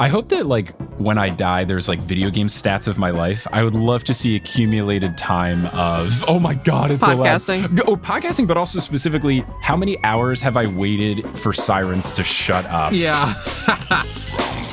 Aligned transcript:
I 0.00 0.08
hope 0.08 0.30
that 0.30 0.46
like 0.46 0.74
when 0.98 1.18
I 1.18 1.28
die, 1.28 1.64
there's 1.64 1.86
like 1.86 2.02
video 2.02 2.30
game 2.30 2.46
stats 2.46 2.88
of 2.88 2.96
my 2.96 3.10
life. 3.10 3.46
I 3.52 3.62
would 3.62 3.74
love 3.74 4.02
to 4.04 4.14
see 4.14 4.34
accumulated 4.34 5.18
time 5.18 5.66
of 5.66 6.24
oh 6.28 6.38
my 6.38 6.54
god, 6.54 6.90
it's 6.90 7.04
Podcasting. 7.04 7.64
So 7.64 7.68
loud. 7.68 7.80
Oh, 7.86 7.96
podcasting, 7.96 8.46
but 8.46 8.56
also 8.56 8.80
specifically, 8.80 9.44
how 9.60 9.76
many 9.76 10.02
hours 10.02 10.40
have 10.40 10.56
I 10.56 10.64
waited 10.66 11.38
for 11.38 11.52
sirens 11.52 12.12
to 12.12 12.24
shut 12.24 12.64
up? 12.64 12.94
Yeah. 12.94 13.34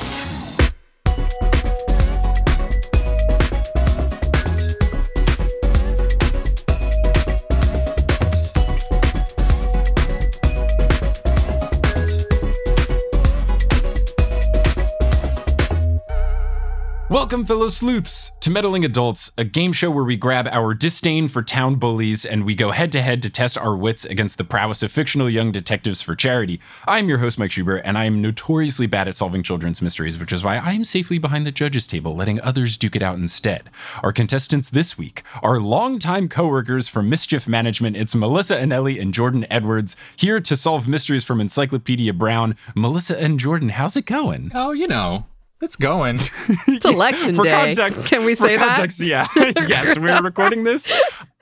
Welcome, 17.27 17.45
fellow 17.45 17.67
sleuths, 17.67 18.31
to 18.39 18.49
Meddling 18.49 18.85
Adults, 18.85 19.33
a 19.37 19.43
game 19.43 19.73
show 19.73 19.91
where 19.91 20.05
we 20.05 20.15
grab 20.15 20.47
our 20.47 20.73
disdain 20.73 21.27
for 21.27 21.43
town 21.43 21.75
bullies 21.75 22.23
and 22.25 22.45
we 22.45 22.55
go 22.55 22.71
head 22.71 22.89
to 22.93 23.01
head 23.01 23.21
to 23.21 23.29
test 23.29 23.57
our 23.57 23.75
wits 23.75 24.05
against 24.05 24.37
the 24.37 24.45
prowess 24.45 24.81
of 24.81 24.93
fictional 24.93 25.29
young 25.29 25.51
detectives 25.51 26.01
for 26.01 26.15
charity. 26.15 26.61
I'm 26.87 27.09
your 27.09 27.17
host, 27.17 27.37
Mike 27.37 27.51
Schubert, 27.51 27.81
and 27.83 27.97
I 27.97 28.05
am 28.05 28.21
notoriously 28.21 28.87
bad 28.87 29.09
at 29.09 29.15
solving 29.15 29.43
children's 29.43 29.81
mysteries, 29.81 30.17
which 30.17 30.31
is 30.31 30.41
why 30.41 30.55
I 30.55 30.71
am 30.71 30.85
safely 30.85 31.17
behind 31.17 31.45
the 31.45 31.51
judges' 31.51 31.85
table, 31.85 32.15
letting 32.15 32.39
others 32.39 32.77
duke 32.77 32.95
it 32.95 33.03
out 33.03 33.17
instead. 33.17 33.69
Our 34.01 34.13
contestants 34.13 34.69
this 34.69 34.97
week 34.97 35.21
are 35.43 35.59
longtime 35.59 36.29
coworkers 36.29 36.87
from 36.87 37.09
Mischief 37.09 37.45
Management. 37.45 37.97
It's 37.97 38.15
Melissa 38.15 38.55
Anelli 38.55 39.01
and 39.01 39.13
Jordan 39.13 39.45
Edwards 39.49 39.97
here 40.15 40.39
to 40.39 40.55
solve 40.55 40.87
mysteries 40.87 41.25
from 41.25 41.41
Encyclopedia 41.41 42.13
Brown. 42.13 42.55
Melissa 42.73 43.21
and 43.21 43.37
Jordan, 43.37 43.67
how's 43.67 43.97
it 43.97 44.05
going? 44.05 44.49
Oh, 44.55 44.71
you 44.71 44.87
know, 44.87 45.25
it's 45.61 45.75
going. 45.75 46.19
It's 46.67 46.85
election 46.85 47.33
for 47.33 47.43
day. 47.43 47.51
context 47.51 48.07
Can 48.07 48.23
we 48.23 48.35
say 48.35 48.57
that? 48.57 48.75
context, 48.75 49.01
yeah 49.01 49.25
yes 49.35 49.97
we're 49.97 50.21
recording 50.21 50.63
this 50.63 50.89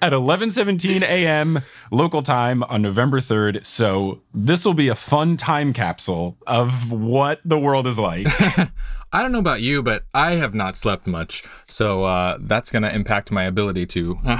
at 0.01 0.13
11:17 0.13 1.01
a.m. 1.01 1.59
local 1.91 2.21
time 2.21 2.63
on 2.63 2.81
November 2.81 3.19
3rd 3.19 3.65
so 3.65 4.21
this 4.33 4.65
will 4.65 4.73
be 4.73 4.87
a 4.87 4.95
fun 4.95 5.35
time 5.35 5.73
capsule 5.73 6.37
of 6.47 6.91
what 6.91 7.41
the 7.43 7.59
world 7.59 7.87
is 7.87 7.99
like 7.99 8.27
I 9.13 9.21
don't 9.21 9.31
know 9.31 9.39
about 9.39 9.61
you, 9.61 9.81
but 9.81 10.03
I 10.13 10.31
have 10.33 10.53
not 10.53 10.75
slept 10.75 11.07
much, 11.07 11.41
so 11.67 12.03
uh, 12.03 12.37
that's 12.41 12.69
going 12.69 12.83
to 12.83 12.93
impact 12.93 13.31
my 13.31 13.43
ability 13.43 13.85
to 13.87 14.17
uh, 14.25 14.37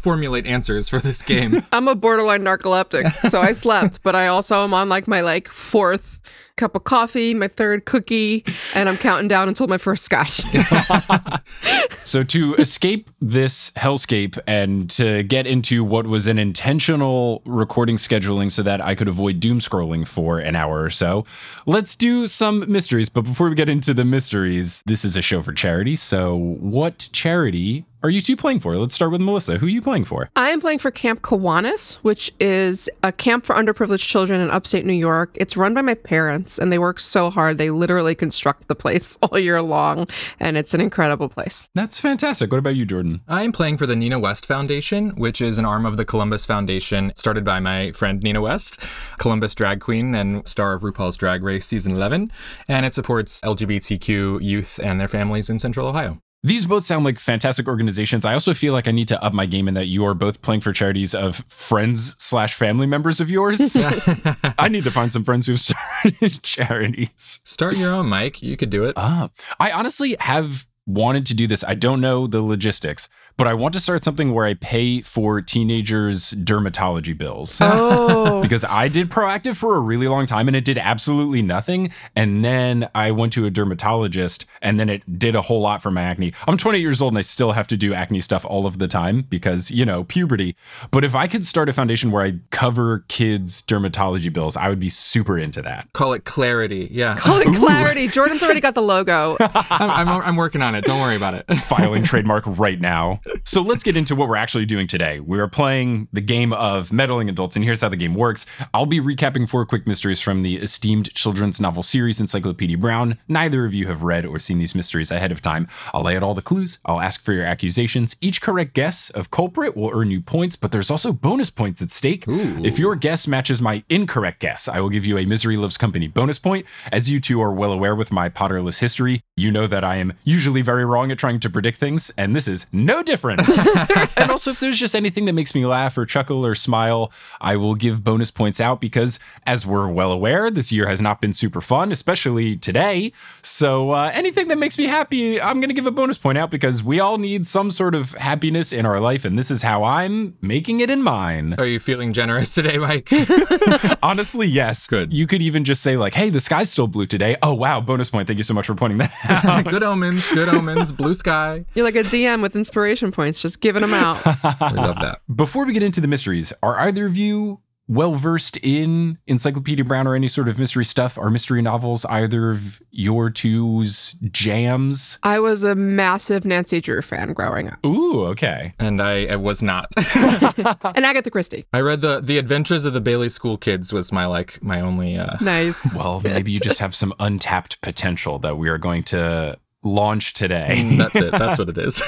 formulate 0.00 0.44
answers 0.44 0.88
for 0.88 0.98
this 0.98 1.22
game. 1.22 1.62
I'm 1.70 1.86
a 1.86 1.94
borderline 1.94 2.42
narcoleptic, 2.42 3.12
so 3.30 3.38
I 3.40 3.52
slept, 3.52 4.02
but 4.02 4.16
I 4.16 4.26
also 4.26 4.64
am 4.64 4.74
on 4.74 4.88
like 4.88 5.06
my 5.06 5.20
like 5.20 5.46
fourth 5.46 6.18
cup 6.58 6.74
of 6.74 6.84
coffee, 6.84 7.32
my 7.32 7.48
third 7.48 7.86
cookie, 7.86 8.44
and 8.74 8.88
I'm 8.88 8.98
counting 8.98 9.28
down 9.28 9.48
until 9.48 9.68
my 9.68 9.78
first 9.78 10.04
scotch. 10.04 10.42
so 12.08 12.24
to 12.24 12.54
escape 12.54 13.10
this 13.20 13.70
hellscape 13.72 14.38
and 14.46 14.88
to 14.90 15.22
get 15.24 15.46
into 15.46 15.84
what 15.84 16.06
was 16.06 16.26
an 16.26 16.38
intentional 16.38 17.42
recording 17.44 17.96
scheduling 17.96 18.50
so 18.50 18.62
that 18.62 18.80
I 18.80 18.94
could 18.94 19.08
avoid 19.08 19.40
doom 19.40 19.60
scrolling 19.60 20.06
for 20.06 20.38
an 20.38 20.56
hour 20.56 20.82
or 20.82 20.90
so 20.90 21.24
let's 21.66 21.94
do 21.96 22.26
some 22.26 22.70
mysteries 22.70 23.08
but 23.08 23.22
before 23.22 23.48
we 23.48 23.54
get 23.54 23.68
into 23.68 23.92
the 23.92 24.04
mysteries 24.04 24.82
this 24.86 25.04
is 25.04 25.16
a 25.16 25.22
show 25.22 25.42
for 25.42 25.52
charity 25.52 25.96
so 25.96 26.34
what 26.36 27.08
charity 27.12 27.84
are 28.00 28.10
you 28.10 28.20
two 28.20 28.36
playing 28.36 28.60
for? 28.60 28.76
Let's 28.76 28.94
start 28.94 29.10
with 29.10 29.20
Melissa. 29.20 29.58
Who 29.58 29.66
are 29.66 29.70
you 29.70 29.82
playing 29.82 30.04
for? 30.04 30.30
I 30.36 30.50
am 30.50 30.60
playing 30.60 30.78
for 30.78 30.92
Kamp 30.92 31.20
Kiwanis, 31.20 31.96
which 31.96 32.32
is 32.38 32.88
a 33.02 33.10
camp 33.10 33.44
for 33.44 33.56
underprivileged 33.56 34.06
children 34.06 34.40
in 34.40 34.50
upstate 34.50 34.86
New 34.86 34.92
York. 34.92 35.30
It's 35.34 35.56
run 35.56 35.74
by 35.74 35.82
my 35.82 35.94
parents, 35.94 36.58
and 36.58 36.72
they 36.72 36.78
work 36.78 37.00
so 37.00 37.28
hard. 37.28 37.58
They 37.58 37.70
literally 37.70 38.14
construct 38.14 38.68
the 38.68 38.76
place 38.76 39.18
all 39.22 39.36
year 39.36 39.60
long, 39.62 40.06
and 40.38 40.56
it's 40.56 40.74
an 40.74 40.80
incredible 40.80 41.28
place. 41.28 41.66
That's 41.74 41.97
fantastic. 42.00 42.50
What 42.50 42.58
about 42.58 42.76
you, 42.76 42.84
Jordan? 42.84 43.20
I 43.28 43.42
am 43.42 43.52
playing 43.52 43.76
for 43.76 43.86
the 43.86 43.96
Nina 43.96 44.18
West 44.18 44.46
Foundation, 44.46 45.10
which 45.10 45.40
is 45.40 45.58
an 45.58 45.64
arm 45.64 45.86
of 45.86 45.96
the 45.96 46.04
Columbus 46.04 46.46
Foundation, 46.46 47.12
started 47.14 47.44
by 47.44 47.60
my 47.60 47.92
friend 47.92 48.22
Nina 48.22 48.40
West, 48.40 48.80
Columbus 49.18 49.54
drag 49.54 49.80
queen 49.80 50.14
and 50.14 50.46
star 50.46 50.74
of 50.74 50.82
RuPaul's 50.82 51.16
Drag 51.16 51.42
Race 51.42 51.66
season 51.66 51.92
11, 51.92 52.32
and 52.68 52.86
it 52.86 52.94
supports 52.94 53.40
LGBTQ 53.40 54.42
youth 54.42 54.80
and 54.82 55.00
their 55.00 55.08
families 55.08 55.50
in 55.50 55.58
Central 55.58 55.86
Ohio. 55.86 56.20
These 56.44 56.66
both 56.66 56.84
sound 56.84 57.04
like 57.04 57.18
fantastic 57.18 57.66
organizations. 57.66 58.24
I 58.24 58.32
also 58.32 58.54
feel 58.54 58.72
like 58.72 58.86
I 58.86 58.92
need 58.92 59.08
to 59.08 59.20
up 59.22 59.32
my 59.32 59.44
game 59.44 59.66
in 59.66 59.74
that 59.74 59.86
you 59.86 60.04
are 60.04 60.14
both 60.14 60.40
playing 60.40 60.60
for 60.60 60.72
charities 60.72 61.12
of 61.12 61.42
friends 61.48 62.14
slash 62.18 62.54
family 62.54 62.86
members 62.86 63.20
of 63.20 63.28
yours. 63.28 63.76
I 64.58 64.68
need 64.68 64.84
to 64.84 64.92
find 64.92 65.12
some 65.12 65.24
friends 65.24 65.46
who've 65.46 65.58
started 66.04 66.40
charities. 66.44 67.40
Start 67.42 67.76
your 67.76 67.92
own, 67.92 68.06
Mike. 68.06 68.40
You 68.40 68.56
could 68.56 68.70
do 68.70 68.84
it. 68.84 68.92
Ah, 68.96 69.30
I 69.58 69.72
honestly 69.72 70.14
have 70.20 70.67
wanted 70.88 71.26
to 71.26 71.34
do 71.34 71.46
this. 71.46 71.62
I 71.62 71.74
don't 71.74 72.00
know 72.00 72.26
the 72.26 72.42
logistics, 72.42 73.08
but 73.36 73.46
I 73.46 73.54
want 73.54 73.74
to 73.74 73.80
start 73.80 74.02
something 74.02 74.32
where 74.32 74.46
I 74.46 74.54
pay 74.54 75.02
for 75.02 75.40
teenagers' 75.42 76.32
dermatology 76.32 77.16
bills. 77.16 77.58
Oh. 77.60 78.40
because 78.42 78.64
I 78.64 78.88
did 78.88 79.10
Proactiv 79.10 79.56
for 79.56 79.76
a 79.76 79.80
really 79.80 80.08
long 80.08 80.26
time 80.26 80.48
and 80.48 80.56
it 80.56 80.64
did 80.64 80.78
absolutely 80.78 81.42
nothing. 81.42 81.92
And 82.16 82.44
then 82.44 82.88
I 82.94 83.10
went 83.10 83.34
to 83.34 83.44
a 83.44 83.50
dermatologist 83.50 84.46
and 84.62 84.80
then 84.80 84.88
it 84.88 85.18
did 85.18 85.36
a 85.36 85.42
whole 85.42 85.60
lot 85.60 85.82
for 85.82 85.90
my 85.90 86.02
acne. 86.02 86.32
I'm 86.46 86.56
20 86.56 86.80
years 86.80 87.00
old 87.02 87.12
and 87.12 87.18
I 87.18 87.22
still 87.22 87.52
have 87.52 87.68
to 87.68 87.76
do 87.76 87.92
acne 87.92 88.20
stuff 88.22 88.44
all 88.46 88.66
of 88.66 88.78
the 88.78 88.88
time 88.88 89.22
because, 89.22 89.70
you 89.70 89.84
know, 89.84 90.04
puberty. 90.04 90.56
But 90.90 91.04
if 91.04 91.14
I 91.14 91.26
could 91.26 91.44
start 91.44 91.68
a 91.68 91.72
foundation 91.74 92.10
where 92.10 92.24
I 92.24 92.38
cover 92.50 93.04
kids' 93.08 93.60
dermatology 93.60 94.32
bills, 94.32 94.56
I 94.56 94.68
would 94.68 94.80
be 94.80 94.88
super 94.88 95.38
into 95.38 95.60
that. 95.62 95.92
Call 95.92 96.14
it 96.14 96.24
clarity. 96.24 96.88
Yeah. 96.90 97.16
Call 97.16 97.38
it 97.40 97.54
clarity. 97.56 98.08
Jordan's 98.08 98.42
already 98.42 98.60
got 98.60 98.74
the 98.74 98.82
logo. 98.82 99.36
I'm, 99.40 100.08
I'm, 100.08 100.08
I'm 100.08 100.36
working 100.36 100.62
on 100.62 100.74
it. 100.74 100.77
Don't 100.84 101.00
worry 101.00 101.16
about 101.16 101.34
it. 101.34 101.44
Filing 101.62 102.02
trademark 102.02 102.44
right 102.46 102.80
now. 102.80 103.20
So 103.44 103.62
let's 103.62 103.82
get 103.82 103.96
into 103.96 104.14
what 104.14 104.28
we're 104.28 104.36
actually 104.36 104.66
doing 104.66 104.86
today. 104.86 105.20
We 105.20 105.38
are 105.38 105.48
playing 105.48 106.08
the 106.12 106.20
game 106.20 106.52
of 106.52 106.92
meddling 106.92 107.28
adults, 107.28 107.56
and 107.56 107.64
here's 107.64 107.80
how 107.80 107.88
the 107.88 107.96
game 107.96 108.14
works. 108.14 108.46
I'll 108.72 108.86
be 108.86 109.00
recapping 109.00 109.48
four 109.48 109.64
quick 109.66 109.86
mysteries 109.86 110.20
from 110.20 110.42
the 110.42 110.56
esteemed 110.56 111.12
children's 111.14 111.60
novel 111.60 111.82
series 111.82 112.20
Encyclopedia 112.20 112.78
Brown. 112.78 113.18
Neither 113.28 113.64
of 113.64 113.74
you 113.74 113.86
have 113.86 114.02
read 114.02 114.24
or 114.24 114.38
seen 114.38 114.58
these 114.58 114.74
mysteries 114.74 115.10
ahead 115.10 115.32
of 115.32 115.40
time. 115.40 115.68
I'll 115.92 116.02
lay 116.02 116.16
out 116.16 116.22
all 116.22 116.34
the 116.34 116.42
clues. 116.42 116.78
I'll 116.84 117.00
ask 117.00 117.20
for 117.20 117.32
your 117.32 117.44
accusations. 117.44 118.16
Each 118.20 118.40
correct 118.40 118.74
guess 118.74 119.10
of 119.10 119.30
culprit 119.30 119.76
will 119.76 119.90
earn 119.92 120.10
you 120.10 120.20
points, 120.20 120.56
but 120.56 120.72
there's 120.72 120.90
also 120.90 121.12
bonus 121.12 121.50
points 121.50 121.82
at 121.82 121.90
stake. 121.90 122.26
Ooh. 122.28 122.64
If 122.64 122.78
your 122.78 122.96
guess 122.96 123.26
matches 123.26 123.62
my 123.62 123.84
incorrect 123.88 124.40
guess, 124.40 124.68
I 124.68 124.80
will 124.80 124.90
give 124.90 125.04
you 125.04 125.18
a 125.18 125.24
Misery 125.24 125.56
Loves 125.56 125.76
Company 125.76 126.08
bonus 126.08 126.38
point. 126.38 126.66
As 126.92 127.10
you 127.10 127.20
two 127.20 127.40
are 127.42 127.52
well 127.52 127.72
aware 127.72 127.94
with 127.94 128.12
my 128.12 128.28
Potterless 128.28 128.80
history, 128.80 129.22
you 129.36 129.50
know 129.50 129.66
that 129.66 129.84
I 129.84 129.96
am 129.96 130.12
usually 130.24 130.62
very 130.68 130.84
wrong 130.84 131.10
at 131.10 131.16
trying 131.16 131.40
to 131.40 131.48
predict 131.48 131.78
things, 131.78 132.10
and 132.18 132.36
this 132.36 132.46
is 132.46 132.66
no 132.72 133.02
different. 133.02 133.40
and 134.18 134.30
also, 134.30 134.50
if 134.50 134.60
there's 134.60 134.78
just 134.78 134.94
anything 134.94 135.24
that 135.24 135.32
makes 135.32 135.54
me 135.54 135.64
laugh 135.64 135.96
or 135.96 136.04
chuckle 136.04 136.44
or 136.44 136.54
smile, 136.54 137.10
I 137.40 137.56
will 137.56 137.74
give 137.74 138.04
bonus 138.04 138.30
points 138.30 138.60
out 138.60 138.78
because, 138.78 139.18
as 139.46 139.64
we're 139.64 139.88
well 139.88 140.12
aware, 140.12 140.50
this 140.50 140.70
year 140.70 140.86
has 140.86 141.00
not 141.00 141.22
been 141.22 141.32
super 141.32 141.62
fun, 141.62 141.90
especially 141.90 142.54
today. 142.54 143.12
So, 143.40 143.92
uh, 143.92 144.10
anything 144.12 144.48
that 144.48 144.58
makes 144.58 144.76
me 144.76 144.84
happy, 144.84 145.40
I'm 145.40 145.58
going 145.58 145.70
to 145.70 145.74
give 145.74 145.86
a 145.86 145.90
bonus 145.90 146.18
point 146.18 146.36
out 146.36 146.50
because 146.50 146.82
we 146.82 147.00
all 147.00 147.16
need 147.16 147.46
some 147.46 147.70
sort 147.70 147.94
of 147.94 148.12
happiness 148.12 148.70
in 148.70 148.84
our 148.84 149.00
life, 149.00 149.24
and 149.24 149.38
this 149.38 149.50
is 149.50 149.62
how 149.62 149.82
I'm 149.84 150.36
making 150.42 150.80
it 150.80 150.90
in 150.90 151.02
mine. 151.02 151.54
Are 151.56 151.64
you 151.64 151.80
feeling 151.80 152.12
generous 152.12 152.52
today, 152.52 152.76
Mike? 152.76 153.08
Honestly, 154.02 154.46
yes. 154.46 154.86
Good. 154.86 155.14
You 155.14 155.26
could 155.26 155.40
even 155.40 155.64
just 155.64 155.80
say, 155.80 155.96
like, 155.96 156.12
hey, 156.12 156.28
the 156.28 156.40
sky's 156.40 156.70
still 156.70 156.88
blue 156.88 157.06
today. 157.06 157.38
Oh, 157.42 157.54
wow, 157.54 157.80
bonus 157.80 158.10
point. 158.10 158.26
Thank 158.26 158.36
you 158.36 158.44
so 158.44 158.52
much 158.52 158.66
for 158.66 158.74
pointing 158.74 158.98
that 158.98 159.12
out. 159.24 159.64
good 159.64 159.82
omens, 159.82 160.30
good 160.30 160.47
omens, 160.48 160.92
blue 160.92 161.14
sky. 161.14 161.64
You're 161.74 161.84
like 161.84 161.96
a 161.96 162.02
DM 162.02 162.42
with 162.42 162.56
inspiration 162.56 163.12
points, 163.12 163.42
just 163.42 163.60
giving 163.60 163.82
them 163.82 163.94
out. 163.94 164.24
We 164.24 164.76
love 164.78 164.96
that. 165.00 165.20
Before 165.34 165.64
we 165.64 165.72
get 165.72 165.82
into 165.82 166.00
the 166.00 166.08
mysteries, 166.08 166.52
are 166.62 166.78
either 166.78 167.06
of 167.06 167.16
you 167.16 167.60
well 167.88 168.14
versed 168.16 168.58
in 168.58 169.18
Encyclopedia 169.26 169.84
Brown 169.84 170.06
or 170.06 170.14
any 170.14 170.28
sort 170.28 170.48
of 170.48 170.58
mystery 170.58 170.84
stuff? 170.84 171.18
Are 171.18 171.30
mystery 171.30 171.62
novels 171.62 172.04
either 172.04 172.50
of 172.50 172.82
your 172.90 173.30
two's 173.30 174.12
jams? 174.30 175.18
I 175.22 175.40
was 175.40 175.64
a 175.64 175.74
massive 175.74 176.44
Nancy 176.44 176.80
Drew 176.80 177.00
fan 177.02 177.32
growing 177.32 177.68
up, 177.70 177.84
Ooh, 177.84 178.26
okay. 178.26 178.74
And 178.78 179.00
I, 179.02 179.26
I 179.26 179.36
was 179.36 179.62
not. 179.62 179.86
and 180.14 181.04
Agatha 181.04 181.30
Christie. 181.30 181.64
I 181.72 181.80
read 181.80 182.02
the 182.02 182.20
The 182.20 182.38
Adventures 182.38 182.84
of 182.84 182.92
the 182.92 183.00
Bailey 183.00 183.30
School 183.30 183.56
Kids 183.56 183.92
was 183.92 184.12
my 184.12 184.26
like 184.26 184.62
my 184.62 184.80
only 184.80 185.16
uh 185.16 185.36
Nice. 185.40 185.94
Well, 185.94 186.20
maybe 186.20 186.52
you 186.52 186.60
just 186.60 186.80
have 186.80 186.94
some 186.94 187.14
untapped 187.18 187.80
potential 187.80 188.38
that 188.40 188.58
we 188.58 188.68
are 188.68 188.78
going 188.78 189.02
to 189.04 189.58
launch 189.82 190.32
today. 190.32 190.74
Mm, 190.78 190.98
that's 190.98 191.16
it. 191.16 191.32
That's 191.32 191.58
what 191.58 191.68
it 191.76 191.78
is. 191.78 192.02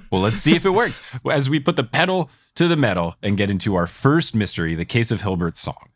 well, 0.10 0.22
let's 0.22 0.40
see 0.40 0.56
if 0.56 0.64
it 0.64 0.70
works 0.70 1.02
as 1.30 1.48
we 1.48 1.60
put 1.60 1.76
the 1.76 1.84
pedal 1.84 2.30
to 2.54 2.68
the 2.68 2.76
metal 2.76 3.16
and 3.22 3.36
get 3.36 3.50
into 3.50 3.74
our 3.74 3.86
first 3.86 4.34
mystery 4.34 4.74
the 4.74 4.84
case 4.84 5.10
of 5.10 5.20
Hilbert's 5.22 5.60
song. 5.60 5.88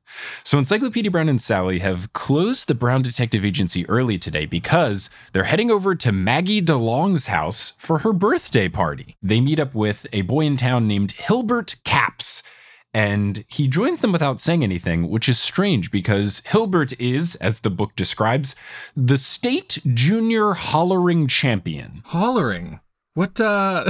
So, 0.45 0.59
Encyclopedia 0.59 1.11
Brown 1.11 1.29
and 1.29 1.41
Sally 1.41 1.81
have 1.81 2.13
closed 2.15 2.69
the 2.69 2.75
Brown 2.75 3.03
Detective 3.03 3.45
Agency 3.45 3.87
early 3.89 4.19
today 4.19 4.47
because 4.47 5.11
they're 5.33 5.45
heading 5.45 5.71
over 5.71 5.95
to 5.95 6.11
Maggie 6.13 6.63
DeLong's 6.63 7.27
house 7.27 7.75
for 7.79 7.99
her 7.99 8.15
birthday 8.15 8.69
party. 8.69 9.17
They 9.23 9.41
meet 9.41 9.61
up 9.61 9.75
with 9.75 10.07
a 10.13 10.23
boy 10.23 10.43
in 10.43 10.57
town 10.57 10.89
named 10.89 11.13
Hilbert 11.13 11.77
Caps. 11.85 12.43
And 12.97 13.45
he 13.49 13.69
joins 13.69 14.01
them 14.01 14.11
without 14.11 14.41
saying 14.41 14.63
anything, 14.63 15.11
which 15.11 15.29
is 15.29 15.39
strange 15.39 15.91
because 15.91 16.41
Hilbert 16.47 16.99
is, 16.99 17.35
as 17.35 17.61
the 17.61 17.69
book 17.69 17.95
describes, 17.95 18.57
the 18.97 19.19
state 19.19 19.81
junior 19.93 20.55
hollering 20.55 21.27
champion. 21.27 22.01
Hollering. 22.07 22.81
What, 23.13 23.39
uh. 23.39 23.85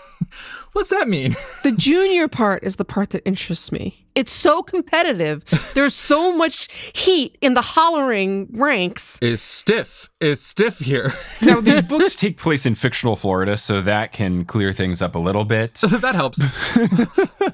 What's 0.78 0.90
that 0.90 1.08
mean? 1.08 1.34
The 1.64 1.72
junior 1.72 2.28
part 2.28 2.62
is 2.62 2.76
the 2.76 2.84
part 2.84 3.10
that 3.10 3.26
interests 3.26 3.72
me. 3.72 4.06
It's 4.14 4.32
so 4.32 4.62
competitive. 4.62 5.44
There's 5.74 5.92
so 5.92 6.34
much 6.34 6.68
heat 6.94 7.36
in 7.40 7.54
the 7.54 7.60
hollering 7.60 8.48
ranks. 8.52 9.18
Is 9.20 9.42
stiff. 9.42 10.08
Is 10.20 10.40
stiff 10.40 10.78
here. 10.78 11.12
Now, 11.42 11.60
these 11.60 11.82
books 11.82 12.14
take 12.14 12.38
place 12.38 12.64
in 12.64 12.76
fictional 12.76 13.16
Florida, 13.16 13.56
so 13.56 13.80
that 13.82 14.12
can 14.12 14.44
clear 14.44 14.72
things 14.72 15.02
up 15.02 15.16
a 15.16 15.18
little 15.18 15.44
bit. 15.44 15.74
that 15.82 16.14
helps. 16.14 16.38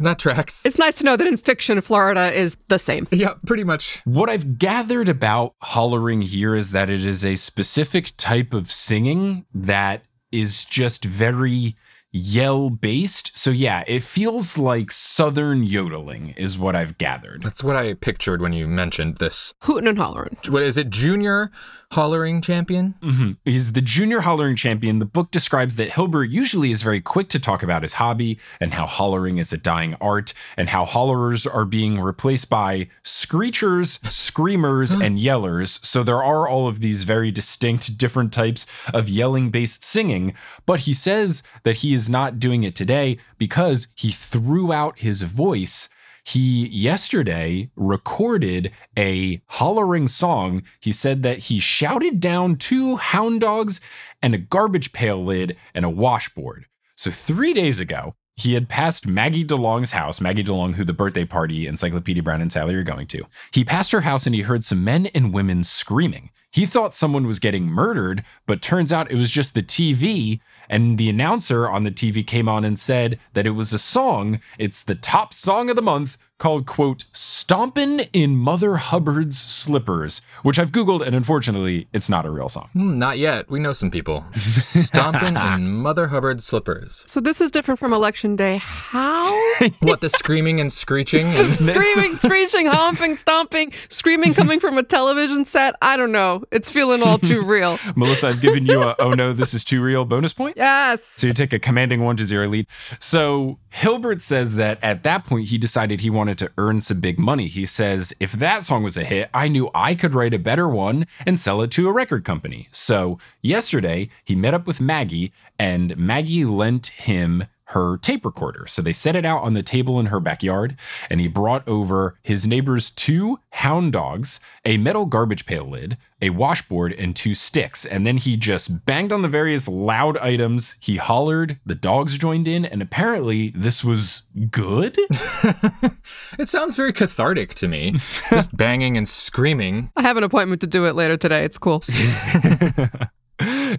that 0.01 0.17
tracks. 0.19 0.65
It's 0.67 0.79
nice 0.79 0.99
to 0.99 1.05
know 1.05 1.17
that 1.17 1.27
in 1.27 1.39
fiction, 1.39 1.81
Florida 1.81 2.31
is 2.31 2.57
the 2.69 2.79
same. 2.79 3.09
Yeah, 3.11 3.35
pretty 3.47 3.65
much. 3.65 4.03
What 4.05 4.29
I've 4.29 4.59
gathered 4.59 5.09
about 5.09 5.55
hollering 5.63 6.21
here 6.23 6.55
is 6.55 6.73
that 6.73 6.91
it 6.91 7.05
is 7.05 7.25
a 7.25 7.37
specific 7.37 8.13
type 8.19 8.53
of 8.53 8.71
singing 8.71 9.47
that 9.55 10.03
is 10.31 10.65
just 10.67 11.05
very 11.07 11.75
yell 12.15 12.71
based. 12.71 13.37
So 13.37 13.51
yeah, 13.51 13.83
it 13.89 14.03
feels 14.05 14.57
like 14.57 14.93
southern 14.93 15.65
yodeling 15.65 16.31
is 16.37 16.57
what 16.57 16.77
I've 16.77 16.97
gathered. 16.97 17.43
That's 17.43 17.65
what 17.65 17.75
I 17.75 17.95
pictured 17.95 18.41
when 18.41 18.53
you 18.53 18.69
mentioned 18.69 19.17
this. 19.17 19.55
Hootin' 19.63 19.89
and 19.89 19.99
hollering. 19.99 20.37
What 20.49 20.63
is 20.63 20.79
it? 20.79 20.91
Junior 20.91 21.51
hollering 21.93 22.41
champion? 22.41 22.95
Mm-hmm. 23.03 23.33
He's 23.45 23.73
the 23.73 23.81
junior 23.81 24.21
hollering 24.21 24.57
champion. 24.57 24.99
The 24.99 25.05
book 25.05 25.31
describes 25.31 25.77
that 25.77 25.93
Hilbert 25.93 26.25
usually 26.31 26.71
is 26.71 26.83
very 26.83 27.01
quick 27.01 27.29
to 27.31 27.39
talk 27.39 27.63
about 27.63 27.83
his 27.83 27.95
hobby 27.95 28.39
and 28.61 28.75
how 28.75 28.87
hollering 28.87 29.39
is 29.39 29.53
a 29.53 29.57
dying 29.57 29.97
art 30.01 30.35
and 30.57 30.71
how 30.71 30.85
hollers 30.85 31.47
are 31.47 31.65
being 31.65 32.01
replaced 32.01 32.51
by 32.51 32.89
screechers, 33.03 34.05
screamers, 34.11 34.93
and 34.93 35.19
yellers. 35.19 35.85
So 35.85 36.03
there 36.03 36.23
are 36.23 36.49
all 36.49 36.69
of 36.69 36.81
these 36.81 37.05
very 37.05 37.31
distinct 37.31 37.97
different 37.99 38.33
types 38.33 38.67
of 38.93 39.09
yelling 39.09 39.51
based 39.51 39.85
singing. 39.85 40.35
But 40.67 40.81
he 40.81 40.95
says 40.95 41.43
that 41.63 41.77
he 41.77 41.95
is 41.95 42.09
not 42.09 42.39
doing 42.39 42.65
it 42.65 42.75
today 42.75 43.19
because 43.39 43.89
he 43.95 44.11
threw 44.11 44.73
out 44.73 44.99
his 44.99 45.23
voice 45.23 45.89
he 46.25 46.69
yesterday 46.69 47.71
recorded 47.77 48.73
a 48.99 49.43
hollering 49.47 50.09
song. 50.09 50.63
He 50.81 50.91
said 50.91 51.23
that 51.23 51.39
he 51.39 51.61
shouted 51.61 52.19
down 52.19 52.57
two 52.57 52.97
hound 52.97 53.43
dogs 53.43 53.81
and 54.23 54.35
a 54.35 54.39
garbage 54.39 54.93
pail 54.93 55.23
lid 55.23 55.57
and 55.75 55.85
a 55.85 55.91
washboard. 55.91 56.67
So 56.97 57.11
three 57.11 57.53
days 57.53 57.79
ago, 57.79 58.15
he 58.37 58.55
had 58.55 58.69
passed 58.69 59.07
Maggie 59.07 59.45
DeLong's 59.45 59.93
house, 59.93 60.21
Maggie 60.21 60.43
DeLong, 60.43 60.75
who 60.75 60.85
the 60.85 60.93
birthday 60.93 61.25
party 61.25 61.67
Encyclopedia 61.67 62.23
Brown 62.23 62.41
and 62.41 62.51
Sally 62.51 62.75
are 62.75 62.83
going 62.83 63.07
to. 63.09 63.25
He 63.53 63.65
passed 63.65 63.93
her 63.93 64.01
house 64.01 64.27
and 64.27 64.35
he 64.35 64.43
heard 64.43 64.65
some 64.65 64.83
men 64.83 65.07
and 65.07 65.33
women 65.33 65.63
screaming. 65.63 66.31
He 66.55 66.67
thought 66.67 66.95
someone 66.95 67.27
was 67.27 67.41
getting 67.41 67.67
murdered, 67.67 68.23
but 68.47 68.63
turns 68.63 68.93
out 68.93 69.11
it 69.11 69.17
was 69.17 69.33
just 69.33 69.55
the 69.55 69.63
TV. 69.63 70.39
And 70.69 70.99
the 70.99 71.11
announcer 71.11 71.69
on 71.69 71.83
the 71.83 71.91
TV 71.91 72.25
came 72.25 72.49
on 72.49 72.65
and 72.65 72.79
said 72.79 73.19
that 73.33 73.45
it 73.45 73.51
was 73.51 73.73
a 73.73 73.79
song. 73.79 74.39
It's 74.57 74.85
the 74.85 74.95
top 74.95 75.35
song 75.35 75.69
of 75.69 75.75
the 75.75 75.83
month 75.83 76.17
called, 76.39 76.67
quote, 76.67 77.05
Stompin' 77.13 78.09
in 78.13 78.37
Mother 78.37 78.77
Hubbard's 78.77 79.39
Slippers, 79.39 80.21
which 80.43 80.59
I've 80.59 80.73
Googled, 80.73 81.07
and 81.07 81.15
unfortunately, 81.15 81.89
it's 81.93 82.09
not 82.09 82.27
a 82.27 82.31
real 82.31 82.49
song. 82.49 82.71
Hmm, 82.73 82.99
not 82.99 83.19
yet. 83.19 83.49
We 83.51 83.61
know 83.61 83.73
some 83.73 83.91
people. 83.91 84.25
Stompin' 84.35 85.37
in 85.37 85.77
Mother 85.83 86.09
Hubbard's 86.09 86.45
slippers. 86.45 87.05
So 87.07 87.21
this 87.21 87.41
is 87.41 87.51
different 87.51 87.79
from 87.79 87.93
election 87.93 88.35
day. 88.37 88.59
How? 88.63 89.25
what, 89.81 90.01
the 90.01 90.11
screaming 90.11 90.61
and 90.61 90.73
screeching? 90.73 91.27
And 91.27 91.47
screaming, 91.47 92.11
screeching, 92.17 92.67
humping, 92.67 93.17
stomping, 93.17 93.73
screaming 93.73 94.35
coming 94.35 94.59
from 94.59 94.79
a 94.79 94.83
television 94.83 95.45
set. 95.45 95.77
I 95.83 95.97
don't 95.97 96.13
know. 96.13 96.45
It's 96.51 96.71
feeling 96.71 97.03
all 97.03 97.19
too 97.19 97.43
real. 97.45 97.79
Melissa, 97.95 98.29
I've 98.29 98.41
given 98.41 98.67
you 98.67 98.83
a 98.83 98.97
oh 98.99 99.11
no, 99.11 99.33
this 99.33 99.55
is 99.55 99.65
too 99.65 99.83
real 99.83 100.05
bonus 100.05 100.33
point. 100.33 100.57
Yes. 100.57 101.05
So 101.05 101.27
you 101.27 101.33
take 101.33 101.53
a 101.53 101.59
commanding 101.59 102.03
one 102.03 102.17
to 102.17 102.25
zero 102.25 102.49
lead. 102.49 102.67
So 102.99 103.59
Hilbert 103.71 104.23
says 104.23 104.57
that 104.57 104.79
at 104.83 105.03
that 105.05 105.25
point 105.25 105.49
he 105.49 105.59
decided 105.59 106.01
he 106.01 106.11
wanted 106.11 106.24
to 106.33 106.51
earn 106.57 106.81
some 106.81 107.01
big 107.01 107.19
money. 107.19 107.47
He 107.47 107.67
says, 107.67 108.15
if 108.21 108.33
that 108.33 108.65
song 108.65 108.83
was 108.83 108.97
a 108.97 109.05
hit, 109.05 109.31
I 109.35 109.49
knew 109.49 109.71
I 109.75 109.95
could 109.95 110.15
write 110.15 110.35
a 110.35 110.39
better 110.39 110.69
one 110.69 111.07
and 111.27 111.39
sell 111.39 111.63
it 111.63 111.71
to 111.73 111.89
a 111.89 111.93
record 111.93 112.25
company. 112.25 112.69
So 112.71 113.19
yesterday 113.43 114.09
he 114.25 114.35
met 114.35 114.55
up 114.55 114.67
with 114.67 114.81
Maggie 114.81 115.33
and 115.59 115.97
Maggie 115.97 116.45
lent 116.45 116.87
him 116.89 117.45
her 117.75 117.99
tape 117.99 118.25
recorder. 118.25 118.67
So 118.67 118.81
they 118.81 118.93
set 118.93 119.17
it 119.17 119.25
out 119.25 119.43
on 119.43 119.55
the 119.55 119.63
table 119.63 119.99
in 120.01 120.07
her 120.07 120.21
backyard, 120.21 120.77
and 121.11 121.21
he 121.21 121.27
brought 121.29 121.67
over 121.69 122.17
his 122.23 122.47
neighbor's 122.47 122.91
two 122.91 123.41
hound 123.51 123.93
dogs, 123.93 124.39
a 124.65 124.79
metal 124.79 125.07
garbage 125.07 125.45
pail 125.45 125.69
lid, 125.69 125.99
a 126.23 126.31
washboard, 126.31 126.93
and 126.93 127.15
two 127.17 127.35
sticks. 127.35 127.85
And 127.85 128.07
then 128.07 128.17
he 128.17 128.37
just 128.37 128.87
banged 128.87 129.13
on 129.13 129.23
the 129.23 129.29
various 129.29 129.67
loud 129.67 130.17
items. 130.19 130.77
He 130.81 130.97
hollered, 130.97 131.59
the 131.67 131.75
dogs 131.75 132.17
joined 132.17 132.47
in, 132.47 132.65
and 132.65 132.81
apparently 132.81 133.51
this 133.57 133.83
was 133.83 134.23
good. 134.51 134.97
it 136.39 136.49
sounds 136.49 136.77
very 136.77 136.93
cathartic 136.93 137.55
to 137.57 137.69
me. 137.69 137.97
just 138.31 138.57
banging 138.57 138.97
and 138.97 139.09
screaming. 139.09 139.91
I 139.97 140.03
have 140.03 140.17
an 140.17 140.25
appointment 140.25 140.61
to 140.61 140.69
do 140.69 140.87
it 140.87 140.95
later 140.95 141.17
today. 141.17 141.45
It's 141.45 141.59
cool. 141.59 141.83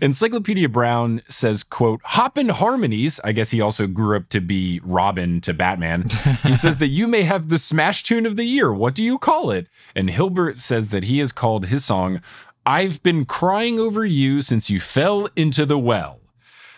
Encyclopedia 0.02 0.68
Brown 0.68 1.22
says, 1.30 1.64
quote, 1.64 2.02
Hoppin' 2.04 2.50
Harmonies. 2.50 3.20
I 3.24 3.32
guess 3.32 3.52
he 3.52 3.62
also 3.62 3.88
grew 3.88 4.18
up 4.18 4.30
to 4.30 4.42
be 4.42 4.82
Robin 4.84 5.40
to 5.42 5.54
Batman. 5.54 6.10
He 6.44 6.56
says 6.56 6.78
that 6.80 6.88
you 6.88 7.08
may 7.08 7.24
have 7.24 7.50
the 7.50 7.58
smash 7.58 8.04
tune 8.04 8.26
of 8.26 8.36
the 8.36 8.44
year. 8.44 8.74
What 8.74 8.96
do 8.96 9.04
you 9.04 9.18
call 9.18 9.52
it? 9.52 9.68
And 9.96 10.10
Hilbert 10.10 10.58
says 10.58 10.90
that 10.90 11.06
he 11.06 11.20
has 11.20 11.32
called 11.32 11.68
his 11.68 11.86
song, 11.86 12.22
I've 12.66 13.02
Been 13.04 13.26
Crying 13.26 13.80
Over 13.80 14.06
You 14.06 14.42
Since 14.42 14.70
You 14.70 14.80
Fell 14.80 15.30
Into 15.36 15.66
the 15.66 15.80
Well. 15.80 16.20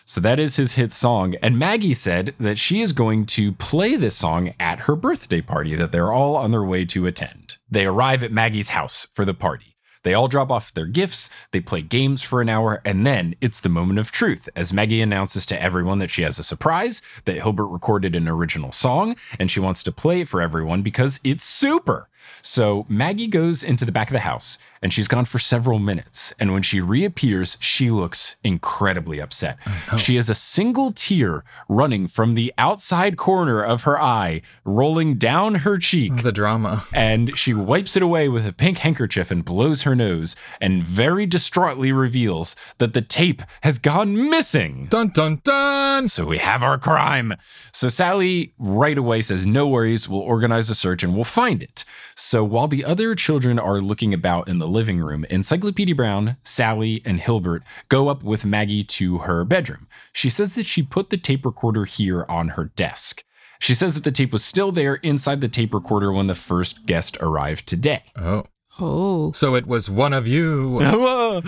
So 0.06 0.22
that 0.22 0.40
is 0.40 0.56
his 0.56 0.76
hit 0.76 0.92
song. 0.92 1.36
And 1.42 1.60
Maggie 1.60 1.94
said 1.94 2.34
that 2.40 2.58
she 2.58 2.82
is 2.82 2.94
going 2.94 3.26
to 3.28 3.52
play 3.54 3.96
this 3.96 4.16
song 4.16 4.54
at 4.60 4.82
her 4.82 4.96
birthday 4.96 5.42
party 5.42 5.76
that 5.76 5.92
they're 5.92 6.14
all 6.14 6.38
on 6.38 6.52
their 6.52 6.64
way 6.64 6.86
to 6.86 7.08
attend. 7.08 7.58
They 7.70 7.86
arrive 7.86 8.24
at 8.24 8.32
Maggie's 8.32 8.70
house 8.70 9.06
for 9.12 9.26
the 9.26 9.34
party. 9.34 9.77
They 10.04 10.14
all 10.14 10.28
drop 10.28 10.52
off 10.52 10.74
their 10.74 10.86
gifts, 10.86 11.30
they 11.52 11.62
play 11.62 11.82
games 11.82 12.22
for 12.22 12.42
an 12.42 12.50
hour, 12.50 12.82
and 12.86 13.06
then 13.06 13.36
it's 13.42 13.60
the 13.60 13.70
moment 13.70 14.00
of 14.00 14.12
truth 14.12 14.50
as 14.56 14.74
Maggie 14.74 15.02
announces 15.02 15.46
to 15.48 15.62
everyone 15.62 16.00
that 16.00 16.12
she 16.12 16.22
has 16.24 16.40
a 16.40 16.44
surprise, 16.44 17.02
that 17.26 17.38
Hilbert 17.38 17.68
recorded 17.68 18.16
an 18.16 18.28
original 18.28 18.72
song, 18.72 19.16
and 19.40 19.50
she 19.50 19.60
wants 19.60 19.84
to 19.84 19.92
play 19.92 20.22
it 20.22 20.30
for 20.30 20.42
everyone 20.42 20.82
because 20.82 21.20
it's 21.24 21.44
super. 21.44 22.10
So 22.42 22.86
Maggie 22.90 23.28
goes 23.28 23.64
into 23.64 23.86
the 23.86 23.92
back 23.92 24.10
of 24.10 24.14
the 24.14 24.20
house 24.20 24.58
and 24.82 24.94
she's 24.94 25.08
gone 25.08 25.26
for 25.26 25.40
several 25.40 25.80
minutes. 25.80 26.34
And 26.40 26.54
when 26.54 26.62
she 26.62 26.82
reappears, 26.82 27.58
she 27.60 27.90
looks 27.90 28.36
incredibly 28.44 29.20
upset. 29.20 29.58
Oh, 29.66 29.84
no. 29.94 29.98
She 29.98 30.16
has 30.16 30.30
a 30.30 30.36
single 30.36 30.92
tear 30.92 31.44
running 31.68 32.08
from 32.08 32.36
the 32.36 32.54
outside 32.58 33.18
corner 33.18 33.64
of 33.64 33.84
her 33.84 34.00
eye, 34.00 34.42
rolling 34.64 35.16
down 35.16 35.56
her 35.56 35.78
cheek. 35.78 36.22
The 36.24 36.32
drama. 36.32 36.84
And 36.94 37.38
she 37.38 37.54
wipes 37.54 37.96
it 37.96 38.04
away 38.04 38.30
with 38.30 38.46
a 38.46 38.54
pink 38.54 38.80
handkerchief 38.80 39.32
and 39.32 39.44
blows 39.44 39.84
her 39.84 39.96
nose 39.96 40.36
and 40.62 40.84
very 40.84 41.26
distraughtly 41.26 41.92
reveals 41.92 42.56
that 42.78 42.94
the 42.94 43.02
tape 43.02 43.42
has 43.62 43.80
gone 43.80 44.30
missing. 44.30 44.88
Dun 44.90 45.10
dun 45.10 45.42
dun. 45.44 46.08
So 46.08 46.26
we 46.26 46.38
have 46.38 46.64
our 46.64 46.78
crime. 46.78 47.36
So 47.72 47.90
Sally 47.90 48.54
right 48.60 48.98
away 48.98 49.22
says, 49.22 49.46
No 49.46 49.68
worries, 49.68 50.08
we'll 50.08 50.22
organize 50.22 50.70
a 50.70 50.76
search 50.76 51.04
and 51.04 51.16
we'll 51.16 51.24
find 51.24 51.64
it. 51.64 51.84
So 52.20 52.44
while 52.44 52.68
the 52.68 52.84
other 52.84 53.14
children 53.14 53.60
are 53.60 53.80
looking 53.80 54.12
about 54.12 54.50
in 54.50 54.58
the 54.58 54.68
living 54.68 54.98
room, 55.00 55.24
Encyclopedia 55.30 55.94
Brown, 55.94 56.38
Sally, 56.44 57.00
and 57.06 57.20
Hilbert 57.20 57.62
go 57.90 58.08
up 58.08 58.24
with 58.24 58.44
Maggie 58.44 58.84
to 58.86 59.20
her 59.20 59.46
bedroom. 59.46 59.88
She 60.14 60.32
says 60.32 60.56
that 60.56 60.66
she 60.66 60.82
put 60.82 61.12
the 61.12 61.18
tape 61.18 61.46
recorder 61.46 61.86
here 61.86 62.26
on 62.28 62.50
her 62.50 62.72
desk. 62.76 63.24
She 63.60 63.76
says 63.76 63.94
that 63.94 64.04
the 64.04 64.12
tape 64.12 64.34
was 64.34 64.44
still 64.44 64.72
there 64.72 64.96
inside 64.96 65.42
the 65.42 65.48
tape 65.48 65.76
recorder 65.76 66.12
when 66.12 66.26
the 66.26 66.34
first 66.34 66.88
guest 66.88 67.18
arrived 67.22 67.68
today. 67.68 68.06
Oh. 68.16 68.46
Oh. 68.80 69.32
So 69.34 69.56
it 69.56 69.66
was 69.66 69.90
one 69.90 70.14
of 70.14 70.28
you. 70.28 70.82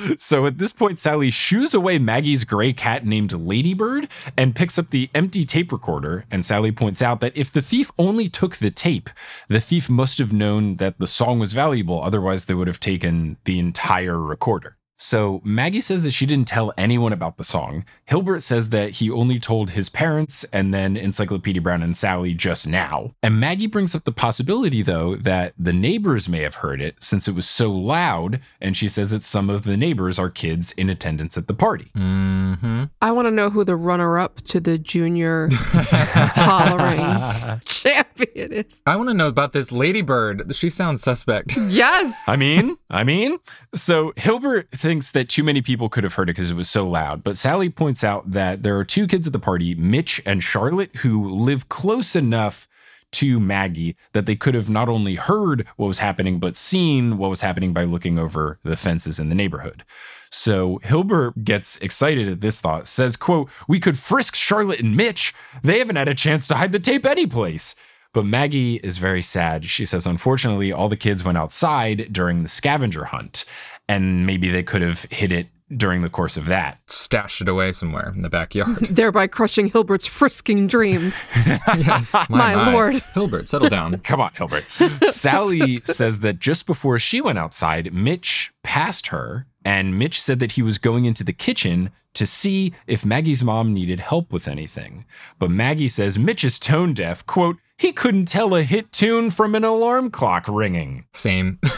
so 0.17 0.45
at 0.45 0.57
this 0.57 0.73
point, 0.73 0.99
Sally 0.99 1.29
shoos 1.29 1.73
away 1.73 1.99
Maggie's 1.99 2.43
gray 2.43 2.73
cat 2.73 3.05
named 3.05 3.31
Ladybird 3.31 4.07
and 4.37 4.55
picks 4.55 4.79
up 4.79 4.89
the 4.89 5.09
empty 5.13 5.45
tape 5.45 5.71
recorder. 5.71 6.25
And 6.31 6.43
Sally 6.43 6.71
points 6.71 7.01
out 7.01 7.19
that 7.21 7.37
if 7.37 7.51
the 7.51 7.61
thief 7.61 7.91
only 7.97 8.29
took 8.29 8.55
the 8.57 8.71
tape, 8.71 9.09
the 9.47 9.59
thief 9.59 9.89
must 9.89 10.17
have 10.17 10.33
known 10.33 10.77
that 10.77 10.99
the 10.99 11.07
song 11.07 11.39
was 11.39 11.53
valuable. 11.53 12.03
Otherwise, 12.03 12.45
they 12.45 12.53
would 12.53 12.67
have 12.67 12.79
taken 12.79 13.37
the 13.45 13.59
entire 13.59 14.19
recorder. 14.19 14.78
So 14.99 15.41
Maggie 15.45 15.81
says 15.81 16.03
that 16.03 16.11
she 16.11 16.25
didn't 16.25 16.47
tell 16.47 16.73
anyone 16.77 17.13
about 17.13 17.37
the 17.37 17.43
song. 17.43 17.85
Hilbert 18.05 18.41
says 18.41 18.69
that 18.69 18.91
he 18.91 19.09
only 19.09 19.39
told 19.39 19.71
his 19.71 19.89
parents 19.89 20.43
and 20.51 20.73
then 20.73 20.97
Encyclopedia 20.97 21.61
Brown 21.61 21.81
and 21.81 21.95
Sally 21.95 22.33
just 22.33 22.67
now. 22.67 23.13
And 23.23 23.39
Maggie 23.39 23.67
brings 23.67 23.95
up 23.95 24.03
the 24.03 24.11
possibility, 24.11 24.81
though, 24.81 25.15
that 25.15 25.53
the 25.57 25.73
neighbors 25.73 26.27
may 26.27 26.41
have 26.41 26.55
heard 26.55 26.81
it 26.81 27.01
since 27.01 27.27
it 27.27 27.35
was 27.35 27.47
so 27.47 27.71
loud. 27.71 28.41
And 28.59 28.75
she 28.75 28.89
says 28.89 29.11
that 29.11 29.23
some 29.23 29.49
of 29.49 29.63
the 29.63 29.77
neighbors 29.77 30.19
are 30.19 30.29
kids 30.29 30.73
in 30.73 30.89
attendance 30.89 31.37
at 31.37 31.47
the 31.47 31.53
party. 31.53 31.91
Mm-hmm. 31.95 32.85
I 33.01 33.11
want 33.11 33.27
to 33.27 33.31
know 33.31 33.49
who 33.49 33.63
the 33.63 33.77
runner 33.77 34.19
up 34.19 34.41
to 34.41 34.59
the 34.59 34.77
junior 34.77 35.47
hollering 35.51 37.61
champion 37.65 38.08
happy 38.19 38.39
it 38.39 38.51
is. 38.51 38.81
I 38.85 38.95
want 38.95 39.09
to 39.09 39.13
know 39.13 39.27
about 39.27 39.53
this 39.53 39.71
ladybird. 39.71 40.55
She 40.55 40.69
sounds 40.69 41.01
suspect. 41.01 41.55
Yes. 41.69 42.23
I 42.27 42.35
mean, 42.35 42.77
I 42.89 43.03
mean, 43.03 43.37
so 43.75 44.11
Hilbert 44.17 44.69
thinks 44.71 45.11
that 45.11 45.29
too 45.29 45.43
many 45.43 45.61
people 45.61 45.87
could 45.87 46.03
have 46.03 46.15
heard 46.15 46.27
it 46.29 46.33
because 46.33 46.49
it 46.49 46.55
was 46.55 46.69
so 46.69 46.87
loud. 46.87 47.23
But 47.23 47.37
Sally 47.37 47.69
points 47.69 48.03
out 48.03 48.31
that 48.31 48.63
there 48.63 48.77
are 48.77 48.83
two 48.83 49.05
kids 49.05 49.27
at 49.27 49.33
the 49.33 49.39
party, 49.39 49.75
Mitch 49.75 50.19
and 50.25 50.43
Charlotte, 50.43 50.95
who 50.97 51.29
live 51.29 51.69
close 51.69 52.15
enough 52.15 52.67
to 53.11 53.39
Maggie 53.39 53.95
that 54.13 54.25
they 54.25 54.35
could 54.35 54.55
have 54.55 54.69
not 54.69 54.89
only 54.89 55.15
heard 55.15 55.65
what 55.77 55.87
was 55.87 55.99
happening, 55.99 56.39
but 56.39 56.55
seen 56.55 57.17
what 57.17 57.29
was 57.29 57.41
happening 57.41 57.71
by 57.71 57.83
looking 57.83 58.17
over 58.17 58.57
the 58.63 58.75
fences 58.75 59.19
in 59.19 59.29
the 59.29 59.35
neighborhood. 59.35 59.83
So 60.31 60.79
Hilbert 60.83 61.43
gets 61.43 61.77
excited 61.77 62.27
at 62.27 62.41
this 62.41 62.61
thought, 62.61 62.87
says, 62.87 63.15
quote, 63.15 63.49
we 63.67 63.79
could 63.79 63.97
frisk 63.97 64.35
Charlotte 64.35 64.79
and 64.79 64.97
Mitch. 64.97 65.33
They 65.63 65.79
haven't 65.79 65.95
had 65.95 66.07
a 66.07 66.15
chance 66.15 66.47
to 66.47 66.55
hide 66.55 66.71
the 66.71 66.79
tape 66.79 67.05
anyplace. 67.05 67.75
But 68.13 68.25
Maggie 68.25 68.77
is 68.77 68.97
very 68.97 69.21
sad. 69.21 69.65
She 69.65 69.85
says, 69.85 70.07
unfortunately, 70.07 70.71
all 70.71 70.89
the 70.89 70.97
kids 70.97 71.23
went 71.23 71.37
outside 71.37 72.11
during 72.11 72.41
the 72.41 72.49
scavenger 72.49 73.05
hunt, 73.05 73.45
and 73.87 74.25
maybe 74.25 74.49
they 74.49 74.63
could 74.63 74.81
have 74.81 75.03
hid 75.11 75.31
it 75.31 75.47
during 75.75 76.01
the 76.01 76.09
course 76.09 76.35
of 76.35 76.47
that. 76.47 76.79
Stashed 76.87 77.41
it 77.41 77.47
away 77.47 77.71
somewhere 77.71 78.11
in 78.15 78.23
the 78.23 78.29
backyard. 78.29 78.77
Thereby 78.89 79.27
crushing 79.27 79.67
Hilbert's 79.67 80.07
frisking 80.07 80.67
dreams. 80.67 81.23
yes. 81.77 82.15
My 82.29 82.71
lord. 82.71 82.95
Hilbert, 83.13 83.47
settle 83.47 83.69
down. 83.69 83.97
Come 84.03 84.21
on, 84.21 84.31
Hilbert. 84.33 84.65
Sally 85.05 85.81
says 85.83 86.21
that 86.21 86.39
just 86.39 86.65
before 86.65 86.97
she 86.97 87.21
went 87.21 87.37
outside, 87.37 87.93
Mitch 87.93 88.51
passed 88.63 89.07
her, 89.07 89.45
and 89.63 89.99
Mitch 89.99 90.19
said 90.19 90.39
that 90.39 90.53
he 90.53 90.63
was 90.63 90.77
going 90.77 91.05
into 91.05 91.23
the 91.23 91.33
kitchen 91.33 91.91
to 92.13 92.25
see 92.25 92.73
if 92.87 93.05
Maggie's 93.05 93.43
mom 93.43 93.73
needed 93.73 93.99
help 93.99 94.33
with 94.33 94.47
anything. 94.47 95.05
But 95.37 95.51
Maggie 95.51 95.87
says 95.87 96.17
Mitch 96.17 96.43
is 96.43 96.57
tone 96.57 96.93
deaf, 96.93 97.23
quote, 97.27 97.57
he 97.79 97.91
couldn't 97.93 98.25
tell 98.25 98.53
a 98.53 98.61
hit 98.63 98.91
tune 98.91 99.31
from 99.31 99.55
an 99.55 99.63
alarm 99.63 100.11
clock 100.11 100.45
ringing. 100.47 101.05
Same. 101.13 101.59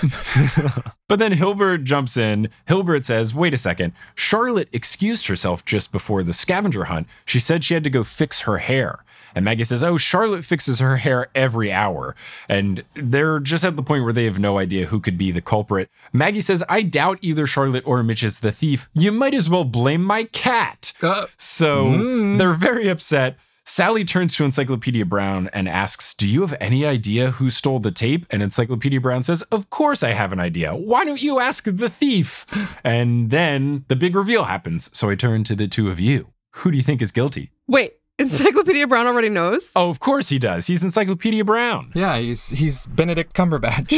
But 1.07 1.19
then 1.19 1.33
Hilbert 1.33 1.79
jumps 1.83 2.15
in. 2.15 2.47
Hilbert 2.67 3.03
says, 3.03 3.35
wait 3.35 3.53
a 3.53 3.57
second. 3.57 3.91
Charlotte 4.15 4.69
excused 4.71 5.27
herself 5.27 5.65
just 5.65 5.91
before 5.91 6.23
the 6.23 6.31
scavenger 6.31 6.85
hunt. 6.85 7.05
She 7.25 7.37
said 7.37 7.65
she 7.65 7.73
had 7.73 7.83
to 7.83 7.89
go 7.89 8.05
fix 8.05 8.43
her 8.43 8.59
hair. 8.59 9.03
And 9.35 9.43
Maggie 9.43 9.65
says, 9.65 9.83
oh, 9.83 9.97
Charlotte 9.97 10.45
fixes 10.45 10.79
her 10.79 10.95
hair 10.95 11.27
every 11.35 11.69
hour. 11.69 12.15
And 12.47 12.85
they're 12.95 13.39
just 13.41 13.65
at 13.65 13.75
the 13.75 13.83
point 13.83 14.05
where 14.05 14.13
they 14.13 14.23
have 14.23 14.39
no 14.39 14.57
idea 14.57 14.85
who 14.85 15.01
could 15.01 15.17
be 15.17 15.31
the 15.31 15.41
culprit. 15.41 15.89
Maggie 16.13 16.39
says, 16.39 16.63
I 16.69 16.81
doubt 16.81 17.19
either 17.21 17.45
Charlotte 17.45 17.83
or 17.85 18.01
Mitch 18.03 18.23
is 18.23 18.39
the 18.39 18.53
thief. 18.53 18.89
You 18.93 19.11
might 19.11 19.33
as 19.33 19.49
well 19.49 19.65
blame 19.65 20.05
my 20.05 20.23
cat. 20.23 20.93
Uh, 21.03 21.25
So 21.35 22.37
they're 22.37 22.53
very 22.53 22.87
upset. 22.87 23.35
Sally 23.63 24.03
turns 24.03 24.35
to 24.35 24.43
Encyclopedia 24.43 25.05
Brown 25.05 25.49
and 25.53 25.69
asks, 25.69 26.15
Do 26.15 26.27
you 26.27 26.41
have 26.41 26.57
any 26.59 26.83
idea 26.83 27.31
who 27.31 27.49
stole 27.51 27.79
the 27.79 27.91
tape? 27.91 28.25
And 28.31 28.41
Encyclopedia 28.41 28.99
Brown 28.99 29.23
says, 29.23 29.43
Of 29.43 29.69
course 29.69 30.01
I 30.01 30.11
have 30.11 30.33
an 30.33 30.39
idea. 30.39 30.75
Why 30.75 31.05
don't 31.05 31.21
you 31.21 31.39
ask 31.39 31.65
the 31.65 31.89
thief? 31.89 32.45
And 32.83 33.29
then 33.29 33.85
the 33.87 33.95
big 33.95 34.15
reveal 34.15 34.45
happens. 34.45 34.95
So 34.97 35.09
I 35.09 35.15
turn 35.15 35.43
to 35.45 35.55
the 35.55 35.67
two 35.67 35.89
of 35.89 35.99
you. 35.99 36.29
Who 36.55 36.71
do 36.71 36.77
you 36.77 36.83
think 36.83 37.01
is 37.01 37.11
guilty? 37.11 37.51
Wait, 37.67 37.93
Encyclopedia 38.21 38.87
Brown 38.87 39.07
already 39.07 39.29
knows? 39.29 39.71
Oh, 39.75 39.89
of 39.89 39.99
course 39.99 40.29
he 40.29 40.37
does. 40.39 40.67
He's 40.67 40.83
Encyclopedia 40.83 41.43
Brown. 41.43 41.91
yeah, 41.95 42.17
he's 42.17 42.49
he's 42.49 42.85
Benedict 42.87 43.33
Cumberbatch. 43.33 43.91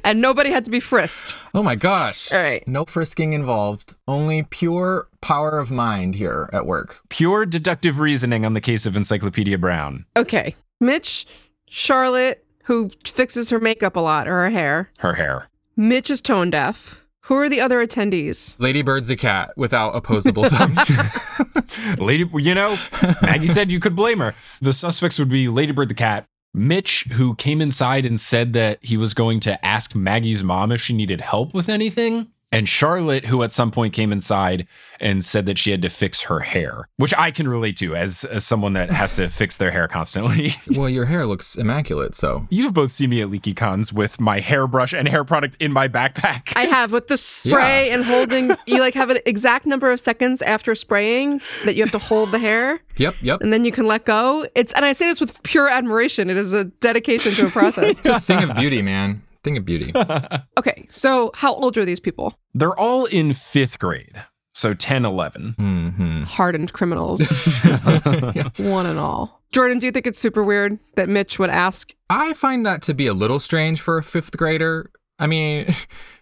and 0.04 0.20
nobody 0.20 0.50
had 0.50 0.64
to 0.66 0.70
be 0.70 0.80
frisked. 0.80 1.34
oh 1.54 1.62
my 1.62 1.74
gosh. 1.74 2.32
All 2.32 2.38
right. 2.40 2.66
No 2.68 2.84
frisking 2.84 3.32
involved. 3.32 3.94
Only 4.06 4.42
pure 4.42 5.08
power 5.20 5.58
of 5.58 5.70
mind 5.70 6.14
here 6.16 6.50
at 6.52 6.66
work. 6.66 7.00
Pure 7.08 7.46
deductive 7.46 7.98
reasoning 7.98 8.44
on 8.44 8.54
the 8.54 8.60
case 8.60 8.86
of 8.86 8.96
Encyclopedia 8.96 9.58
Brown. 9.58 10.04
Okay. 10.16 10.54
Mitch, 10.80 11.26
Charlotte, 11.68 12.44
who 12.64 12.90
fixes 13.04 13.50
her 13.50 13.60
makeup 13.60 13.96
a 13.96 14.00
lot 14.00 14.28
or 14.28 14.32
her 14.42 14.50
hair. 14.50 14.90
Her 14.98 15.14
hair. 15.14 15.48
Mitch 15.76 16.10
is 16.10 16.20
tone 16.20 16.50
deaf. 16.50 17.03
Who 17.24 17.36
are 17.36 17.48
the 17.48 17.62
other 17.62 17.84
attendees? 17.84 18.54
Ladybird's 18.58 19.08
a 19.08 19.16
cat 19.16 19.54
without 19.56 19.96
opposable 19.96 20.44
thumbs. 20.44 21.98
Lady, 21.98 22.28
you 22.34 22.54
know, 22.54 22.76
Maggie 23.22 23.48
said 23.48 23.72
you 23.72 23.80
could 23.80 23.96
blame 23.96 24.18
her. 24.18 24.34
The 24.60 24.74
suspects 24.74 25.18
would 25.18 25.30
be 25.30 25.48
Ladybird 25.48 25.88
the 25.88 25.94
cat, 25.94 26.26
Mitch, 26.52 27.04
who 27.12 27.34
came 27.34 27.62
inside 27.62 28.04
and 28.04 28.20
said 28.20 28.52
that 28.52 28.78
he 28.82 28.98
was 28.98 29.14
going 29.14 29.40
to 29.40 29.64
ask 29.64 29.94
Maggie's 29.94 30.44
mom 30.44 30.70
if 30.70 30.82
she 30.82 30.92
needed 30.92 31.22
help 31.22 31.54
with 31.54 31.70
anything, 31.70 32.28
and 32.54 32.68
Charlotte, 32.68 33.26
who 33.26 33.42
at 33.42 33.50
some 33.50 33.70
point 33.70 33.92
came 33.92 34.12
inside 34.12 34.66
and 35.00 35.24
said 35.24 35.44
that 35.46 35.58
she 35.58 35.72
had 35.72 35.82
to 35.82 35.88
fix 35.88 36.22
her 36.22 36.38
hair, 36.40 36.88
which 36.96 37.12
I 37.18 37.32
can 37.32 37.48
relate 37.48 37.76
to 37.78 37.96
as, 37.96 38.24
as 38.24 38.46
someone 38.46 38.74
that 38.74 38.90
has 38.90 39.16
to 39.16 39.28
fix 39.40 39.56
their 39.56 39.72
hair 39.72 39.88
constantly. 39.88 40.52
well, 40.70 40.88
your 40.88 41.06
hair 41.06 41.26
looks 41.26 41.56
immaculate, 41.56 42.14
so. 42.14 42.46
You've 42.50 42.72
both 42.72 42.92
seen 42.92 43.10
me 43.10 43.20
at 43.22 43.28
LeakyCons 43.28 43.92
with 43.92 44.20
my 44.20 44.38
hairbrush 44.38 44.92
and 44.92 45.08
hair 45.08 45.24
product 45.24 45.56
in 45.60 45.72
my 45.72 45.88
backpack. 45.88 46.52
I 46.54 46.66
have 46.66 46.92
with 46.92 47.08
the 47.08 47.16
spray 47.16 47.90
and 47.90 48.04
holding. 48.04 48.52
You 48.66 48.80
like 48.80 48.94
have 48.94 49.10
an 49.10 49.18
exact 49.26 49.66
number 49.66 49.90
of 49.90 50.00
seconds 50.00 50.40
after 50.40 50.74
spraying 50.74 51.40
that 51.64 51.74
you 51.74 51.82
have 51.82 51.92
to 51.92 51.98
hold 51.98 52.30
the 52.30 52.38
hair, 52.38 52.80
Yep, 52.96 53.16
yep. 53.20 53.40
and 53.40 53.52
then 53.52 53.64
you 53.64 53.72
can 53.72 53.86
let 53.86 54.04
go. 54.04 54.46
It's 54.54 54.72
and 54.72 54.84
I 54.84 54.92
say 54.92 55.06
this 55.06 55.20
with 55.20 55.42
pure 55.42 55.68
admiration. 55.68 56.30
It 56.30 56.36
is 56.36 56.52
a 56.54 56.64
dedication 56.64 57.32
to 57.32 57.46
a 57.46 57.50
process. 57.50 57.98
It's 57.98 58.08
a 58.08 58.20
thing 58.20 58.48
of 58.48 58.56
beauty, 58.56 58.80
man. 58.80 59.22
Thing 59.44 59.56
of 59.58 59.64
beauty. 59.64 59.92
okay, 60.58 60.86
so 60.88 61.30
how 61.34 61.54
old 61.54 61.76
are 61.76 61.84
these 61.84 62.00
people? 62.00 62.36
They're 62.54 62.78
all 62.78 63.04
in 63.04 63.34
fifth 63.34 63.78
grade. 63.78 64.24
So 64.54 64.72
10, 64.72 65.04
11. 65.04 65.54
hmm 65.58 66.22
Hardened 66.22 66.72
criminals, 66.72 67.20
one 68.56 68.86
and 68.86 68.98
all. 68.98 69.42
Jordan, 69.52 69.78
do 69.78 69.86
you 69.86 69.92
think 69.92 70.06
it's 70.06 70.18
super 70.18 70.42
weird 70.42 70.78
that 70.96 71.08
Mitch 71.08 71.38
would 71.38 71.50
ask? 71.50 71.94
I 72.08 72.32
find 72.32 72.64
that 72.66 72.80
to 72.82 72.94
be 72.94 73.06
a 73.06 73.14
little 73.14 73.38
strange 73.40 73.80
for 73.80 73.98
a 73.98 74.02
fifth 74.02 74.36
grader. 74.36 74.90
I 75.18 75.26
mean, 75.28 75.72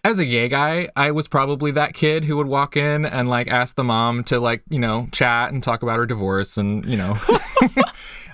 as 0.03 0.19
a 0.19 0.25
gay 0.25 0.49
guy, 0.49 0.89
I 0.95 1.11
was 1.11 1.27
probably 1.27 1.71
that 1.71 1.93
kid 1.93 2.25
who 2.25 2.37
would 2.37 2.47
walk 2.47 2.75
in 2.77 3.05
and 3.05 3.29
like 3.29 3.47
ask 3.47 3.75
the 3.75 3.83
mom 3.83 4.23
to 4.25 4.39
like, 4.39 4.63
you 4.69 4.79
know, 4.79 5.07
chat 5.11 5.51
and 5.51 5.63
talk 5.63 5.81
about 5.81 5.97
her 5.97 6.05
divorce 6.05 6.57
and, 6.57 6.85
you 6.85 6.97
know. 6.97 7.15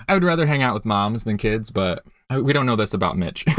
I 0.08 0.14
would 0.14 0.24
rather 0.24 0.46
hang 0.46 0.62
out 0.62 0.74
with 0.74 0.84
moms 0.84 1.24
than 1.24 1.36
kids, 1.36 1.70
but 1.70 2.02
I- 2.04 2.10
we 2.38 2.52
don't 2.52 2.66
know 2.66 2.76
this 2.76 2.94
about 2.94 3.16
Mitch. 3.16 3.44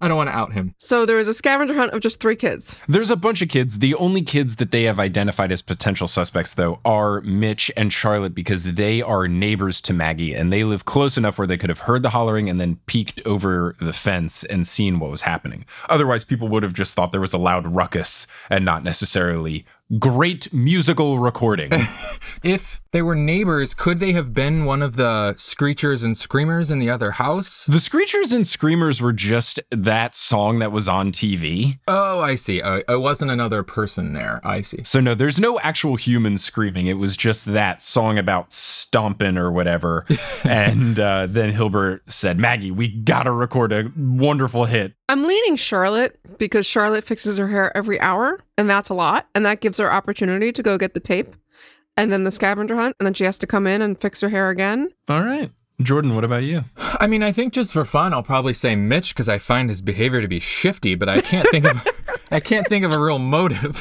I 0.00 0.08
don't 0.08 0.16
want 0.16 0.28
to 0.28 0.36
out 0.36 0.52
him. 0.52 0.74
So 0.78 1.06
there 1.06 1.16
was 1.16 1.28
a 1.28 1.34
scavenger 1.34 1.72
hunt 1.72 1.92
of 1.92 2.00
just 2.00 2.20
three 2.20 2.36
kids. 2.36 2.82
There's 2.88 3.10
a 3.10 3.16
bunch 3.16 3.40
of 3.42 3.48
kids. 3.48 3.78
The 3.78 3.94
only 3.94 4.22
kids 4.22 4.56
that 4.56 4.70
they 4.70 4.82
have 4.82 4.98
identified 4.98 5.50
as 5.50 5.62
potential 5.62 6.06
suspects, 6.06 6.54
though, 6.54 6.80
are 6.84 7.20
Mitch 7.22 7.70
and 7.76 7.92
Charlotte 7.92 8.34
because 8.34 8.74
they 8.74 9.00
are 9.00 9.28
neighbors 9.28 9.80
to 9.82 9.92
Maggie 9.92 10.34
and 10.34 10.52
they 10.52 10.64
live 10.64 10.84
close 10.84 11.16
enough 11.16 11.38
where 11.38 11.46
they 11.46 11.56
could 11.56 11.70
have 11.70 11.80
heard 11.80 12.02
the 12.02 12.10
hollering 12.10 12.50
and 12.50 12.60
then 12.60 12.80
peeked 12.86 13.20
over 13.24 13.76
the 13.80 13.92
fence 13.92 14.44
and 14.44 14.66
seen 14.66 14.98
what 14.98 15.10
was 15.10 15.22
happening. 15.22 15.64
Otherwise, 15.88 16.24
people 16.24 16.48
would 16.48 16.64
have 16.64 16.74
just 16.74 16.94
thought 16.94 17.12
there 17.12 17.20
was 17.20 17.32
a 17.32 17.38
loud 17.38 17.66
ruckus 17.68 18.26
and 18.50 18.64
not 18.64 18.84
necessarily 18.84 19.64
great 19.98 20.52
musical 20.52 21.18
recording. 21.18 21.70
If 22.42 22.82
they 22.90 23.00
were 23.00 23.14
neighbors, 23.14 23.72
could 23.72 24.00
they 24.00 24.12
have 24.12 24.34
been 24.34 24.66
one 24.66 24.82
of 24.82 24.96
the 24.96 25.34
screechers 25.38 26.04
and 26.04 26.14
screamers 26.14 26.70
in 26.70 26.78
the 26.78 26.90
other 26.90 27.12
house? 27.12 27.64
the 27.64 27.78
Screechers 27.78 28.34
and 28.34 28.46
Screamers 28.46 29.00
were 29.00 29.14
just 29.14 29.60
that 29.70 30.14
song 30.14 30.58
that 30.58 30.70
was 30.70 30.86
on 30.86 31.10
TV. 31.10 31.78
Oh, 31.88 32.20
I 32.20 32.34
see. 32.34 32.60
Uh, 32.60 32.82
it 32.86 33.00
wasn't 33.00 33.30
another 33.30 33.62
person 33.62 34.12
there. 34.12 34.42
I 34.44 34.60
see. 34.60 34.84
So, 34.84 35.00
no, 35.00 35.14
there's 35.14 35.40
no 35.40 35.58
actual 35.60 35.96
human 35.96 36.36
screaming. 36.36 36.86
It 36.86 36.98
was 36.98 37.16
just 37.16 37.46
that 37.46 37.80
song 37.80 38.18
about 38.18 38.52
stomping 38.52 39.38
or 39.38 39.50
whatever. 39.50 40.04
and 40.44 41.00
uh, 41.00 41.26
then 41.26 41.50
Hilbert 41.50 42.02
said, 42.12 42.38
Maggie, 42.38 42.70
we 42.70 42.88
gotta 42.88 43.32
record 43.32 43.72
a 43.72 43.90
wonderful 43.96 44.66
hit. 44.66 44.92
I'm 45.08 45.24
leaning 45.24 45.56
Charlotte 45.56 46.18
because 46.38 46.66
Charlotte 46.66 47.04
fixes 47.04 47.36
her 47.38 47.48
hair 47.48 47.76
every 47.76 48.00
hour, 48.00 48.40
and 48.56 48.68
that's 48.68 48.88
a 48.88 48.94
lot. 48.94 49.28
And 49.34 49.44
that 49.44 49.60
gives 49.60 49.78
her 49.78 49.92
opportunity 49.92 50.50
to 50.52 50.62
go 50.62 50.78
get 50.78 50.94
the 50.94 51.00
tape 51.00 51.34
and 51.96 52.10
then 52.10 52.24
the 52.24 52.30
scavenger 52.30 52.76
hunt, 52.76 52.96
and 52.98 53.06
then 53.06 53.14
she 53.14 53.24
has 53.24 53.38
to 53.38 53.46
come 53.46 53.66
in 53.66 53.82
and 53.82 54.00
fix 54.00 54.20
her 54.20 54.28
hair 54.28 54.50
again. 54.50 54.90
All 55.08 55.22
right. 55.22 55.50
Jordan, 55.82 56.14
what 56.14 56.24
about 56.24 56.44
you? 56.44 56.64
I 56.76 57.06
mean, 57.06 57.22
I 57.22 57.32
think 57.32 57.52
just 57.52 57.72
for 57.72 57.84
fun, 57.84 58.12
I'll 58.12 58.22
probably 58.22 58.52
say 58.52 58.76
Mitch 58.76 59.14
because 59.14 59.28
I 59.28 59.38
find 59.38 59.68
his 59.68 59.82
behavior 59.82 60.20
to 60.20 60.28
be 60.28 60.40
shifty, 60.40 60.94
but 60.94 61.08
I 61.08 61.20
can't 61.20 61.48
think 61.50 61.66
of 61.66 61.86
I 62.30 62.40
can't 62.40 62.66
think 62.66 62.84
of 62.84 62.92
a 62.92 63.00
real 63.00 63.18
motive. 63.18 63.80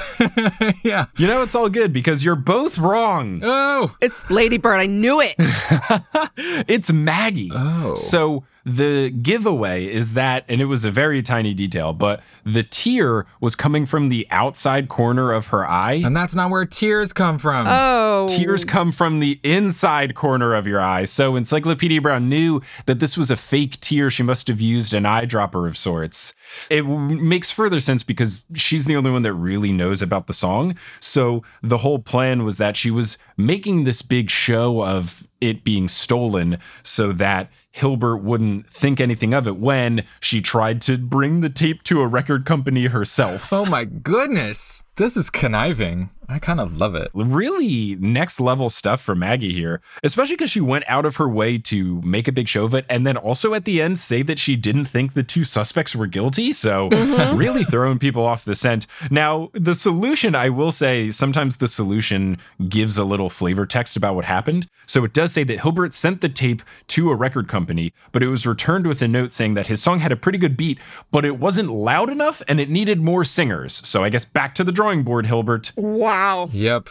yeah. 0.83 1.05
You 1.17 1.27
know, 1.27 1.43
it's 1.43 1.55
all 1.55 1.69
good 1.69 1.93
because 1.93 2.23
you're 2.23 2.35
both 2.35 2.77
wrong. 2.77 3.41
Oh. 3.43 3.95
It's 4.01 4.29
Ladybird. 4.29 4.79
I 4.79 4.85
knew 4.85 5.21
it. 5.21 5.35
it's 6.67 6.91
Maggie. 6.91 7.51
Oh. 7.53 7.95
So 7.95 8.43
the 8.65 9.09
giveaway 9.09 9.85
is 9.85 10.13
that, 10.13 10.45
and 10.47 10.61
it 10.61 10.65
was 10.65 10.85
a 10.85 10.91
very 10.91 11.21
tiny 11.21 11.53
detail, 11.53 11.93
but 11.93 12.21
the 12.45 12.63
tear 12.63 13.25
was 13.41 13.55
coming 13.55 13.85
from 13.85 14.09
the 14.09 14.25
outside 14.31 14.87
corner 14.87 15.31
of 15.31 15.47
her 15.47 15.67
eye. 15.67 16.01
And 16.03 16.15
that's 16.15 16.33
not 16.33 16.49
where 16.49 16.65
tears 16.65 17.11
come 17.11 17.37
from. 17.37 17.65
Oh. 17.67 18.27
Tears 18.29 18.63
come 18.63 18.91
from 18.91 19.19
the 19.19 19.39
inside 19.43 20.15
corner 20.15 20.53
of 20.53 20.65
your 20.65 20.79
eye. 20.79 21.05
So 21.05 21.35
Encyclopedia 21.35 22.01
Brown 22.01 22.29
knew 22.29 22.61
that 22.85 22.99
this 22.99 23.17
was 23.17 23.29
a 23.29 23.35
fake 23.35 23.79
tear. 23.81 24.09
She 24.09 24.23
must 24.23 24.47
have 24.47 24.61
used 24.61 24.93
an 24.93 25.03
eyedropper 25.03 25.67
of 25.67 25.77
sorts. 25.77 26.33
It 26.69 26.81
w- 26.81 26.99
makes 26.99 27.51
further 27.51 27.79
sense 27.79 28.03
because 28.03 28.45
she's 28.55 28.85
the 28.85 28.95
only 28.95 29.11
one 29.11 29.23
that 29.23 29.33
really 29.33 29.71
knows 29.71 30.01
about 30.01 30.27
the 30.27 30.33
song. 30.33 30.75
So 31.01 31.43
the 31.61 31.79
whole 31.79 31.99
plan 31.99 32.43
was 32.43 32.57
that 32.59 32.77
she 32.77 32.91
was 32.91 33.17
making 33.35 33.83
this 33.83 34.01
big 34.01 34.29
show 34.29 34.83
of 34.83 35.27
it 35.49 35.63
being 35.63 35.87
stolen 35.87 36.57
so 36.81 37.11
that 37.13 37.49
Hilbert 37.71 38.17
wouldn't 38.17 38.67
think 38.67 39.01
anything 39.01 39.33
of 39.33 39.47
it 39.47 39.57
when 39.57 40.05
she 40.19 40.41
tried 40.41 40.81
to 40.81 40.97
bring 40.97 41.41
the 41.41 41.49
tape 41.49 41.83
to 41.83 42.01
a 42.01 42.07
record 42.07 42.45
company 42.45 42.85
herself. 42.85 43.51
Oh 43.51 43.65
my 43.65 43.85
goodness. 43.85 44.83
This 44.95 45.17
is 45.17 45.29
conniving. 45.29 46.09
I 46.29 46.39
kind 46.39 46.59
of 46.59 46.77
love 46.77 46.95
it. 46.95 47.11
Really 47.13 47.95
next 47.99 48.39
level 48.39 48.69
stuff 48.69 49.01
for 49.01 49.15
Maggie 49.15 49.53
here, 49.53 49.81
especially 50.03 50.35
because 50.35 50.51
she 50.51 50.61
went 50.61 50.85
out 50.87 51.05
of 51.05 51.17
her 51.17 51.27
way 51.27 51.57
to 51.59 52.01
make 52.01 52.27
a 52.27 52.31
big 52.31 52.47
show 52.47 52.65
of 52.65 52.73
it 52.73 52.85
and 52.89 53.05
then 53.05 53.17
also 53.17 53.53
at 53.53 53.65
the 53.65 53.81
end 53.81 53.99
say 53.99 54.21
that 54.23 54.39
she 54.39 54.55
didn't 54.55 54.85
think 54.85 55.13
the 55.13 55.23
two 55.23 55.43
suspects 55.43 55.95
were 55.95 56.07
guilty. 56.07 56.53
So, 56.53 56.89
mm-hmm. 56.89 57.37
really 57.37 57.63
throwing 57.63 57.99
people 57.99 58.25
off 58.25 58.45
the 58.45 58.55
scent. 58.55 58.87
Now, 59.11 59.49
the 59.53 59.75
solution, 59.75 60.35
I 60.35 60.49
will 60.49 60.71
say, 60.71 61.11
sometimes 61.11 61.57
the 61.57 61.67
solution 61.67 62.37
gives 62.69 62.97
a 62.97 63.03
little 63.03 63.29
flavor 63.29 63.65
text 63.65 63.97
about 63.97 64.15
what 64.15 64.25
happened. 64.25 64.67
So, 64.85 65.03
it 65.03 65.13
does 65.13 65.33
say 65.33 65.43
that 65.43 65.61
Hilbert 65.61 65.93
sent 65.93 66.21
the 66.21 66.29
tape 66.29 66.61
to 66.87 67.11
a 67.11 67.15
record 67.15 67.47
company, 67.47 67.93
but 68.11 68.23
it 68.23 68.27
was 68.27 68.45
returned 68.45 68.87
with 68.87 69.01
a 69.01 69.07
note 69.07 69.31
saying 69.31 69.53
that 69.55 69.67
his 69.67 69.81
song 69.81 69.99
had 69.99 70.11
a 70.11 70.17
pretty 70.17 70.37
good 70.37 70.57
beat, 70.57 70.79
but 71.11 71.25
it 71.25 71.39
wasn't 71.39 71.71
loud 71.71 72.09
enough 72.09 72.41
and 72.47 72.59
it 72.59 72.69
needed 72.69 73.01
more 73.01 73.23
singers. 73.23 73.73
So, 73.87 74.03
I 74.03 74.09
guess 74.09 74.25
back 74.25 74.55
to 74.55 74.63
the 74.63 74.71
drawing 74.71 75.03
board, 75.03 75.25
Hilbert. 75.25 75.71
Wow. 75.75 76.12
Yep. 76.51 76.89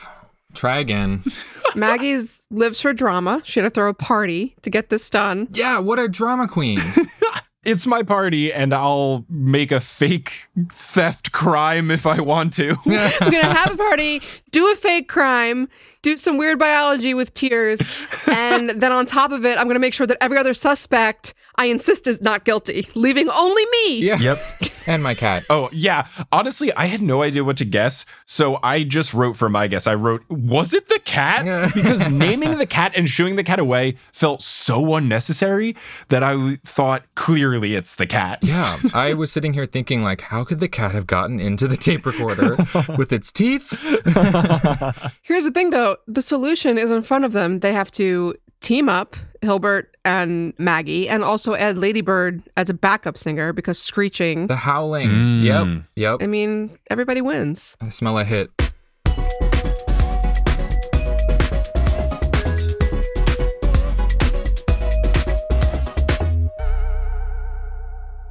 Try 0.54 0.78
again. 0.78 1.22
Maggie's 1.74 2.42
lives 2.50 2.80
for 2.80 2.92
drama. 2.92 3.40
She 3.44 3.60
had 3.60 3.64
to 3.64 3.70
throw 3.70 3.88
a 3.88 3.94
party 3.94 4.54
to 4.62 4.70
get 4.70 4.90
this 4.90 5.08
done. 5.08 5.48
yeah, 5.52 5.78
what 5.78 5.98
a 5.98 6.08
drama 6.08 6.46
queen. 6.46 6.78
it's 7.64 7.86
my 7.86 8.02
party 8.02 8.52
and 8.52 8.74
I'll 8.74 9.24
make 9.28 9.72
a 9.72 9.80
fake 9.80 10.48
theft 10.68 11.32
crime 11.32 11.90
if 11.90 12.06
I 12.06 12.20
want 12.20 12.52
to. 12.54 12.70
I'm 12.86 13.30
gonna 13.30 13.44
have 13.44 13.74
a 13.74 13.76
party, 13.76 14.20
do 14.50 14.70
a 14.70 14.74
fake 14.76 15.08
crime, 15.08 15.68
do 16.02 16.16
some 16.16 16.36
weird 16.36 16.58
biology 16.58 17.14
with 17.14 17.32
tears, 17.32 18.06
and 18.26 18.70
then 18.70 18.92
on 18.92 19.06
top 19.06 19.32
of 19.32 19.44
it, 19.44 19.58
I'm 19.58 19.66
gonna 19.68 19.78
make 19.78 19.94
sure 19.94 20.06
that 20.06 20.18
every 20.20 20.36
other 20.36 20.54
suspect 20.54 21.34
I 21.56 21.66
insist 21.66 22.06
is 22.06 22.20
not 22.20 22.44
guilty, 22.44 22.88
leaving 22.94 23.28
only 23.30 23.64
me. 23.66 24.00
Yeah. 24.00 24.18
yep. 24.18 24.38
And 24.86 25.02
my 25.02 25.14
cat. 25.14 25.44
Oh, 25.48 25.68
yeah. 25.72 26.06
Honestly, 26.32 26.72
I 26.74 26.86
had 26.86 27.02
no 27.02 27.22
idea 27.22 27.44
what 27.44 27.56
to 27.58 27.64
guess. 27.64 28.04
So 28.24 28.58
I 28.62 28.82
just 28.82 29.14
wrote 29.14 29.36
for 29.36 29.48
my 29.48 29.68
guess. 29.68 29.86
I 29.86 29.94
wrote, 29.94 30.22
was 30.28 30.74
it 30.74 30.88
the 30.88 30.98
cat? 30.98 31.72
because 31.74 32.10
naming 32.10 32.58
the 32.58 32.66
cat 32.66 32.92
and 32.96 33.08
shooing 33.08 33.36
the 33.36 33.44
cat 33.44 33.60
away 33.60 33.96
felt 34.12 34.42
so 34.42 34.96
unnecessary 34.96 35.76
that 36.08 36.22
I 36.22 36.56
thought 36.64 37.04
clearly 37.14 37.74
it's 37.74 37.94
the 37.94 38.06
cat. 38.06 38.40
Yeah, 38.42 38.78
I 38.92 39.14
was 39.14 39.30
sitting 39.30 39.52
here 39.52 39.66
thinking, 39.66 40.02
like, 40.02 40.22
how 40.22 40.42
could 40.44 40.58
the 40.58 40.68
cat 40.68 40.92
have 40.92 41.06
gotten 41.06 41.38
into 41.38 41.68
the 41.68 41.76
tape 41.76 42.04
recorder 42.04 42.56
with 42.98 43.12
its 43.12 43.30
teeth? 43.30 43.80
Here's 45.22 45.44
the 45.44 45.52
thing 45.52 45.70
though 45.70 45.91
the 46.06 46.22
solution 46.22 46.78
is 46.78 46.90
in 46.90 47.02
front 47.02 47.24
of 47.24 47.32
them. 47.32 47.60
They 47.60 47.72
have 47.72 47.90
to 47.92 48.34
team 48.60 48.88
up, 48.88 49.16
Hilbert 49.42 49.96
and 50.04 50.54
Maggie, 50.58 51.08
and 51.08 51.24
also 51.24 51.54
add 51.54 51.76
Ladybird 51.76 52.42
as 52.56 52.70
a 52.70 52.74
backup 52.74 53.18
singer 53.18 53.52
because 53.52 53.78
screeching. 53.78 54.46
The 54.46 54.56
howling. 54.56 55.10
Mm. 55.10 55.42
Yep. 55.44 55.84
Yep. 55.96 56.22
I 56.22 56.26
mean, 56.26 56.76
everybody 56.90 57.20
wins. 57.20 57.76
I 57.80 57.88
smell 57.88 58.18
a 58.18 58.24
hit. 58.24 58.50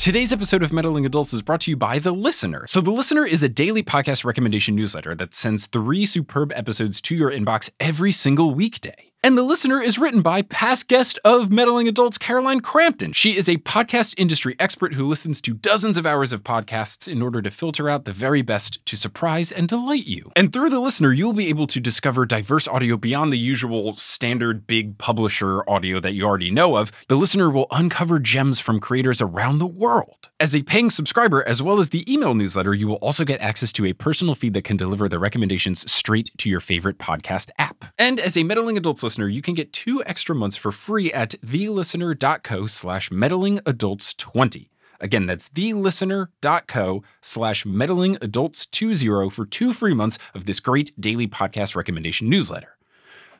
Today's 0.02 0.34
episode 0.34 0.64
of 0.64 0.74
Meddling 0.74 1.06
Adults 1.06 1.32
is 1.32 1.44
brought 1.44 1.62
to 1.62 1.70
you 1.70 1.78
by 1.78 2.00
The 2.00 2.12
Listener. 2.12 2.66
So, 2.66 2.82
The 2.82 2.90
Listener 2.90 3.24
is 3.24 3.44
a 3.44 3.48
daily 3.48 3.84
podcast 3.84 4.26
recommendation 4.26 4.76
newsletter 4.76 5.14
that 5.14 5.36
sends 5.36 5.68
three 5.68 6.08
superb 6.08 6.52
episodes 6.56 7.00
to 7.02 7.16
your 7.16 7.30
inbox 7.30 7.70
every 7.80 8.12
single 8.12 8.56
weekday. 8.56 9.11
And 9.24 9.38
The 9.38 9.44
Listener 9.44 9.80
is 9.80 10.00
written 10.00 10.24
by 10.24 10.42
past 10.42 10.88
guest 10.88 11.20
of 11.24 11.52
Meddling 11.52 11.88
Adults, 11.88 12.18
Caroline 12.18 12.60
Crampton. 12.60 13.14
She 13.14 13.38
is 13.38 13.48
a 13.48 13.58
podcast 13.58 14.16
industry 14.18 14.56
expert 14.58 14.96
who 14.96 15.08
listens 15.08 15.40
to 15.42 15.54
dozens 15.54 15.96
of 15.96 16.08
hours 16.08 16.34
of 16.34 16.44
podcasts 16.44 17.08
in 17.08 17.22
order 17.22 17.40
to 17.40 17.52
filter 17.52 17.88
out 17.88 18.06
the 18.06 18.14
very 18.14 18.42
best 18.42 18.84
to 18.88 18.98
surprise 18.98 19.52
and 19.52 19.68
delight 19.68 20.08
you. 20.08 20.32
And 20.36 20.52
through 20.52 20.72
The 20.72 20.80
Listener, 20.80 21.14
you'll 21.14 21.34
be 21.34 21.50
able 21.50 21.68
to 21.68 21.80
discover 21.80 22.26
diverse 22.26 22.68
audio 22.68 22.98
beyond 22.98 23.32
the 23.32 23.38
usual 23.38 23.94
standard 23.94 24.66
big 24.66 24.98
publisher 24.98 25.70
audio 25.70 26.00
that 26.00 26.14
you 26.14 26.24
already 26.24 26.50
know 26.50 26.78
of. 26.78 26.92
The 27.08 27.16
Listener 27.16 27.52
will 27.52 27.68
uncover 27.70 28.18
gems 28.18 28.60
from 28.60 28.80
creators 28.80 29.22
around 29.22 29.60
the 29.60 29.68
world. 29.68 30.30
As 30.40 30.56
a 30.56 30.64
paying 30.64 30.90
subscriber, 30.90 31.48
as 31.48 31.62
well 31.62 31.80
as 31.80 31.90
the 31.90 32.12
email 32.12 32.34
newsletter, 32.34 32.74
you 32.74 32.88
will 32.88 32.96
also 32.96 33.24
get 33.24 33.40
access 33.40 33.72
to 33.74 33.86
a 33.86 33.94
personal 33.94 34.34
feed 34.34 34.56
that 34.56 34.64
can 34.64 34.78
deliver 34.78 35.08
the 35.08 35.20
recommendations 35.20 35.90
straight 35.92 36.32
to 36.40 36.50
your 36.50 36.60
favorite 36.60 36.98
podcast 36.98 37.52
app. 37.60 37.86
And 38.00 38.20
as 38.20 38.36
a 38.36 38.42
Meddling 38.42 38.80
Adults 38.80 39.04
listener, 39.12 39.28
you 39.28 39.42
can 39.42 39.56
get 39.56 39.74
two 39.74 40.02
extra 40.06 40.34
months 40.34 40.56
for 40.56 40.72
free 40.72 41.12
at 41.12 41.32
thelistener.co 41.46 42.66
slash 42.66 43.10
meddlingadults20. 43.10 44.70
Again, 45.02 45.26
that's 45.26 45.50
thelistener.co 45.50 47.04
slash 47.22 47.66
meddlingadults20 47.66 49.32
for 49.34 49.46
two 49.46 49.74
free 49.74 49.94
months 49.94 50.18
of 50.34 50.46
this 50.46 50.62
great 50.62 50.94
daily 50.98 51.28
podcast 51.28 51.76
recommendation 51.76 52.30
newsletter. 52.30 52.78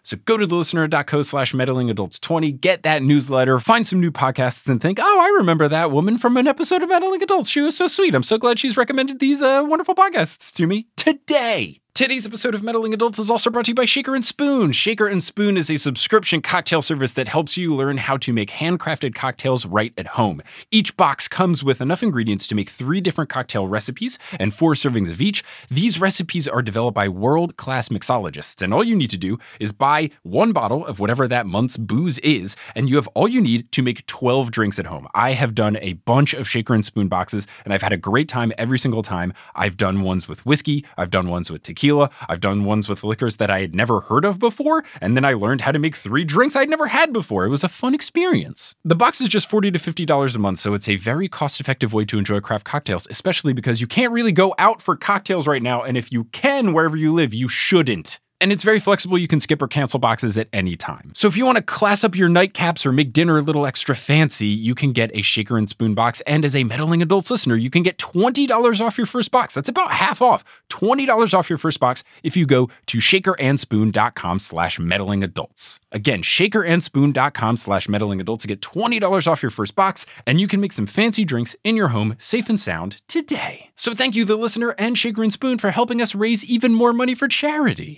So 0.04 0.18
go 0.26 0.36
to 0.36 0.46
thelistener.co 0.46 1.22
slash 1.22 1.54
meddlingadults20, 1.54 2.60
get 2.60 2.84
that 2.84 3.02
newsletter, 3.02 3.58
find 3.60 3.88
some 3.88 4.02
new 4.02 4.12
podcasts, 4.12 4.68
and 4.68 4.82
think, 4.82 5.00
oh, 5.02 5.20
I 5.22 5.38
remember 5.38 5.70
that 5.70 5.92
woman 5.92 6.18
from 6.18 6.36
an 6.36 6.48
episode 6.48 6.84
of 6.84 6.90
Meddling 6.90 7.24
Adults. 7.24 7.50
She 7.50 7.62
was 7.62 7.78
so 7.78 7.88
sweet. 7.88 8.14
I'm 8.14 8.24
so 8.24 8.38
glad 8.38 8.60
she's 8.60 8.76
recommended 8.76 9.20
these 9.22 9.42
uh, 9.42 9.64
wonderful 9.66 9.96
podcasts 9.96 10.52
to 10.56 10.68
me 10.68 10.88
today. 10.98 11.81
Today's 11.94 12.26
episode 12.26 12.56
of 12.56 12.64
Meddling 12.64 12.94
Adults 12.94 13.20
is 13.20 13.30
also 13.30 13.50
brought 13.50 13.66
to 13.66 13.72
you 13.72 13.76
by 13.76 13.84
Shaker 13.84 14.16
and 14.16 14.24
Spoon. 14.24 14.72
Shaker 14.72 15.08
and 15.08 15.22
Spoon 15.22 15.58
is 15.58 15.70
a 15.70 15.76
subscription 15.76 16.42
cocktail 16.42 16.82
service 16.82 17.12
that 17.14 17.28
helps 17.28 17.58
you 17.58 17.76
learn 17.76 17.98
how 17.98 18.16
to 18.16 18.32
make 18.32 18.50
handcrafted 18.50 19.14
cocktails 19.14 19.66
right 19.66 19.94
at 19.98 20.08
home. 20.08 20.42
Each 20.72 20.96
box 20.96 21.28
comes 21.28 21.66
with 21.66 21.82
enough 21.82 22.02
ingredients 22.02 22.48
to 22.48 22.56
make 22.56 22.70
three 22.70 23.02
different 23.02 23.30
cocktail 23.30 23.68
recipes 23.68 24.18
and 24.40 24.54
four 24.54 24.74
servings 24.74 25.12
of 25.12 25.20
each. 25.20 25.44
These 25.70 26.00
recipes 26.00 26.48
are 26.48 26.62
developed 26.62 26.96
by 26.96 27.10
world 27.10 27.58
class 27.58 27.90
mixologists, 27.90 28.62
and 28.62 28.74
all 28.74 28.86
you 28.86 28.96
need 28.96 29.10
to 29.10 29.18
do 29.18 29.38
is 29.60 29.74
buy 29.74 30.12
one 30.24 30.54
bottle 30.54 30.86
of 30.86 31.02
whatever 31.02 31.28
that 31.28 31.46
month's 31.46 31.76
booze 31.76 32.20
is, 32.20 32.56
and 32.74 32.90
you 32.90 32.96
have 32.96 33.10
all 33.10 33.28
you 33.28 33.42
need 33.42 33.70
to 33.74 33.82
make 33.82 34.06
12 34.06 34.50
drinks 34.50 34.80
at 34.80 34.86
home. 34.86 35.10
I 35.14 35.34
have 35.34 35.54
done 35.54 35.78
a 35.82 35.94
bunch 35.94 36.34
of 36.34 36.48
Shaker 36.48 36.74
and 36.74 36.86
Spoon 36.86 37.10
boxes, 37.10 37.48
and 37.66 37.74
I've 37.74 37.84
had 37.84 37.94
a 37.94 37.98
great 37.98 38.30
time 38.30 38.54
every 38.58 38.80
single 38.80 39.04
time. 39.04 39.34
I've 39.56 39.76
done 39.76 40.02
ones 40.04 40.30
with 40.30 40.46
whiskey, 40.46 40.86
I've 40.98 41.12
done 41.12 41.28
ones 41.28 41.52
with 41.52 41.64
tequila. 41.64 41.81
I've 42.30 42.42
done 42.42 42.64
ones 42.66 42.88
with 42.88 43.04
liquors 43.04 43.38
that 43.38 43.50
I 43.50 43.62
had 43.62 43.74
never 43.74 44.02
heard 44.02 44.24
of 44.24 44.38
before, 44.38 44.84
and 45.02 45.18
then 45.18 45.26
I 45.26 45.34
learned 45.34 45.62
how 45.62 45.72
to 45.72 45.80
make 45.80 45.96
three 45.96 46.24
drinks 46.24 46.56
I'd 46.56 46.70
never 46.70 46.88
had 46.88 47.12
before. 47.12 47.46
It 47.46 47.50
was 47.50 47.64
a 47.64 47.70
fun 47.70 47.96
experience. 47.96 48.76
The 48.86 48.96
box 48.96 49.20
is 49.20 49.28
just 49.28 49.50
40 49.50 49.72
to 49.72 49.80
$50 49.80 50.36
a 50.36 50.40
month, 50.40 50.60
so 50.60 50.74
it's 50.74 50.88
a 50.88 50.96
very 50.96 51.28
cost 51.28 51.60
effective 51.60 51.94
way 51.94 52.06
to 52.06 52.20
enjoy 52.20 52.40
craft 52.40 52.66
cocktails, 52.66 53.08
especially 53.10 53.54
because 53.54 53.82
you 53.82 53.88
can't 53.88 54.14
really 54.14 54.32
go 54.32 54.54
out 54.60 54.82
for 54.82 54.96
cocktails 54.96 55.48
right 55.48 55.64
now, 55.64 55.82
and 55.82 55.98
if 55.98 56.12
you 56.12 56.26
can 56.26 56.74
wherever 56.74 56.96
you 56.96 57.12
live, 57.14 57.34
you 57.34 57.48
shouldn't. 57.48 58.20
And 58.42 58.52
it's 58.52 58.64
very 58.64 58.80
flexible. 58.80 59.20
You 59.20 59.28
can 59.28 59.40
skip 59.40 59.62
or 59.62 59.68
cancel 59.68 60.00
boxes 60.00 60.36
at 60.36 60.48
any 60.52 60.76
time. 60.76 61.12
So 61.14 61.28
if 61.28 61.38
you 61.38 61.46
want 61.46 61.58
to 61.58 61.62
class 61.62 62.04
up 62.04 62.16
your 62.16 62.28
nightcaps 62.28 62.88
or 62.88 62.92
make 62.92 63.14
dinner 63.14 63.38
a 63.38 63.42
little 63.42 63.68
extra 63.68 63.96
fancy, 63.96 64.48
you 64.48 64.74
can 64.74 64.94
get 64.94 65.12
a 65.14 65.22
shaker 65.22 65.60
and 65.60 65.70
spoon 65.70 65.94
box. 65.94 66.22
And 66.22 66.44
as 66.44 66.56
a 66.56 66.64
meddling 66.64 67.04
adults 67.04 67.30
listener, 67.30 67.56
you 67.56 67.70
can 67.70 67.84
get 67.84 68.00
$20 68.00 68.82
off 68.82 68.98
your 68.98 69.06
first 69.06 69.30
box. 69.30 69.54
That's 69.54 69.70
about 69.70 69.92
half 69.92 70.24
off. 70.24 70.44
$20 70.70 71.34
off 71.36 71.50
your 71.52 71.60
first 71.60 71.80
box 71.80 72.04
if 72.24 72.36
you 72.36 72.48
go 72.48 72.68
to 72.88 72.98
shakerandspoon.com 72.98 74.40
slash 74.40 74.80
meddling 74.80 75.24
adults. 75.24 75.80
Again, 75.92 76.24
shakerandspoon.com 76.24 77.58
slash 77.58 77.88
meddling 77.88 78.20
adults 78.20 78.42
to 78.42 78.48
get 78.48 78.62
$20 78.62 79.28
off 79.28 79.44
your 79.44 79.52
first 79.52 79.76
box, 79.76 80.08
and 80.26 80.42
you 80.42 80.48
can 80.48 80.60
make 80.60 80.74
some 80.74 80.88
fancy 80.88 81.26
drinks 81.26 81.56
in 81.64 81.76
your 81.76 81.90
home 81.90 82.16
safe 82.18 82.50
and 82.50 82.60
sound 82.60 83.02
today. 83.08 83.70
So 83.76 83.94
thank 83.94 84.16
you, 84.16 84.26
the 84.26 84.36
listener 84.36 84.74
and 84.80 84.98
Shaker 84.98 85.22
and 85.22 85.32
Spoon, 85.32 85.60
for 85.60 85.70
helping 85.70 86.02
us 86.02 86.16
raise 86.16 86.44
even 86.46 86.74
more 86.74 86.94
money 86.94 87.14
for 87.14 87.28
charity. 87.28 87.98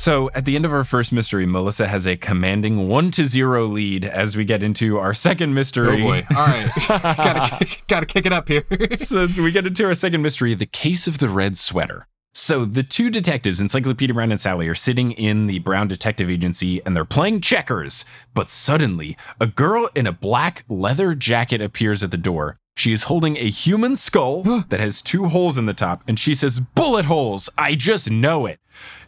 So 0.00 0.30
at 0.34 0.46
the 0.46 0.56
end 0.56 0.64
of 0.64 0.72
our 0.72 0.82
first 0.82 1.12
mystery, 1.12 1.44
Melissa 1.44 1.86
has 1.86 2.06
a 2.06 2.16
commanding 2.16 2.88
one 2.88 3.10
to 3.10 3.26
zero 3.26 3.66
lead 3.66 4.02
as 4.02 4.34
we 4.34 4.46
get 4.46 4.62
into 4.62 4.98
our 4.98 5.12
second 5.12 5.52
mystery. 5.52 6.02
Oh 6.02 6.06
boy. 6.06 6.26
All 6.34 6.46
right. 6.46 6.70
gotta, 6.88 7.56
kick, 7.58 7.82
gotta 7.86 8.06
kick 8.06 8.24
it 8.24 8.32
up 8.32 8.48
here. 8.48 8.64
so 8.96 9.28
we 9.36 9.52
get 9.52 9.66
into 9.66 9.84
our 9.84 9.92
second 9.92 10.22
mystery, 10.22 10.54
the 10.54 10.64
case 10.64 11.06
of 11.06 11.18
the 11.18 11.28
red 11.28 11.58
sweater. 11.58 12.06
So 12.32 12.64
the 12.64 12.82
two 12.82 13.10
detectives, 13.10 13.60
Encyclopedia 13.60 14.14
Brown 14.14 14.30
and 14.32 14.40
Sally, 14.40 14.68
are 14.68 14.74
sitting 14.74 15.12
in 15.12 15.48
the 15.48 15.58
Brown 15.58 15.86
Detective 15.86 16.30
Agency 16.30 16.80
and 16.86 16.96
they're 16.96 17.04
playing 17.04 17.42
checkers. 17.42 18.06
But 18.32 18.48
suddenly, 18.48 19.18
a 19.38 19.46
girl 19.46 19.90
in 19.94 20.06
a 20.06 20.12
black 20.12 20.64
leather 20.66 21.14
jacket 21.14 21.60
appears 21.60 22.02
at 22.02 22.10
the 22.10 22.16
door. 22.16 22.56
She 22.74 22.94
is 22.94 23.02
holding 23.02 23.36
a 23.36 23.50
human 23.50 23.96
skull 23.96 24.42
that 24.70 24.80
has 24.80 25.02
two 25.02 25.26
holes 25.26 25.58
in 25.58 25.66
the 25.66 25.74
top, 25.74 26.02
and 26.08 26.18
she 26.18 26.34
says, 26.34 26.60
Bullet 26.60 27.04
holes! 27.04 27.50
I 27.58 27.74
just 27.74 28.10
know 28.10 28.46
it. 28.46 28.58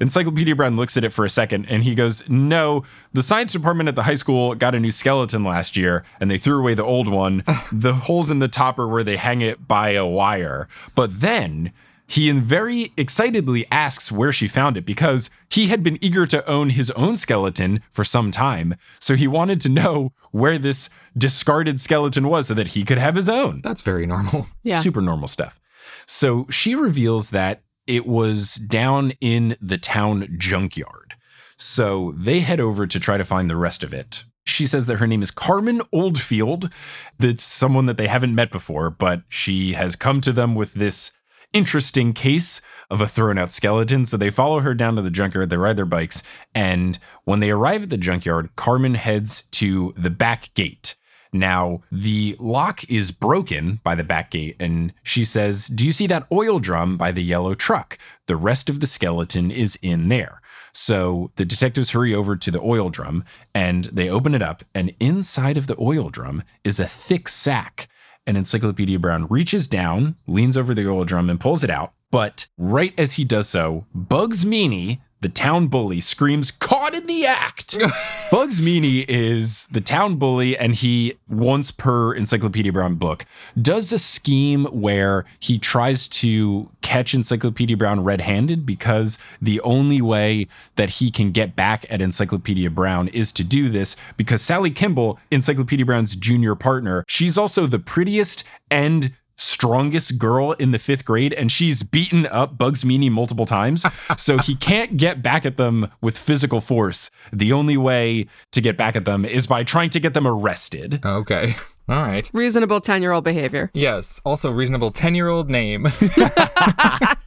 Encyclopedia 0.01 0.55
Brown 0.57 0.77
looks 0.77 0.97
at 0.97 1.05
it 1.05 1.13
for 1.13 1.25
a 1.25 1.31
second 1.31 1.67
and 1.69 1.85
he 1.85 1.95
goes, 1.95 2.29
No, 2.29 2.83
the 3.13 3.23
science 3.23 3.53
department 3.53 3.89
at 3.89 3.97
the 3.97 4.03
high 4.03 4.15
school 4.15 4.55
got 4.55 4.75
a 4.75 4.81
new 4.81 4.91
skeleton 4.91 5.45
last 5.45 5.77
year 5.77 6.05
and 6.21 6.31
they 6.31 6.39
threw 6.39 6.59
away 6.59 6.75
the 6.75 6.85
old 6.85 7.09
one. 7.09 7.45
the 7.73 7.95
holes 7.95 8.31
in 8.31 8.39
the 8.39 8.49
top 8.49 8.79
are 8.79 8.89
where 8.89 9.05
they 9.05 9.17
hang 9.17 9.41
it 9.41 9.67
by 9.69 9.91
a 9.91 10.07
wire. 10.07 10.69
But 10.95 11.21
then 11.21 11.73
he 12.07 12.31
very 12.33 12.93
excitedly 12.99 13.67
asks 13.71 14.13
where 14.13 14.33
she 14.33 14.47
found 14.47 14.77
it 14.77 14.85
because 14.85 15.31
he 15.49 15.69
had 15.69 15.83
been 15.83 15.99
eager 16.03 16.27
to 16.27 16.47
own 16.47 16.71
his 16.71 16.91
own 16.91 17.17
skeleton 17.17 17.81
for 17.91 18.05
some 18.05 18.31
time. 18.31 18.75
So 19.01 19.15
he 19.15 19.27
wanted 19.27 19.61
to 19.63 19.71
know 19.71 20.13
where 20.31 20.59
this 20.59 20.91
discarded 21.17 21.81
skeleton 21.81 22.29
was 22.29 22.49
so 22.49 22.55
that 22.55 22.69
he 22.69 22.85
could 22.85 22.99
have 22.99 23.15
his 23.15 23.31
own. 23.31 23.63
That's 23.65 23.81
very 23.81 24.05
normal. 24.07 24.47
Yeah. 24.63 24.81
Super 24.81 25.01
normal 25.01 25.27
stuff. 25.27 25.59
So 26.07 26.47
she 26.51 26.75
reveals 26.75 27.31
that 27.31 27.63
it 27.93 28.07
was 28.07 28.55
down 28.55 29.13
in 29.21 29.55
the 29.61 29.77
town 29.77 30.27
junkyard. 30.39 31.15
So 31.59 32.15
they 32.17 32.41
head 32.41 32.59
over 32.59 32.87
to 32.87 32.99
try 32.99 33.19
to 33.19 33.25
find 33.25 33.51
the 33.51 33.57
rest 33.57 33.85
of 33.85 33.93
it. 33.93 34.25
She 34.47 34.65
says 34.65 34.87
that 34.87 34.97
her 34.97 35.07
name 35.07 35.23
is 35.23 35.31
Carmen 35.31 35.83
Oldfield. 35.93 36.71
That's 37.19 37.45
someone 37.45 37.85
that 37.85 37.99
they 37.99 38.07
haven't 38.07 38.35
met 38.35 38.51
before, 38.51 38.89
but 38.89 39.25
she 39.29 39.75
has 39.75 39.95
come 39.95 40.23
to 40.23 40.33
them 40.33 40.55
with 40.55 40.73
this 40.73 41.13
interesting 41.53 42.15
case 42.15 42.63
of 42.91 43.03
a 43.03 43.07
thrown 43.07 43.37
out 43.37 43.53
skeleton. 43.53 44.07
So 44.07 44.17
they 44.17 44.31
follow 44.31 44.61
her 44.61 44.73
down 44.73 44.97
to 44.97 45.03
the 45.03 45.11
junkyard, 45.11 45.51
they 45.51 45.59
ride 45.59 45.77
their 45.77 45.85
bikes, 45.85 46.23
and 46.55 46.99
when 47.25 47.41
they 47.41 47.51
arrive 47.51 47.83
at 47.83 47.91
the 47.91 47.99
junkyard, 47.99 48.57
Carmen 48.57 48.95
heads 48.95 49.43
to 49.53 49.93
the 49.99 50.11
back 50.11 50.55
gate. 50.55 50.97
Now, 51.33 51.83
the 51.91 52.37
lock 52.39 52.89
is 52.91 53.11
broken 53.11 53.81
by 53.83 53.95
the 53.95 54.05
back 54.05 54.33
gate, 54.33 54.57
and 54.61 54.93
she 55.03 55.25
says, 55.25 55.67
Do 55.69 55.87
you 55.87 55.93
see 55.93 56.07
that 56.09 56.27
oil 56.31 56.59
drum 56.59 56.99
by 56.99 57.11
the 57.11 57.23
yellow 57.23 57.55
truck? 57.55 57.97
The 58.27 58.37
rest 58.37 58.69
of 58.69 58.81
the 58.81 58.87
skeleton 58.87 59.51
is 59.51 59.79
in 59.83 60.09
there. 60.09 60.43
So 60.73 61.31
the 61.37 61.45
detectives 61.45 61.91
hurry 61.91 62.15
over 62.15 62.35
to 62.37 62.51
the 62.51 62.61
oil 62.61 62.89
drum 62.89 63.25
and 63.55 63.85
they 63.87 64.09
open 64.09 64.35
it 64.35 64.43
up, 64.43 64.65
and 64.75 64.95
inside 64.99 65.57
of 65.57 65.67
the 65.67 65.77
oil 65.79 66.09
drum 66.09 66.43
is 66.65 66.81
a 66.81 66.87
thick 66.87 67.29
sack. 67.29 67.89
And 68.27 68.37
Encyclopedia 68.37 68.99
Brown 68.99 69.27
reaches 69.29 69.67
down, 69.67 70.17
leans 70.27 70.57
over 70.57 70.75
the 70.75 70.89
oil 70.89 71.05
drum, 71.05 71.29
and 71.29 71.41
pulls 71.41 71.65
it 71.65 71.71
out. 71.71 71.93
But 72.11 72.47
right 72.57 72.95
as 72.99 73.15
he 73.15 73.25
does 73.25 73.49
so, 73.49 73.87
Bugs 73.95 74.47
Meany, 74.47 75.03
the 75.23 75.29
town 75.29 75.69
bully, 75.69 76.01
screams, 76.01 76.51
Caught 76.51 76.95
in 76.95 77.07
the 77.07 77.25
act! 77.25 77.79
Bugs 78.31 78.61
Meany 78.61 79.01
is 79.09 79.69
the 79.69 79.81
town 79.81 80.17
bully, 80.17 80.59
and 80.59 80.75
he, 80.75 81.15
once 81.29 81.71
per 81.71 82.13
Encyclopedia 82.13 82.73
Brown 82.73 82.97
book, 82.97 83.25
does 83.61 83.93
a 83.93 83.99
scheme 83.99 84.65
where 84.67 85.25
he 85.39 85.59
tries 85.59 86.09
to 86.09 86.69
catch 86.83 87.15
Encyclopedia 87.15 87.77
Brown 87.77 88.03
red 88.03 88.21
handed 88.21 88.67
because 88.67 89.17
the 89.41 89.61
only 89.61 90.03
way 90.03 90.49
that 90.75 90.91
he 90.91 91.11
can 91.11 91.31
get 91.31 91.55
back 91.55 91.87
at 91.89 92.03
Encyclopedia 92.03 92.69
Brown 92.69 93.07
is 93.09 93.31
to 93.33 93.45
do 93.45 93.69
this 93.69 93.95
because 94.17 94.43
Sally 94.43 94.71
Kimball, 94.71 95.21
Encyclopedia 95.31 95.87
Brown's 95.87 96.17
junior 96.17 96.57
partner, 96.57 97.05
she's 97.07 97.39
also 97.39 97.67
the 97.67 97.79
prettiest 97.79 98.43
and 98.71 99.13
strongest 99.37 100.19
girl 100.19 100.53
in 100.53 100.71
the 100.73 100.79
fifth 100.79 101.05
grade 101.05 101.33
and 101.33 101.51
she's 101.51 101.83
beaten 101.83 102.27
up 102.27 102.59
Bugs 102.59 102.85
Meany 102.85 103.11
multiple 103.11 103.47
times. 103.47 103.85
so 104.17 104.39
he 104.39 104.55
can't 104.55 104.97
get 104.97 105.23
back 105.23 105.47
at 105.47 105.57
them 105.57 105.91
with 106.01 106.17
physical 106.17 106.61
force. 106.61 107.11
The 107.33 107.53
only 107.53 107.77
way 107.77 108.27
to 108.53 108.61
get 108.61 108.77
back 108.77 108.97
at 108.97 109.05
them 109.05 109.25
is 109.25 109.47
by 109.47 109.65
trying 109.65 109.91
to 109.91 110.01
get 110.01 110.15
them 110.15 110.27
arrested. 110.27 111.05
Okay. 111.05 111.55
All 111.89 112.03
right. 112.03 112.31
Reasonable 112.33 112.81
10 112.81 113.03
year 113.03 113.13
old 113.13 113.25
behavior. 113.25 113.71
Yes. 113.75 114.21
Also, 114.25 114.51
reasonable 114.51 114.91
10 114.91 115.15
year 115.15 115.29
old 115.29 115.51
name. 115.51 115.87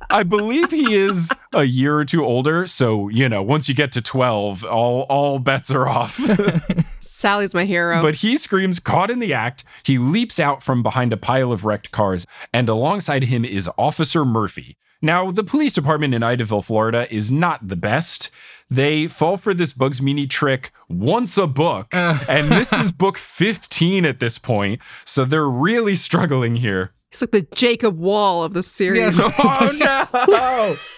I 0.09 0.23
believe 0.23 0.71
he 0.71 0.95
is 0.95 1.31
a 1.53 1.63
year 1.63 1.97
or 1.97 2.05
two 2.05 2.23
older. 2.23 2.65
So, 2.67 3.09
you 3.09 3.27
know, 3.27 3.43
once 3.43 3.67
you 3.67 3.75
get 3.75 3.91
to 3.93 4.01
12, 4.01 4.63
all, 4.63 5.01
all 5.09 5.39
bets 5.39 5.71
are 5.71 5.87
off. 5.87 6.19
Sally's 7.15 7.53
my 7.53 7.63
hero. 7.63 8.01
But 8.01 8.15
he 8.15 8.35
screams, 8.35 8.79
caught 8.79 9.09
in 9.09 9.19
the 9.19 9.33
act. 9.33 9.63
He 9.83 9.97
leaps 9.97 10.37
out 10.37 10.61
from 10.61 10.83
behind 10.83 11.13
a 11.13 11.17
pile 11.17 11.53
of 11.53 11.63
wrecked 11.63 11.91
cars, 11.91 12.27
and 12.51 12.67
alongside 12.67 13.23
him 13.23 13.45
is 13.45 13.69
Officer 13.77 14.25
Murphy. 14.25 14.75
Now, 15.01 15.31
the 15.31 15.43
police 15.43 15.73
department 15.73 16.13
in 16.13 16.21
Idaville, 16.21 16.65
Florida 16.65 17.07
is 17.13 17.31
not 17.31 17.69
the 17.69 17.77
best. 17.77 18.31
They 18.69 19.07
fall 19.07 19.37
for 19.37 19.53
this 19.53 19.71
Bugs 19.71 20.01
Meany 20.01 20.27
trick 20.27 20.71
once 20.89 21.37
a 21.37 21.47
book, 21.47 21.95
uh. 21.95 22.19
and 22.27 22.51
this 22.51 22.73
is 22.73 22.91
book 23.05 23.17
15 23.17 24.05
at 24.05 24.19
this 24.19 24.37
point. 24.37 24.81
So 25.05 25.23
they're 25.23 25.47
really 25.47 25.95
struggling 25.95 26.57
here. 26.57 26.91
It's 27.11 27.21
like 27.21 27.31
the 27.31 27.47
Jacob 27.55 27.97
Wohl 27.97 28.43
of 28.43 28.53
the 28.53 28.63
series. 28.63 29.17
Oh 29.21 29.71
no! 29.73 30.75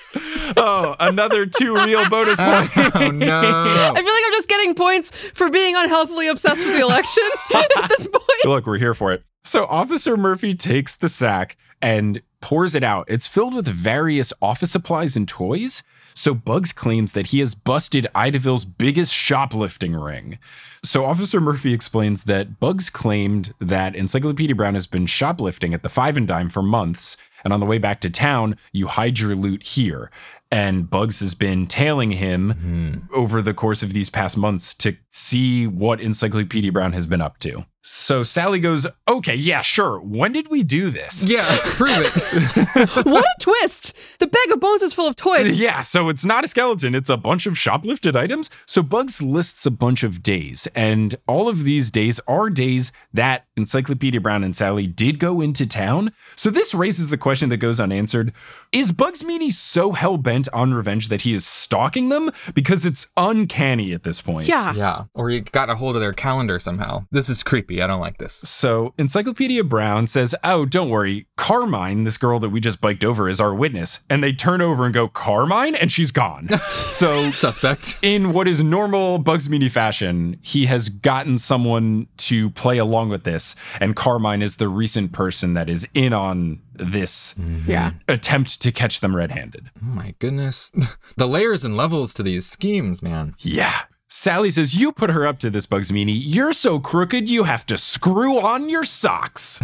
oh, 0.55 0.95
another 0.99 1.45
two 1.45 1.75
real 1.86 2.07
bonus 2.10 2.36
oh, 2.39 2.69
points. 2.73 2.95
oh 2.95 3.12
no. 3.12 3.41
I 3.41 3.95
feel 3.95 4.05
like 4.05 4.23
I'm 4.25 4.31
just 4.31 4.49
getting 4.49 4.75
points 4.75 5.12
for 5.12 5.49
being 5.49 5.75
unhealthily 5.75 6.27
obsessed 6.27 6.65
with 6.65 6.75
the 6.75 6.81
election 6.81 7.23
at 7.77 7.89
this 7.89 8.07
point. 8.07 8.45
Look, 8.45 8.65
we're 8.65 8.77
here 8.77 8.93
for 8.93 9.12
it. 9.13 9.23
So 9.43 9.65
Officer 9.65 10.17
Murphy 10.17 10.55
takes 10.55 10.95
the 10.95 11.10
sack 11.10 11.57
and 11.81 12.21
pours 12.41 12.75
it 12.75 12.83
out. 12.83 13.05
It's 13.10 13.27
filled 13.27 13.55
with 13.55 13.67
various 13.67 14.33
office 14.41 14.71
supplies 14.71 15.15
and 15.15 15.27
toys. 15.27 15.83
So 16.13 16.33
Bugs 16.33 16.73
claims 16.73 17.12
that 17.12 17.27
he 17.27 17.39
has 17.41 17.53
busted 17.53 18.07
Idaville's 18.15 18.65
biggest 18.65 19.13
shoplifting 19.13 19.93
ring. 19.93 20.39
So 20.83 21.05
Officer 21.05 21.39
Murphy 21.39 21.73
explains 21.73 22.23
that 22.23 22.60
Bugs 22.60 22.89
claimed 22.89 23.53
that 23.60 23.95
Encyclopedia 23.95 24.55
Brown 24.55 24.73
has 24.73 24.88
been 24.88 25.05
shoplifting 25.05 25.73
at 25.73 25.83
the 25.83 25.89
Five 25.89 26.17
and 26.17 26.27
Dime 26.27 26.49
for 26.49 26.63
months, 26.63 27.17
and 27.43 27.53
on 27.53 27.60
the 27.60 27.65
way 27.65 27.77
back 27.77 28.01
to 28.01 28.10
town, 28.10 28.57
you 28.71 28.88
hide 28.88 29.19
your 29.19 29.36
loot 29.36 29.62
here. 29.62 30.10
And 30.51 30.89
Bugs 30.89 31.19
has 31.19 31.36
been 31.36 31.67
tailing 31.67 32.12
him 32.12 32.53
mm-hmm. 32.53 33.13
over 33.13 33.41
the 33.41 33.53
course 33.53 33.83
of 33.83 33.93
these 33.93 34.10
past 34.10 34.38
months 34.38 34.73
to 34.75 34.95
see 35.12 35.67
what 35.67 35.99
Encyclopedia 35.99 36.71
Brown 36.71 36.93
has 36.93 37.05
been 37.05 37.21
up 37.21 37.38
to. 37.39 37.65
So 37.89 38.21
Sally 38.21 38.60
goes, 38.60 38.86
Okay, 39.08 39.36
yeah, 39.36 39.62
sure. 39.62 39.97
When 40.02 40.34
did 40.34 40.50
we 40.50 40.62
do 40.62 40.89
this? 40.89 41.26
Yeah, 41.26 41.45
prove 41.63 41.89
it. 42.02 43.06
what 43.06 43.23
a 43.23 43.36
twist! 43.39 43.95
The 44.19 44.28
bag 44.28 44.52
of 44.52 44.60
bones 44.60 44.82
is 44.82 44.93
full 44.93 45.08
of 45.08 45.15
toys. 45.15 45.58
Yeah, 45.58 45.82
so 45.84 46.10
it's 46.10 46.26
not 46.26 46.43
a 46.43 46.50
skeleton, 46.50 46.93
it's 46.93 47.10
a 47.10 47.15
bunch 47.15 47.45
of 47.45 47.54
shoplifted 47.54 48.17
items. 48.17 48.50
So 48.65 48.84
Bugs 48.84 49.21
lists 49.21 49.65
a 49.65 49.71
bunch 49.71 50.04
of 50.04 50.21
days, 50.21 50.67
and 50.76 51.15
all 51.28 51.47
of 51.47 51.63
these 51.63 51.89
days 51.89 52.19
are 52.28 52.50
days 52.50 52.91
that 53.13 53.45
Encyclopedia 53.56 54.19
Brown 54.19 54.43
and 54.43 54.54
Sally 54.54 54.86
did 54.86 55.17
go 55.17 55.39
into 55.39 55.65
town. 55.65 56.12
So 56.36 56.50
this 56.50 56.73
raises 56.73 57.10
the 57.10 57.17
question 57.17 57.47
that 57.50 57.58
goes 57.58 57.80
unanswered 57.80 58.34
Is 58.73 58.91
Bugs 58.91 59.23
Meany 59.23 59.50
so 59.50 59.93
hell 59.93 60.17
bent 60.17 60.50
on 60.52 60.73
revenge 60.73 61.08
that 61.08 61.21
he 61.21 61.34
is 61.34 61.45
stalking 61.45 62.10
them? 62.10 62.32
Because 62.54 62.86
it's 62.86 63.08
uncanny 63.15 63.93
at 63.93 64.04
this 64.04 64.19
point. 64.19 64.50
Yeah. 64.50 64.73
Yeah. 64.73 65.06
Or 65.13 65.30
he 65.30 65.39
got 65.39 65.69
a 65.69 65.76
hold 65.76 65.95
of 65.95 66.02
their 66.02 66.12
calendar 66.12 66.60
somehow. 66.60 67.06
This 67.12 67.30
is 67.30 67.43
creepy. 67.43 67.76
I 67.81 67.87
don't 67.87 67.99
like 67.99 68.17
this. 68.17 68.33
So 68.33 68.93
Encyclopedia 68.97 69.63
Brown 69.63 70.07
says, 70.07 70.35
Oh, 70.43 70.65
don't 70.65 70.89
worry. 70.89 71.27
Carmine, 71.35 72.03
this 72.03 72.17
girl 72.17 72.39
that 72.39 72.49
we 72.49 72.59
just 72.59 72.81
biked 72.81 73.03
over, 73.03 73.29
is 73.29 73.39
our 73.39 73.53
witness. 73.53 74.01
And 74.09 74.23
they 74.23 74.33
turn 74.33 74.61
over 74.61 74.85
and 74.85 74.93
go, 74.93 75.07
Carmine? 75.07 75.75
And 75.75 75.91
she's 75.91 76.11
gone. 76.11 76.49
so 76.69 77.31
Suspect. 77.31 77.99
in 78.01 78.33
what 78.33 78.47
is 78.47 78.63
normal 78.63 79.19
Bugs 79.19 79.49
Meany 79.49 79.69
fashion, 79.69 80.37
he 80.41 80.65
has 80.65 80.89
gotten 80.89 81.37
someone 81.37 82.07
to 82.17 82.49
play 82.51 82.77
along 82.77 83.09
with 83.09 83.23
this, 83.23 83.55
and 83.79 83.95
Carmine 83.95 84.41
is 84.41 84.57
the 84.57 84.67
recent 84.67 85.11
person 85.11 85.53
that 85.53 85.69
is 85.69 85.87
in 85.93 86.13
on 86.13 86.61
this 86.73 87.33
mm-hmm. 87.35 87.69
Yeah. 87.69 87.91
attempt 88.07 88.61
to 88.61 88.71
catch 88.71 88.99
them 88.99 89.15
red 89.15 89.31
handed. 89.31 89.69
Oh 89.81 89.85
my 89.85 90.13
goodness. 90.19 90.71
The 91.15 91.27
layers 91.27 91.63
and 91.63 91.75
levels 91.75 92.13
to 92.15 92.23
these 92.23 92.45
schemes, 92.45 93.01
man. 93.01 93.33
Yeah. 93.39 93.73
Sally 94.08 94.50
says, 94.50 94.80
You 94.80 94.91
put 94.91 95.10
her 95.10 95.28
up 95.28 95.38
to 95.39 95.50
this, 95.50 95.65
Bugs 95.65 95.91
Meany. 95.91 96.13
You're 96.13 96.54
so 96.54 96.80
crooked, 96.80 97.30
you 97.30 97.43
have 97.43 97.65
to 97.67 97.78
screw 97.78 98.39
on 98.39 98.70
your 98.70 98.84
socks. 98.84 99.62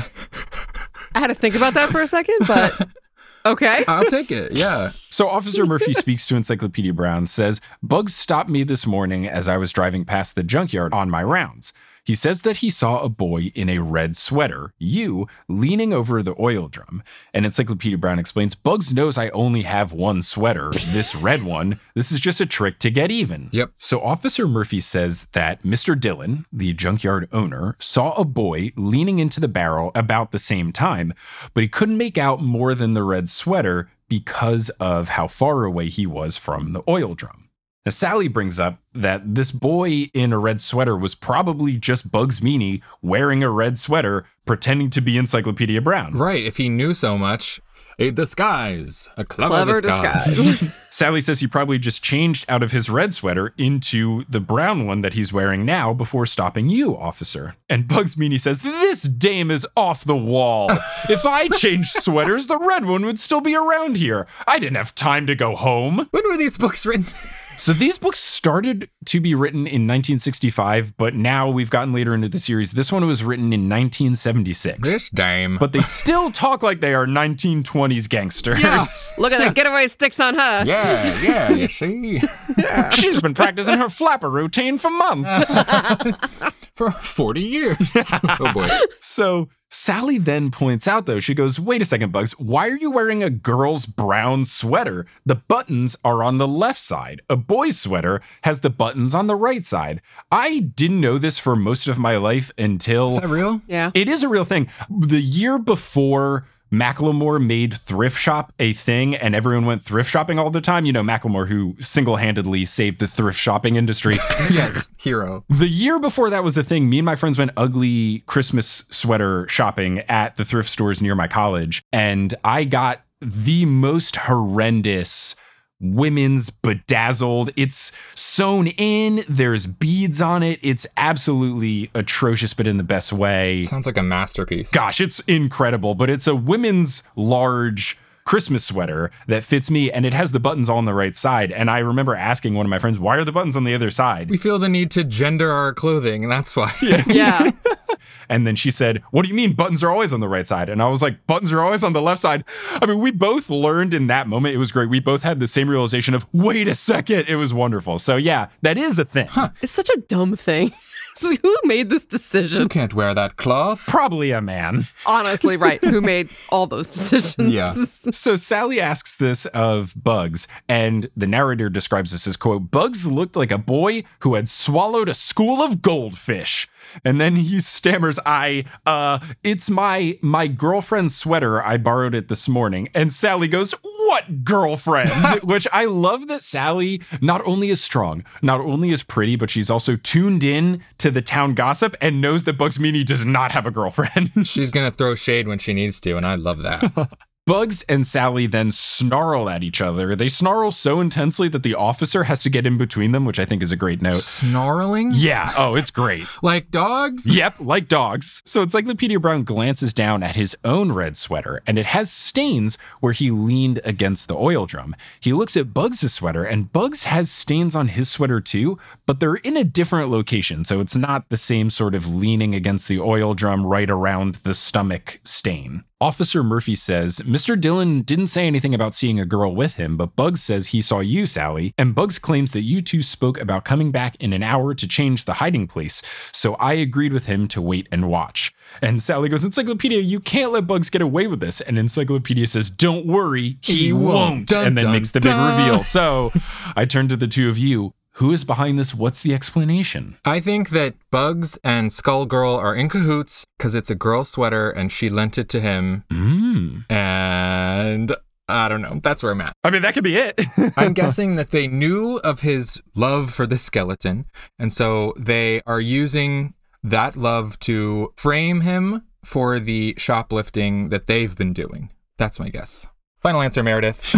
I 1.15 1.19
had 1.19 1.27
to 1.27 1.35
think 1.35 1.55
about 1.55 1.73
that 1.75 1.89
for 1.89 2.01
a 2.01 2.07
second, 2.07 2.39
but 2.47 2.89
okay. 3.45 3.85
I'll 3.87 4.05
take 4.05 4.31
it. 4.31 4.51
Yeah. 4.51 4.91
So 5.09 5.29
Officer 5.29 5.65
Murphy 5.65 5.93
speaks 5.93 6.27
to 6.27 6.35
Encyclopedia 6.35 6.93
Brown, 6.93 7.25
says, 7.27 7.61
Bugs 7.81 8.13
stopped 8.15 8.49
me 8.49 8.63
this 8.63 8.85
morning 8.85 9.27
as 9.27 9.47
I 9.47 9.55
was 9.57 9.71
driving 9.71 10.03
past 10.03 10.35
the 10.35 10.43
junkyard 10.43 10.93
on 10.93 11.09
my 11.09 11.23
rounds. 11.23 11.71
He 12.05 12.15
says 12.15 12.41
that 12.41 12.57
he 12.57 12.69
saw 12.69 12.99
a 12.99 13.09
boy 13.09 13.51
in 13.55 13.69
a 13.69 13.79
red 13.79 14.17
sweater, 14.17 14.73
you, 14.77 15.27
leaning 15.47 15.93
over 15.93 16.21
the 16.21 16.35
oil 16.37 16.67
drum. 16.67 17.01
And 17.33 17.45
Encyclopedia 17.45 17.97
Brown 17.97 18.19
explains 18.19 18.55
Bugs 18.55 18.93
knows 18.93 19.17
I 19.17 19.29
only 19.29 19.61
have 19.61 19.93
one 19.93 20.21
sweater, 20.21 20.71
this 20.87 21.15
red 21.15 21.43
one. 21.43 21.79
This 21.95 22.11
is 22.11 22.19
just 22.19 22.41
a 22.41 22.45
trick 22.45 22.79
to 22.79 22.91
get 22.91 23.09
even. 23.09 23.49
Yep. 23.53 23.71
So 23.77 24.01
Officer 24.01 24.47
Murphy 24.47 24.81
says 24.81 25.27
that 25.27 25.63
Mr. 25.63 25.97
Dillon, 25.97 26.45
the 26.51 26.73
junkyard 26.73 27.29
owner, 27.31 27.77
saw 27.79 28.13
a 28.13 28.25
boy 28.25 28.71
leaning 28.75 29.19
into 29.19 29.39
the 29.39 29.47
barrel 29.47 29.91
about 29.95 30.31
the 30.31 30.39
same 30.39 30.73
time, 30.73 31.13
but 31.53 31.61
he 31.61 31.69
couldn't 31.69 31.97
make 31.97 32.17
out 32.17 32.41
more 32.41 32.75
than 32.75 32.93
the 32.93 33.03
red 33.03 33.29
sweater 33.29 33.89
because 34.09 34.69
of 34.71 35.09
how 35.09 35.27
far 35.27 35.63
away 35.63 35.87
he 35.87 36.05
was 36.05 36.37
from 36.37 36.73
the 36.73 36.83
oil 36.87 37.15
drum. 37.15 37.42
Now, 37.85 37.89
Sally 37.89 38.29
brings 38.29 38.59
up 38.61 38.79
that 38.93 39.35
this 39.35 39.51
boy 39.51 40.09
in 40.13 40.31
a 40.31 40.37
red 40.39 40.61
sweater 40.61 40.95
was 40.95 41.15
probably 41.15 41.73
just 41.77 42.11
Bugs 42.11 42.41
Meany 42.41 42.81
wearing 43.01 43.43
a 43.43 43.49
red 43.49 43.77
sweater, 43.77 44.25
pretending 44.45 44.89
to 44.91 45.01
be 45.01 45.17
Encyclopedia 45.17 45.81
Brown. 45.81 46.13
Right. 46.13 46.43
If 46.45 46.55
he 46.57 46.69
knew 46.69 46.93
so 46.93 47.17
much, 47.17 47.59
a 47.99 48.09
disguise, 48.09 49.09
a 49.17 49.25
clever, 49.25 49.49
Clever 49.51 49.81
disguise. 49.81 50.35
disguise. 50.35 50.71
Sally 50.89 51.21
says 51.21 51.41
he 51.41 51.47
probably 51.47 51.77
just 51.77 52.01
changed 52.03 52.45
out 52.47 52.63
of 52.63 52.71
his 52.71 52.89
red 52.89 53.13
sweater 53.13 53.53
into 53.57 54.23
the 54.29 54.39
brown 54.39 54.87
one 54.87 55.01
that 55.01 55.13
he's 55.13 55.33
wearing 55.33 55.65
now 55.65 55.93
before 55.93 56.25
stopping 56.25 56.69
you, 56.69 56.95
officer. 56.97 57.55
And 57.69 57.87
Bugs 57.87 58.17
Meany 58.17 58.37
says, 58.37 58.61
This 58.61 59.03
dame 59.03 59.51
is 59.51 59.67
off 59.75 60.05
the 60.05 60.15
wall. 60.15 60.69
if 61.09 61.25
I 61.25 61.49
changed 61.49 61.89
sweaters, 61.91 62.47
the 62.47 62.57
red 62.59 62.85
one 62.85 63.05
would 63.05 63.19
still 63.19 63.41
be 63.41 63.55
around 63.55 63.97
here. 63.97 64.25
I 64.47 64.57
didn't 64.59 64.77
have 64.77 64.95
time 64.95 65.27
to 65.27 65.35
go 65.35 65.55
home. 65.55 66.07
when 66.11 66.23
were 66.27 66.37
these 66.37 66.57
books 66.57 66.85
written? 66.85 67.05
So 67.57 67.71
these 67.71 67.97
books 67.97 68.19
started 68.19 68.89
to 69.05 69.21
be 69.21 69.35
written 69.35 69.59
in 69.61 69.87
1965, 69.87 70.97
but 70.97 71.13
now 71.13 71.49
we've 71.49 71.69
gotten 71.69 71.93
later 71.93 72.13
into 72.13 72.27
the 72.27 72.39
series. 72.39 72.73
This 72.73 72.91
one 72.91 73.05
was 73.07 73.23
written 73.23 73.53
in 73.53 73.69
1976. 73.69 74.91
this 74.91 75.09
dame. 75.09 75.57
But 75.57 75.71
they 75.71 75.81
still 75.81 76.31
talk 76.31 76.61
like 76.63 76.81
they 76.81 76.93
are 76.93 77.05
1920s 77.05 78.09
gangsters. 78.09 78.59
Yeah. 78.61 78.83
Look 79.17 79.31
at 79.31 79.39
that 79.39 79.55
getaway 79.55 79.87
sticks 79.87 80.19
on 80.19 80.35
her. 80.35 80.63
yeah, 80.65 81.21
yeah, 81.21 81.51
you 81.51 81.67
see? 81.69 82.21
She's 82.91 83.21
been 83.21 83.33
practicing 83.33 83.77
her 83.77 83.89
flapper 83.89 84.29
routine 84.29 84.77
for 84.77 84.91
months. 84.91 85.53
For 86.73 86.89
40 86.89 87.39
years. 87.39 87.77
oh 87.93 88.51
boy. 88.51 88.67
so 88.99 89.47
Sally 89.73 90.19
then 90.19 90.51
points 90.51 90.87
out, 90.87 91.07
though, 91.07 91.19
she 91.19 91.33
goes, 91.33 91.59
Wait 91.59 91.81
a 91.81 91.85
second, 91.85 92.11
Bugs, 92.11 92.37
why 92.37 92.67
are 92.67 92.77
you 92.77 92.91
wearing 92.91 93.23
a 93.23 93.31
girl's 93.31 93.87
brown 93.87 94.45
sweater? 94.45 95.07
The 95.25 95.33
buttons 95.33 95.97
are 96.05 96.21
on 96.21 96.37
the 96.37 96.47
left 96.47 96.77
side. 96.77 97.23
A 97.27 97.35
boy's 97.35 97.79
sweater 97.79 98.21
has 98.43 98.59
the 98.59 98.69
buttons 98.69 99.15
on 99.15 99.25
the 99.25 99.35
right 99.35 99.65
side. 99.65 100.03
I 100.31 100.59
didn't 100.59 101.01
know 101.01 101.17
this 101.17 101.39
for 101.39 101.55
most 101.55 101.87
of 101.87 101.97
my 101.97 102.17
life 102.17 102.51
until. 102.55 103.09
Is 103.09 103.21
that 103.21 103.27
real? 103.27 103.63
Yeah. 103.65 103.89
It 103.95 104.09
is 104.09 104.21
a 104.21 104.29
real 104.29 104.45
thing. 104.45 104.69
The 104.91 105.21
year 105.21 105.57
before 105.57 106.45
Macklemore 106.73 107.45
made 107.45 107.75
thrift 107.75 108.17
shop 108.17 108.51
a 108.57 108.73
thing 108.73 109.15
and 109.15 109.35
everyone 109.35 109.67
went 109.67 109.83
thrift 109.83 110.09
shopping 110.09 110.39
all 110.39 110.49
the 110.49 110.59
time, 110.59 110.85
you 110.85 110.91
know, 110.91 111.03
Macklemore, 111.03 111.47
who 111.47 111.75
single 111.79 112.15
handedly 112.15 112.65
saved 112.65 112.99
the 112.99 113.07
thrift 113.07 113.37
shopping 113.39 113.75
industry. 113.75 114.13
yes, 114.49 114.91
hero. 114.97 115.45
the 115.49 115.67
year 115.67 115.99
before 115.99 116.31
that 116.31 116.43
was 116.43 116.57
a 116.57 116.63
thing, 116.63 116.89
me 116.89 116.97
and 116.97 117.05
my 117.05 117.15
friends 117.15 117.37
went 117.37 117.51
ugly 117.55 118.23
Christmas 118.25 118.85
sweater 118.89 119.47
shopping 119.47 119.99
at 120.09 120.35
the 120.35 120.43
thrift 120.43 120.67
stores 120.67 120.99
near 120.99 121.13
my 121.13 121.27
college. 121.27 121.83
And 121.93 122.33
I 122.43 122.63
got 122.63 123.01
the 123.21 123.65
most 123.65 124.15
horrendous 124.15 125.35
women's 125.79 126.49
bedazzled. 126.49 127.51
It's 127.55 127.91
sewn 128.15 128.67
in, 128.67 129.23
there's 129.27 129.65
beads 129.65 130.21
on 130.21 130.43
it. 130.43 130.59
It's 130.61 130.87
absolutely 130.97 131.91
atrocious, 131.93 132.53
but 132.53 132.67
in 132.67 132.77
the 132.77 132.83
best 132.83 133.11
way. 133.11 133.61
Sounds 133.61 133.85
like 133.85 133.97
a 133.97 134.03
masterpiece. 134.03 134.71
Gosh, 134.71 135.01
it's 135.01 135.19
incredible, 135.21 135.95
but 135.95 136.09
it's 136.09 136.27
a 136.27 136.35
women's 136.35 137.03
large 137.15 137.97
Christmas 138.25 138.63
sweater 138.63 139.11
that 139.27 139.43
fits 139.43 139.69
me 139.69 139.91
and 139.91 140.05
it 140.05 140.13
has 140.13 140.31
the 140.31 140.39
buttons 140.39 140.69
all 140.69 140.77
on 140.77 140.85
the 140.85 140.93
right 140.93 141.15
side. 141.15 141.51
And 141.51 141.69
I 141.69 141.79
remember 141.79 142.15
asking 142.15 142.53
one 142.53 142.65
of 142.65 142.69
my 142.69 142.79
friends, 142.79 142.97
why 142.99 143.17
are 143.17 143.25
the 143.25 143.33
buttons 143.33 143.55
on 143.55 143.65
the 143.65 143.73
other 143.73 143.89
side? 143.89 144.29
We 144.29 144.37
feel 144.37 144.59
the 144.59 144.69
need 144.69 144.91
to 144.91 145.03
gender 145.03 145.51
our 145.51 145.73
clothing, 145.73 146.23
and 146.23 146.31
that's 146.31 146.55
why. 146.55 146.73
Yeah. 146.81 147.51
And 148.29 148.47
then 148.47 148.55
she 148.55 148.71
said, 148.71 149.01
What 149.11 149.23
do 149.23 149.29
you 149.29 149.33
mean 149.33 149.53
buttons 149.53 149.83
are 149.83 149.91
always 149.91 150.13
on 150.13 150.19
the 150.19 150.29
right 150.29 150.47
side? 150.47 150.69
And 150.69 150.81
I 150.81 150.87
was 150.87 151.01
like, 151.01 151.25
Buttons 151.27 151.53
are 151.53 151.61
always 151.61 151.83
on 151.83 151.93
the 151.93 152.01
left 152.01 152.21
side. 152.21 152.43
I 152.81 152.85
mean, 152.85 152.99
we 152.99 153.11
both 153.11 153.49
learned 153.49 153.93
in 153.93 154.07
that 154.07 154.27
moment. 154.27 154.55
It 154.55 154.59
was 154.59 154.71
great. 154.71 154.89
We 154.89 154.99
both 154.99 155.23
had 155.23 155.39
the 155.39 155.47
same 155.47 155.69
realization 155.69 156.13
of, 156.13 156.25
Wait 156.31 156.67
a 156.67 156.75
second. 156.75 157.25
It 157.27 157.35
was 157.35 157.53
wonderful. 157.53 157.99
So, 157.99 158.17
yeah, 158.17 158.49
that 158.61 158.77
is 158.77 158.99
a 158.99 159.05
thing. 159.05 159.29
It's 159.61 159.71
such 159.71 159.89
a 159.89 159.97
dumb 159.97 160.35
thing. 160.35 160.73
It's 161.15 161.37
Who 161.41 161.55
made 161.63 161.89
this 161.89 162.05
decision? 162.05 162.63
You 162.63 162.69
can't 162.69 162.93
wear 162.93 163.13
that 163.13 163.35
cloth. 163.37 163.85
Probably 163.87 164.31
a 164.31 164.41
man. 164.41 164.85
Honestly, 165.05 165.57
right. 165.57 165.83
Who 165.83 166.01
made 166.01 166.29
all 166.49 166.65
those 166.65 166.87
decisions? 166.87 167.53
Yeah. 167.53 167.75
So 168.11 168.35
Sally 168.35 168.81
asks 168.81 169.15
this 169.15 169.45
of 169.47 169.93
Bugs, 170.01 170.47
and 170.67 171.09
the 171.15 171.27
narrator 171.27 171.69
describes 171.69 172.11
this 172.11 172.27
as 172.27 172.37
quote, 172.37 172.71
Bugs 172.71 173.07
looked 173.07 173.35
like 173.35 173.51
a 173.51 173.57
boy 173.57 174.03
who 174.19 174.35
had 174.35 174.49
swallowed 174.49 175.09
a 175.09 175.13
school 175.13 175.61
of 175.61 175.81
goldfish. 175.81 176.67
And 177.03 177.19
then 177.19 177.35
he 177.35 177.59
stammers, 177.59 178.19
I 178.25 178.65
uh 178.85 179.19
it's 179.43 179.69
my 179.69 180.17
my 180.21 180.47
girlfriend's 180.47 181.15
sweater. 181.15 181.63
I 181.63 181.77
borrowed 181.77 182.15
it 182.15 182.27
this 182.27 182.47
morning. 182.47 182.89
And 182.93 183.11
Sally 183.11 183.47
goes, 183.47 183.71
What 183.81 184.43
girlfriend? 184.43 185.09
Which 185.43 185.67
I 185.71 185.85
love 185.85 186.27
that 186.27 186.43
Sally 186.43 187.01
not 187.21 187.41
only 187.45 187.69
is 187.69 187.83
strong, 187.83 188.23
not 188.41 188.61
only 188.61 188.89
is 188.91 189.03
pretty, 189.03 189.35
but 189.35 189.49
she's 189.49 189.69
also 189.69 189.95
tuned 189.95 190.43
in 190.43 190.83
to 190.99 191.11
the 191.11 191.21
town 191.21 191.53
gossip 191.53 191.95
and 192.01 192.21
knows 192.21 192.43
that 192.45 192.57
Bugs 192.57 192.79
Meany 192.79 193.03
does 193.03 193.25
not 193.25 193.51
have 193.51 193.65
a 193.65 193.71
girlfriend. 193.71 194.31
She's 194.47 194.71
gonna 194.71 194.91
throw 194.91 195.15
shade 195.15 195.47
when 195.47 195.59
she 195.59 195.73
needs 195.73 195.99
to, 196.01 196.17
and 196.17 196.25
I 196.25 196.35
love 196.35 196.63
that. 196.63 197.09
Bugs 197.45 197.83
and 197.89 198.07
Sally 198.07 198.47
then 198.47 198.71
snarl 198.71 199.49
at 199.49 199.63
each 199.63 199.81
other. 199.81 200.15
They 200.15 200.29
snarl 200.29 200.71
so 200.71 201.01
intensely 201.01 201.49
that 201.49 201.61
the 201.61 201.75
officer 201.75 202.23
has 202.23 202.41
to 202.43 202.49
get 202.49 202.65
in 202.65 202.77
between 202.77 203.11
them, 203.11 203.25
which 203.25 203.37
I 203.37 203.43
think 203.43 203.61
is 203.61 203.73
a 203.73 203.75
great 203.75 204.01
note. 204.01 204.21
Snarling? 204.21 205.11
Yeah, 205.13 205.51
oh, 205.57 205.75
it's 205.75 205.91
great. 205.91 206.25
Like 206.41 206.71
dogs? 206.71 207.25
Yep, 207.25 207.61
like 207.61 207.87
dogs. 207.87 208.41
So 208.45 208.61
Encyclopedia 208.63 209.19
Brown 209.19 209.43
glances 209.43 209.93
down 209.93 210.23
at 210.23 210.35
his 210.35 210.57
own 210.65 210.91
red 210.91 211.15
sweater, 211.15 211.61
and 211.65 211.79
it 211.79 211.85
has 211.87 212.11
stains 212.11 212.77
where 212.99 213.13
he 213.13 213.31
leaned 213.31 213.79
against 213.85 214.27
the 214.27 214.35
oil 214.35 214.65
drum. 214.65 214.95
He 215.21 215.31
looks 215.31 215.55
at 215.55 215.73
Bugs' 215.73 216.11
sweater, 216.11 216.43
and 216.43 216.71
Bugs 216.71 217.05
has 217.05 217.31
stains 217.31 217.75
on 217.75 217.87
his 217.87 218.09
sweater 218.09 218.41
too, 218.41 218.77
but 219.05 219.19
they're 219.19 219.35
in 219.35 219.55
a 219.55 219.63
different 219.63 220.09
location, 220.09 220.65
so 220.65 220.79
it's 220.81 220.97
not 220.97 221.29
the 221.29 221.37
same 221.37 221.69
sort 221.69 221.95
of 221.95 222.13
leaning 222.13 222.53
against 222.53 222.87
the 222.87 222.99
oil 222.99 223.33
drum 223.33 223.65
right 223.65 223.89
around 223.89 224.35
the 224.35 224.53
stomach 224.53 225.19
stain. 225.23 225.85
Officer 226.03 226.43
Murphy 226.43 226.75
says 226.75 227.19
Mr. 227.19 227.57
Dillon 227.57 228.01
didn't 228.01 228.27
say 228.27 228.45
anything 228.45 228.75
about 228.75 228.93
seeing 228.93 229.21
a 229.21 229.25
girl 229.25 229.55
with 229.55 229.75
him, 229.75 229.95
but 229.95 230.17
Bugs 230.17 230.43
says 230.43 230.67
he 230.67 230.81
saw 230.81 230.99
you, 230.99 231.25
Sally, 231.25 231.73
and 231.77 231.95
Bugs 231.95 232.19
claims 232.19 232.51
that 232.51 232.63
you 232.63 232.81
two 232.81 233.01
spoke 233.01 233.39
about 233.39 233.63
coming 233.63 233.89
back 233.89 234.17
in 234.17 234.33
an 234.33 234.43
hour 234.43 234.73
to 234.73 234.85
change 234.85 235.23
the 235.23 235.35
hiding 235.35 235.65
place, 235.65 236.01
so 236.33 236.55
I 236.55 236.73
agreed 236.73 237.13
with 237.13 237.27
him 237.27 237.47
to 237.47 237.61
wait 237.61 237.87
and 237.89 238.09
watch. 238.09 238.53
And 238.81 239.01
Sally 239.01 239.29
goes, 239.29 239.45
Encyclopedia, 239.45 240.01
you 240.01 240.19
can't 240.19 240.51
let 240.51 240.67
Bugs 240.67 240.89
get 240.89 241.01
away 241.01 241.25
with 241.25 241.39
this. 241.39 241.61
And 241.61 241.79
Encyclopedia 241.79 242.47
says, 242.47 242.69
Don't 242.69 243.05
worry, 243.05 243.57
he, 243.61 243.73
He 243.75 243.93
won't. 243.93 244.03
won't. 244.13 244.47
Dun, 244.47 244.67
and 244.67 244.77
then 244.77 244.83
dun, 244.83 244.93
makes 244.93 245.11
the 245.11 245.21
big 245.21 245.33
reveal. 245.33 245.83
So 245.83 246.33
I 246.75 246.83
turn 246.83 247.07
to 247.07 247.15
the 247.15 247.27
two 247.27 247.49
of 247.49 247.57
you. 247.57 247.93
Who 248.17 248.31
is 248.31 248.43
behind 248.43 248.77
this? 248.77 248.93
What's 248.93 249.21
the 249.21 249.33
explanation? 249.33 250.17
I 250.23 250.39
think 250.39 250.69
that 250.69 250.95
Bugs 251.09 251.57
and 251.63 251.89
Skullgirl 251.89 252.57
are 252.57 252.75
in 252.75 252.87
cahoots 252.87 253.43
because 253.57 253.73
it's 253.73 253.89
a 253.89 253.95
girl 253.95 254.23
sweater 254.23 254.69
and 254.69 254.91
she 254.91 255.09
lent 255.09 255.39
it 255.39 255.49
to 255.49 255.59
him. 255.59 256.03
Mm. 256.11 256.91
And 256.91 258.15
I 258.47 258.67
don't 258.67 258.81
know. 258.81 258.99
That's 259.01 259.23
where 259.23 259.31
I'm 259.31 259.41
at. 259.41 259.53
I 259.63 259.71
mean, 259.71 259.81
that 259.81 259.95
could 259.95 260.03
be 260.03 260.17
it. 260.17 260.39
I'm 260.77 260.93
guessing 260.93 261.37
that 261.37 261.49
they 261.49 261.67
knew 261.67 262.17
of 262.17 262.41
his 262.41 262.81
love 262.93 263.33
for 263.33 263.47
the 263.47 263.57
skeleton. 263.57 264.25
And 264.59 264.71
so 264.71 265.13
they 265.17 265.61
are 265.65 265.81
using 265.81 266.53
that 266.83 267.15
love 267.15 267.57
to 267.61 268.13
frame 268.15 268.61
him 268.61 269.03
for 269.25 269.59
the 269.59 269.95
shoplifting 269.97 270.89
that 270.89 271.07
they've 271.07 271.35
been 271.35 271.53
doing. 271.53 271.89
That's 272.17 272.39
my 272.39 272.49
guess. 272.49 272.87
Final 273.23 273.41
answer, 273.41 273.63
Meredith. 273.63 274.03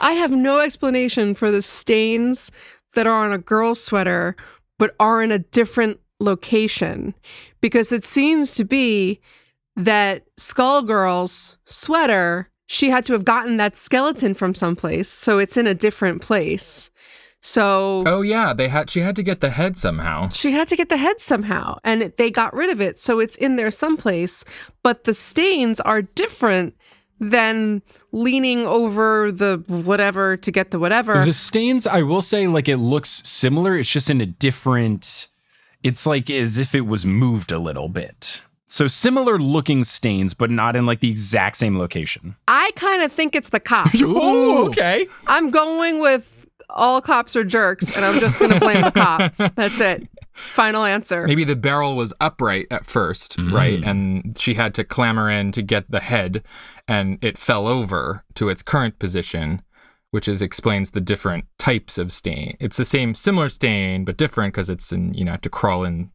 I 0.00 0.12
have 0.12 0.30
no 0.30 0.60
explanation 0.60 1.34
for 1.34 1.50
the 1.50 1.60
stains 1.60 2.52
that 2.94 3.08
are 3.08 3.24
on 3.24 3.32
a 3.32 3.38
girl's 3.38 3.82
sweater, 3.82 4.36
but 4.78 4.94
are 5.00 5.20
in 5.20 5.32
a 5.32 5.40
different 5.40 5.98
location. 6.20 7.14
Because 7.60 7.92
it 7.92 8.04
seems 8.04 8.54
to 8.54 8.64
be 8.64 9.20
that 9.74 10.22
Skullgirl's 10.38 11.58
sweater, 11.64 12.48
she 12.66 12.90
had 12.90 13.04
to 13.06 13.14
have 13.14 13.24
gotten 13.24 13.56
that 13.56 13.76
skeleton 13.76 14.34
from 14.34 14.54
someplace. 14.54 15.08
So 15.08 15.40
it's 15.40 15.56
in 15.56 15.66
a 15.66 15.74
different 15.74 16.22
place. 16.22 16.91
So 17.44 18.04
oh 18.06 18.22
yeah, 18.22 18.52
they 18.54 18.68
had 18.68 18.88
she 18.88 19.00
had 19.00 19.16
to 19.16 19.22
get 19.22 19.40
the 19.40 19.50
head 19.50 19.76
somehow. 19.76 20.28
she 20.28 20.52
had 20.52 20.68
to 20.68 20.76
get 20.76 20.88
the 20.88 20.96
head 20.96 21.20
somehow, 21.20 21.76
and 21.82 22.00
it- 22.02 22.16
they 22.16 22.30
got 22.30 22.54
rid 22.54 22.70
of 22.70 22.80
it. 22.80 22.98
So 23.00 23.18
it's 23.18 23.36
in 23.36 23.56
there 23.56 23.72
someplace, 23.72 24.44
but 24.84 25.04
the 25.04 25.12
stains 25.12 25.80
are 25.80 26.02
different 26.02 26.76
than 27.18 27.82
leaning 28.12 28.64
over 28.66 29.32
the 29.32 29.62
whatever 29.66 30.36
to 30.36 30.50
get 30.52 30.70
the 30.70 30.78
whatever. 30.78 31.24
The 31.24 31.32
stains, 31.32 31.84
I 31.86 32.02
will 32.02 32.22
say, 32.22 32.46
like 32.46 32.68
it 32.68 32.76
looks 32.78 33.22
similar. 33.28 33.76
It's 33.76 33.90
just 33.90 34.08
in 34.08 34.20
a 34.20 34.26
different. 34.26 35.26
It's 35.82 36.06
like 36.06 36.30
as 36.30 36.58
if 36.58 36.76
it 36.76 36.82
was 36.86 37.04
moved 37.04 37.50
a 37.50 37.58
little 37.58 37.88
bit. 37.88 38.42
So 38.68 38.86
similar 38.86 39.36
looking 39.38 39.82
stains, 39.84 40.32
but 40.32 40.48
not 40.48 40.76
in 40.76 40.86
like 40.86 41.00
the 41.00 41.10
exact 41.10 41.56
same 41.56 41.76
location. 41.76 42.36
I 42.46 42.70
kind 42.76 43.02
of 43.02 43.12
think 43.12 43.34
it's 43.34 43.48
the 43.50 43.58
cop. 43.60 43.92
Ooh, 44.00 44.66
okay. 44.68 45.06
I'm 45.26 45.50
going 45.50 46.00
with 46.00 46.41
all 46.74 47.00
cops 47.00 47.36
are 47.36 47.44
jerks, 47.44 47.96
and 47.96 48.04
I'm 48.04 48.20
just 48.20 48.38
going 48.38 48.50
to 48.50 48.60
blame 48.60 48.82
the 48.82 48.90
cop. 48.90 49.34
That's 49.54 49.80
it. 49.80 50.08
Final 50.34 50.84
answer. 50.84 51.26
Maybe 51.26 51.44
the 51.44 51.56
barrel 51.56 51.94
was 51.94 52.14
upright 52.20 52.66
at 52.70 52.84
1st 52.84 53.36
mm. 53.36 53.52
right? 53.52 53.82
And 53.84 54.38
she 54.38 54.54
had 54.54 54.74
to 54.74 54.84
clamber 54.84 55.28
in 55.28 55.52
to 55.52 55.62
get 55.62 55.90
the 55.90 56.00
head, 56.00 56.42
and 56.88 57.18
it 57.22 57.38
fell 57.38 57.66
over 57.66 58.24
to 58.34 58.48
its 58.48 58.62
current 58.62 58.98
position, 58.98 59.62
which 60.10 60.28
is 60.28 60.42
explains 60.42 60.90
the 60.90 61.00
different 61.00 61.44
types 61.58 61.98
of 61.98 62.12
stain. 62.12 62.56
It's 62.60 62.76
the 62.76 62.84
same, 62.84 63.14
similar 63.14 63.48
stain, 63.48 64.04
but 64.04 64.16
different 64.16 64.54
because 64.54 64.70
it's 64.70 64.92
in, 64.92 65.14
you 65.14 65.24
know, 65.24 65.32
have 65.32 65.40
to 65.42 65.50
crawl 65.50 65.84
in. 65.84 66.10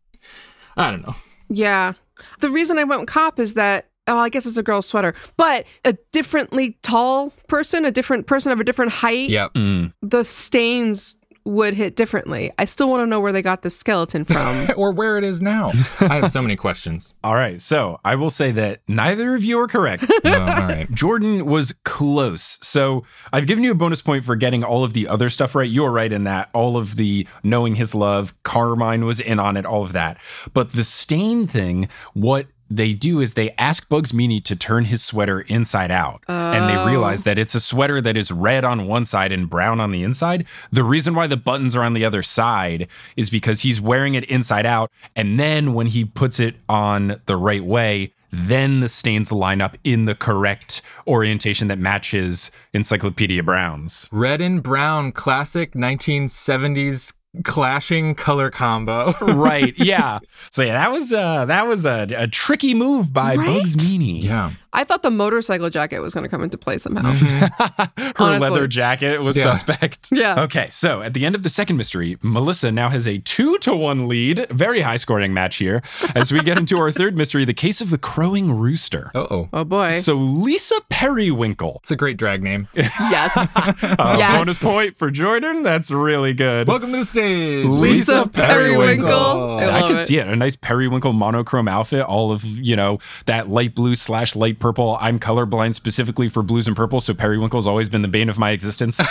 I 0.76 0.92
don't 0.92 1.06
know. 1.06 1.16
Yeah. 1.50 1.94
The 2.40 2.50
reason 2.50 2.78
I 2.78 2.84
went 2.84 3.08
cop 3.08 3.40
is 3.40 3.54
that 3.54 3.90
oh, 4.08 4.18
I 4.18 4.30
guess 4.30 4.46
it's 4.46 4.58
a 4.58 4.64
girl's 4.64 4.86
sweater, 4.86 5.14
but 5.38 5.66
a 5.86 5.98
differently 6.12 6.78
tall 6.82 7.32
person, 7.48 7.86
a 7.86 7.92
different 7.92 8.28
person 8.28 8.52
of 8.52 8.60
a 8.60 8.64
different 8.64 8.92
height, 8.92 9.30
Yep. 9.30 9.54
Mm. 9.54 9.94
the 10.02 10.24
stains 10.24 11.16
would 11.46 11.74
hit 11.74 11.96
differently. 11.96 12.52
I 12.60 12.66
still 12.66 12.90
want 12.90 13.04
to 13.04 13.08
know 13.08 13.22
where 13.22 13.32
they 13.32 13.42
got 13.42 13.62
the 13.62 13.70
skeleton 13.70 14.26
from. 14.26 14.68
or 14.78 14.92
where 14.92 15.18
it 15.18 15.24
is 15.24 15.42
now. 15.42 15.72
I 16.02 16.16
have 16.16 16.30
so 16.30 16.42
many 16.42 16.58
questions. 16.58 17.16
All 17.24 17.36
right. 17.36 17.62
So 17.62 18.02
I 18.04 18.16
will 18.16 18.30
say 18.30 18.52
that 18.52 18.82
neither 18.90 19.34
of 19.34 19.46
you 19.46 19.58
are 19.62 19.68
correct. 19.68 20.04
Oh, 20.26 20.32
all 20.42 20.46
right. 20.68 20.92
Jordan 20.92 21.46
was 21.46 21.74
close. 21.86 22.60
So 22.62 23.04
I've 23.32 23.48
given 23.48 23.64
you 23.64 23.72
a 23.72 23.76
bonus 23.76 24.02
point 24.02 24.26
for 24.26 24.36
getting 24.36 24.62
all 24.62 24.84
of 24.84 24.92
the 24.92 25.08
other 25.08 25.30
stuff 25.30 25.56
right. 25.56 25.70
You 25.70 25.84
were 25.84 25.92
right 25.92 26.12
in 26.12 26.26
that. 26.26 26.50
All 26.54 26.76
of 26.76 26.98
the 26.98 27.26
knowing 27.44 27.76
his 27.76 27.96
love, 27.96 28.34
Carmine 28.44 29.06
was 29.06 29.22
in 29.22 29.40
on 29.40 29.56
it, 29.56 29.66
all 29.66 29.84
of 29.84 29.94
that. 29.94 30.18
But 30.54 30.74
the 30.74 30.84
stain 30.84 31.48
thing, 31.48 31.88
what 32.14 32.48
they 32.70 32.94
do 32.94 33.20
is 33.20 33.34
they 33.34 33.52
ask 33.58 33.88
Bugs 33.90 34.14
Meany 34.14 34.42
to 34.42 34.56
turn 34.56 34.86
his 34.86 35.04
sweater 35.04 35.42
inside 35.42 35.92
out. 35.92 36.24
And 36.28 36.70
they 36.70 36.78
oh. 36.78 36.86
realize 36.86 37.24
that 37.24 37.40
it's 37.40 37.56
a 37.56 37.60
sweater 37.60 38.02
that 38.02 38.18
is 38.18 38.32
red 38.32 38.66
on 38.66 38.88
one 38.88 39.06
side 39.06 39.32
and 39.32 39.50
brown 39.50 39.80
on 39.80 39.92
the 39.92 40.04
inside. 40.04 40.46
The 40.72 40.84
reason 40.84 41.16
why 41.16 41.28
the 41.28 41.38
buttons 41.38 41.76
are 41.76 41.84
on 41.84 41.94
the 41.94 42.06
other 42.06 42.22
side 42.22 42.88
is 43.16 43.30
because 43.30 43.62
he's 43.62 43.80
wearing 43.80 44.16
it 44.16 44.26
inside 44.26 44.66
out. 44.66 44.92
And 45.16 45.40
then 45.40 45.74
when 45.74 45.88
he 45.88 46.06
puts 46.06 46.40
it 46.40 46.56
on 46.68 47.22
the 47.26 47.38
right 47.38 47.64
way, 47.64 48.14
then 48.32 48.82
the 48.82 48.90
stains 48.90 49.32
line 49.32 49.62
up 49.62 49.78
in 49.84 50.06
the 50.06 50.16
correct 50.16 50.82
orientation 51.08 51.68
that 51.70 51.80
matches 51.80 52.52
Encyclopedia 52.74 53.42
Brown's. 53.42 54.10
Red 54.12 54.42
and 54.42 54.62
brown, 54.62 55.12
classic 55.12 55.74
1970s 55.74 57.14
clashing 57.44 58.16
color 58.16 58.50
combo. 58.50 59.14
right. 59.22 59.74
Yeah. 59.78 60.20
So 60.52 60.64
yeah, 60.64 60.74
that 60.74 60.92
was 60.92 61.12
uh 61.14 61.46
that 61.46 61.68
was 61.68 61.86
a, 61.86 62.08
a 62.16 62.28
tricky 62.28 62.74
move 62.74 63.14
by 63.14 63.36
Right? 63.36 63.60
Bugs 63.60 63.78
Meany. 63.78 64.20
yeah. 64.22 64.52
I 64.78 64.84
thought 64.84 65.02
the 65.02 65.10
motorcycle 65.12 65.70
jacket 65.72 66.00
was 66.02 66.14
going 66.14 66.24
to 66.24 66.30
come 66.30 66.44
into 66.44 66.58
play 66.58 66.78
somehow. 66.78 67.12
Her 67.14 67.90
Honestly. 68.20 68.50
leather 68.50 68.68
jacket 68.68 69.22
was 69.22 69.36
Yeah. 69.36 69.44
suspect. 69.54 70.10
Yeah. 70.18 70.44
Okay, 70.44 70.68
so 70.70 71.02
at 71.02 71.14
the 71.14 71.26
end 71.26 71.34
of 71.36 71.44
the 71.44 71.50
second 71.50 71.78
mystery, 71.78 72.18
Melissa 72.22 72.72
now 72.72 72.90
has 72.90 73.08
a 73.08 73.18
two 73.20 73.58
to 73.60 73.76
one 73.76 74.08
lead. 74.08 74.48
Very 74.52 74.82
high 74.82 74.96
scoring 74.98 75.34
match 75.34 75.58
here. 75.58 75.82
As 76.16 76.32
we 76.32 76.40
get 76.42 76.58
into 76.60 76.78
our 76.80 76.92
third 76.92 77.18
mystery, 77.18 77.44
the 77.46 77.54
case 77.54 77.82
of 77.82 77.90
the 77.90 77.98
crowing 77.98 78.52
rooster. 78.54 79.12
Uh 79.16 79.26
oh. 79.32 79.50
Oh 79.52 79.64
boy. 79.64 79.90
So 79.90 80.14
Lisa 80.16 80.76
Periwinkle. 80.90 81.80
It's 81.82 81.92
a 81.92 81.96
great 81.96 82.18
drag 82.18 82.44
name. 82.44 82.68
yes. 82.76 83.56
Uh, 83.56 84.16
Yes. 84.18 84.38
Bonus 84.38 84.58
point 84.60 84.96
for 84.96 85.10
Jordan. 85.12 85.64
That's 85.64 85.90
really 85.92 86.34
good. 86.34 86.68
Welcome 86.68 86.92
to 86.92 86.98
the 87.00 87.06
stage. 87.06 87.66
Lisa 87.66 88.28
Periwinkle. 88.28 89.08
Periwinkle. 89.08 89.58
I 89.60 89.64
I 89.64 89.80
love 89.82 89.88
could 89.90 89.98
it. 89.98 90.06
see 90.06 90.18
it. 90.18 90.28
A 90.28 90.36
nice 90.36 90.56
periwinkle 90.56 91.14
monochrome 91.14 91.68
outfit, 91.68 92.02
all 92.04 92.32
of, 92.32 92.44
you 92.46 92.76
know, 92.76 93.00
that 93.26 93.50
light 93.50 93.74
blue 93.76 93.96
slash 93.96 94.36
light 94.36 94.60
purple. 94.60 94.67
I'm 94.74 95.20
colorblind 95.20 95.76
specifically 95.76 96.30
for 96.30 96.44
blues 96.44 96.68
and 96.68 96.76
purple, 96.76 97.00
so 97.00 97.14
periwinkle's 97.14 97.68
always 97.68 97.90
been 97.90 98.02
the 98.02 98.08
bane 98.08 98.30
of 98.30 98.38
my 98.38 98.52
existence. 98.52 99.00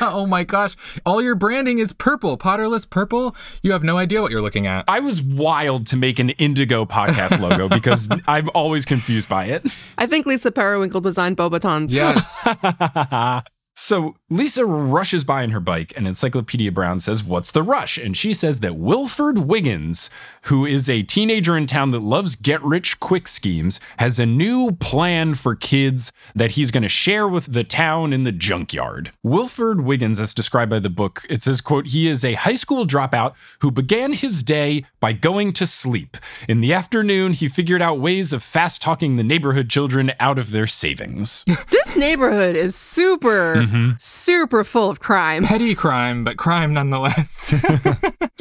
Oh 0.00 0.26
my 0.26 0.44
gosh. 0.44 0.76
All 1.06 1.22
your 1.22 1.34
branding 1.34 1.78
is 1.78 1.92
purple. 1.92 2.36
Potterless 2.36 2.88
purple. 2.88 3.34
You 3.62 3.72
have 3.72 3.82
no 3.82 3.96
idea 3.96 4.20
what 4.20 4.30
you're 4.30 4.42
looking 4.42 4.66
at. 4.66 4.84
I 4.86 5.00
was 5.00 5.22
wild 5.22 5.86
to 5.88 5.96
make 5.96 6.18
an 6.18 6.30
indigo 6.30 6.84
podcast 6.84 7.40
logo 7.40 7.68
because 7.68 8.08
I'm 8.28 8.50
always 8.54 8.84
confused 8.84 9.28
by 9.28 9.46
it. 9.46 9.66
I 9.98 10.06
think 10.06 10.26
Lisa 10.26 10.50
Periwinkle 10.52 11.00
designed 11.00 11.36
Beauxbatons. 11.36 11.90
Yes. 11.90 13.42
So 13.76 14.14
Lisa 14.30 14.64
rushes 14.64 15.24
by 15.24 15.42
on 15.42 15.50
her 15.50 15.60
bike, 15.60 15.92
and 15.96 16.06
Encyclopedia 16.06 16.70
Brown 16.70 17.00
says, 17.00 17.24
What's 17.24 17.50
the 17.50 17.62
rush? 17.62 17.98
And 17.98 18.16
she 18.16 18.32
says 18.32 18.60
that 18.60 18.76
Wilford 18.76 19.38
Wiggins, 19.38 20.10
who 20.42 20.64
is 20.64 20.88
a 20.88 21.02
teenager 21.02 21.56
in 21.56 21.66
town 21.66 21.90
that 21.90 22.02
loves 22.02 22.36
get 22.36 22.62
rich 22.62 23.00
quick 23.00 23.26
schemes, 23.26 23.80
has 23.98 24.20
a 24.20 24.26
new 24.26 24.72
plan 24.72 25.34
for 25.34 25.56
kids 25.56 26.12
that 26.36 26.52
he's 26.52 26.70
going 26.70 26.84
to 26.84 26.88
share 26.88 27.26
with 27.26 27.52
the 27.52 27.64
town 27.64 28.12
in 28.12 28.22
the 28.22 28.32
junkyard. 28.32 29.12
Wilford 29.24 29.80
Wiggins, 29.80 30.20
as 30.20 30.34
described 30.34 30.70
by 30.70 30.78
the 30.78 30.88
book, 30.90 31.26
it 31.28 31.42
says, 31.42 31.60
quote, 31.60 31.88
he 31.88 32.06
is 32.06 32.24
a 32.24 32.34
high 32.34 32.54
school 32.54 32.86
dropout 32.86 33.34
who 33.60 33.72
began 33.72 34.12
his 34.12 34.44
day 34.44 34.84
by 35.00 35.12
going 35.12 35.52
to 35.52 35.66
sleep. 35.66 36.16
In 36.48 36.60
the 36.60 36.72
afternoon, 36.72 37.32
he 37.32 37.48
figured 37.48 37.82
out 37.82 37.98
ways 37.98 38.32
of 38.32 38.42
fast 38.42 38.80
talking 38.80 39.16
the 39.16 39.24
neighborhood 39.24 39.68
children 39.68 40.12
out 40.20 40.38
of 40.38 40.52
their 40.52 40.66
savings. 40.68 41.44
This 41.70 41.96
neighborhood 41.96 42.56
is 42.56 42.74
super, 42.74 43.63
Mm-hmm. 43.66 43.90
super 43.98 44.64
full 44.64 44.90
of 44.90 45.00
crime. 45.00 45.44
Petty 45.44 45.74
crime, 45.74 46.24
but 46.24 46.36
crime 46.36 46.72
nonetheless. 46.74 47.54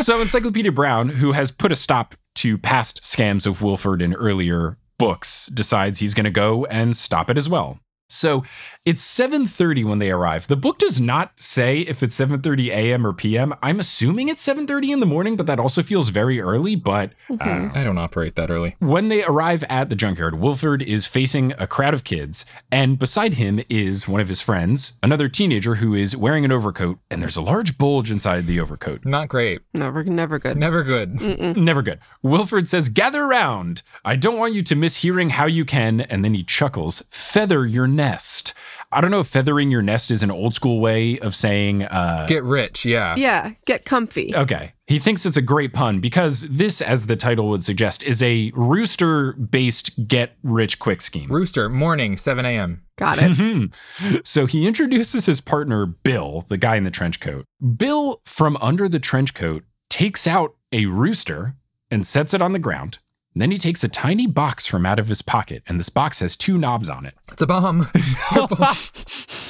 So 0.04 0.20
Encyclopedia 0.22 0.72
Brown, 0.72 1.08
who 1.08 1.32
has 1.32 1.50
put 1.50 1.72
a 1.72 1.78
stop 1.78 2.16
to 2.36 2.58
past 2.58 3.04
scams 3.04 3.48
of 3.48 3.62
Wilford 3.62 4.02
in 4.02 4.14
earlier 4.16 4.78
books, 4.98 5.46
decides 5.46 6.00
he's 6.00 6.14
going 6.14 6.26
to 6.26 6.30
go 6.30 6.66
and 6.66 6.94
stop 6.94 7.30
it 7.30 7.38
as 7.38 7.48
well. 7.48 7.80
So 8.10 8.44
it's 8.86 9.02
7:30 9.02 9.84
when 9.86 10.00
they 10.00 10.12
arrive. 10.12 10.48
The 10.48 10.56
book 10.56 10.78
does 10.78 11.02
not 11.02 11.40
say 11.40 11.80
if 11.80 12.04
it's 12.04 12.20
7:30 12.20 12.68
a.m. 12.68 13.08
or 13.08 13.14
p.m. 13.14 13.54
I'm 13.64 13.80
assuming 13.80 14.30
it's 14.30 14.46
7:30 14.46 14.92
in 14.94 15.00
the 15.00 15.06
morning, 15.06 15.36
but 15.36 15.48
that 15.48 15.60
also 15.60 15.82
feels 15.82 16.10
very 16.10 16.40
early. 16.40 16.76
But 16.76 17.14
uh, 17.30 17.70
I 17.74 17.84
don't 17.84 17.98
operate 17.98 18.36
that 18.36 18.50
early. 18.52 18.76
when 18.80 19.08
they 19.08 19.24
arrive 19.24 19.64
at 19.70 19.90
the 19.90 19.96
junkyard, 19.96 20.36
Wilford 20.40 20.82
is 20.84 21.08
facing 21.08 21.54
a 21.58 21.66
crowd 21.66 21.94
of 21.94 22.04
kids, 22.04 22.46
and 22.72 23.00
beside 23.00 23.36
him 23.36 23.62
is 23.70 24.08
one 24.08 24.22
of 24.22 24.28
his 24.30 24.42
friends, 24.42 24.94
another 25.02 25.28
teenager 25.28 25.76
who 25.76 25.96
is 25.96 26.16
wearing 26.16 26.46
an 26.46 26.52
overcoat, 26.52 27.00
and 27.10 27.22
there's 27.22 27.38
a 27.38 27.42
large 27.42 27.78
bulge 27.78 28.12
inside 28.12 28.44
the 28.44 28.60
overcoat. 28.60 29.06
Not 29.06 29.28
great. 29.30 29.62
Never, 29.74 30.04
never 30.04 30.38
good. 30.38 30.58
Never 30.58 30.84
good. 30.84 31.20
Never 31.58 31.82
good. 31.82 32.00
Wilford 32.22 32.68
says, 32.68 32.90
Gather 32.90 33.26
round. 33.26 33.82
I 34.06 34.16
don't 34.18 34.38
want 34.38 34.54
you 34.54 34.62
to 34.64 34.76
miss 34.76 34.98
hearing 34.98 35.32
how 35.32 35.46
you 35.48 35.66
can. 35.66 36.02
And 36.02 36.24
then 36.24 36.34
he 36.36 36.44
chuckles, 36.44 37.02
Feather 37.10 37.66
your 37.66 37.88
nest. 37.96 38.54
I 38.92 39.02
don't 39.02 39.10
know 39.10 39.20
if 39.22 39.28
feathering 39.28 39.72
your 39.72 39.82
nest 39.82 40.12
is 40.12 40.22
an 40.22 40.30
old 40.30 40.54
school 40.54 40.80
way 40.80 41.18
of 41.20 41.34
saying, 41.36 41.84
uh, 41.84 42.26
Get 42.28 42.44
rich, 42.44 42.86
yeah. 42.86 43.16
Yeah, 43.16 43.54
get 43.66 43.86
comfy. 43.86 44.34
okay. 44.36 44.74
He 44.86 45.00
thinks 45.00 45.26
it's 45.26 45.38
a 45.38 45.42
great 45.42 45.74
pun 45.74 46.00
because 46.00 46.42
this, 46.42 46.80
as 46.82 47.08
the 47.08 47.16
title 47.16 47.48
would 47.50 47.64
suggest, 47.64 48.04
is 48.04 48.22
a 48.22 48.52
rooster 48.54 49.34
based 49.34 50.08
get 50.08 50.36
rich 50.44 50.78
quick 50.78 51.02
scheme. 51.02 51.32
Rooster, 51.32 51.70
morning, 51.70 52.18
7 52.18 52.46
a.m. 52.46 52.84
Got 52.98 53.18
it. 53.22 53.74
So 54.26 54.46
he 54.46 54.68
introduces 54.68 55.26
his 55.26 55.42
partner, 55.42 55.86
Bill, 55.88 56.46
the 56.50 56.58
guy 56.58 56.76
in 56.76 56.84
the 56.84 56.92
trench 56.92 57.20
coat. 57.20 57.46
Bill, 57.78 58.22
from 58.24 58.58
under 58.62 58.88
the 58.88 59.00
trench 59.00 59.34
coat, 59.34 59.64
takes 59.90 60.28
out 60.28 60.56
a 60.72 60.86
rooster 60.86 61.56
and 61.90 62.06
sets 62.06 62.34
it 62.34 62.42
on 62.42 62.54
the 62.54 62.60
ground. 62.60 63.00
Then 63.36 63.52
he 63.52 63.58
takes 63.58 63.84
a 63.84 63.90
tiny 63.90 64.28
box 64.28 64.68
from 64.68 64.86
out 64.86 65.00
of 65.00 65.08
his 65.08 65.22
pocket, 65.22 65.64
and 65.68 65.80
this 65.80 65.90
box 65.90 66.20
has 66.20 66.36
two 66.36 66.58
knobs 66.58 66.88
on 66.88 67.06
it. 67.06 67.16
It's 67.32 67.42
a 67.42 67.48
bomb. 67.48 67.88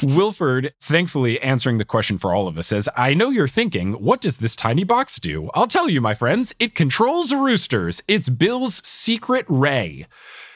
Wilford, 0.16 0.74
thankfully 0.80 1.40
answering 1.42 1.78
the 1.80 1.86
question 1.86 2.18
for 2.18 2.34
all 2.34 2.48
of 2.48 2.58
us, 2.58 2.68
says, 2.68 2.88
I 2.96 3.14
know 3.14 3.30
you're 3.30 3.48
thinking, 3.48 3.94
what 3.94 4.22
does 4.22 4.38
this 4.38 4.56
tiny 4.56 4.84
box 4.84 5.18
do? 5.18 5.50
I'll 5.54 5.68
tell 5.68 5.90
you, 5.90 6.00
my 6.00 6.14
friends, 6.14 6.54
it 6.60 6.76
controls 6.76 7.34
roosters. 7.34 8.02
It's 8.08 8.30
Bill's 8.30 8.86
secret 8.88 9.46
ray. 9.50 10.08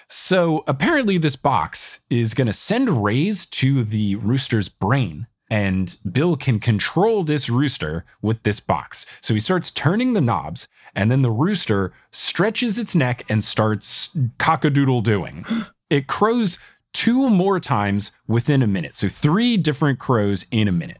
So 0.08 0.64
apparently, 0.68 1.18
this 1.18 1.36
box 1.36 2.00
is 2.10 2.34
going 2.34 2.48
to 2.48 2.54
send 2.54 3.04
rays 3.04 3.46
to 3.48 3.84
the 3.84 4.16
rooster's 4.16 4.70
brain. 4.70 5.28
And 5.50 5.96
Bill 6.10 6.36
can 6.36 6.60
control 6.60 7.24
this 7.24 7.50
rooster 7.50 8.06
with 8.22 8.44
this 8.44 8.60
box. 8.60 9.06
So 9.22 9.34
he 9.34 9.40
starts 9.40 9.72
turning 9.72 10.14
the 10.14 10.22
knobs, 10.22 10.68
and 10.98 11.10
then 11.10 11.22
the 11.22 11.32
rooster 11.32 11.94
stretches 12.12 12.78
its 12.78 12.94
neck 12.96 13.24
and 13.30 13.42
starts 13.44 14.10
cockadoodle 14.40 15.04
doing. 15.04 15.46
It 15.90 16.08
crows 16.08 16.60
two 16.94 17.30
more 17.30 17.62
times 17.62 18.12
within 18.28 18.62
a 18.62 18.68
minute. 18.68 18.94
So 18.94 19.08
three 19.08 19.56
different 19.56 20.00
crows 20.00 20.46
in 20.52 20.68
a 20.68 20.72
minute. 20.74 20.98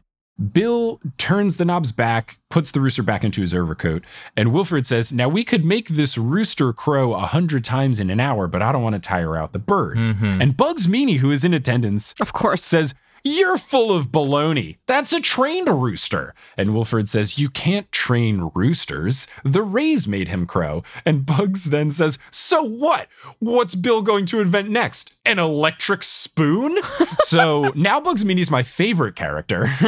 Bill 0.52 0.98
turns 1.18 1.58
the 1.58 1.66
knobs 1.66 1.92
back, 1.92 2.38
puts 2.48 2.70
the 2.70 2.80
rooster 2.80 3.02
back 3.02 3.22
into 3.24 3.42
his 3.42 3.52
overcoat, 3.54 4.02
and 4.34 4.50
Wilford 4.50 4.86
says, 4.86 5.12
Now 5.12 5.28
we 5.28 5.44
could 5.44 5.62
make 5.64 5.88
this 5.88 6.16
rooster 6.16 6.72
crow 6.72 7.12
a 7.12 7.26
hundred 7.26 7.64
times 7.64 8.00
in 8.00 8.08
an 8.08 8.18
hour, 8.18 8.46
but 8.46 8.62
I 8.62 8.72
don't 8.72 8.82
want 8.82 8.94
to 8.94 9.00
tire 9.00 9.36
out 9.36 9.52
the 9.52 9.58
bird. 9.58 9.98
Mm-hmm. 9.98 10.40
And 10.40 10.56
Bugs 10.56 10.88
Meany, 10.88 11.16
who 11.16 11.30
is 11.30 11.44
in 11.44 11.52
attendance, 11.52 12.14
Of 12.20 12.32
course. 12.32 12.64
says, 12.64 12.94
You're 13.30 13.58
full 13.58 13.92
of 13.92 14.10
baloney. 14.10 14.78
That's 14.86 15.12
a 15.12 15.20
trained 15.20 15.68
rooster. 15.68 16.32
And 16.56 16.72
Wilford 16.72 17.10
says, 17.10 17.38
You 17.38 17.50
can't 17.50 17.92
train 17.92 18.50
roosters. 18.54 19.26
The 19.44 19.62
Rays 19.62 20.08
made 20.08 20.28
him 20.28 20.46
crow. 20.46 20.82
And 21.04 21.26
Bugs 21.26 21.64
then 21.64 21.90
says, 21.90 22.18
So 22.30 22.62
what? 22.62 23.08
What's 23.38 23.74
Bill 23.74 24.00
going 24.00 24.24
to 24.26 24.40
invent 24.40 24.70
next? 24.70 25.14
An 25.26 25.38
electric 25.38 26.04
spoon? 26.38 26.78
so 27.20 27.72
now 27.74 28.00
Bugs 28.00 28.24
Meany's 28.24 28.50
my 28.50 28.62
favorite 28.62 29.16
character. 29.16 29.66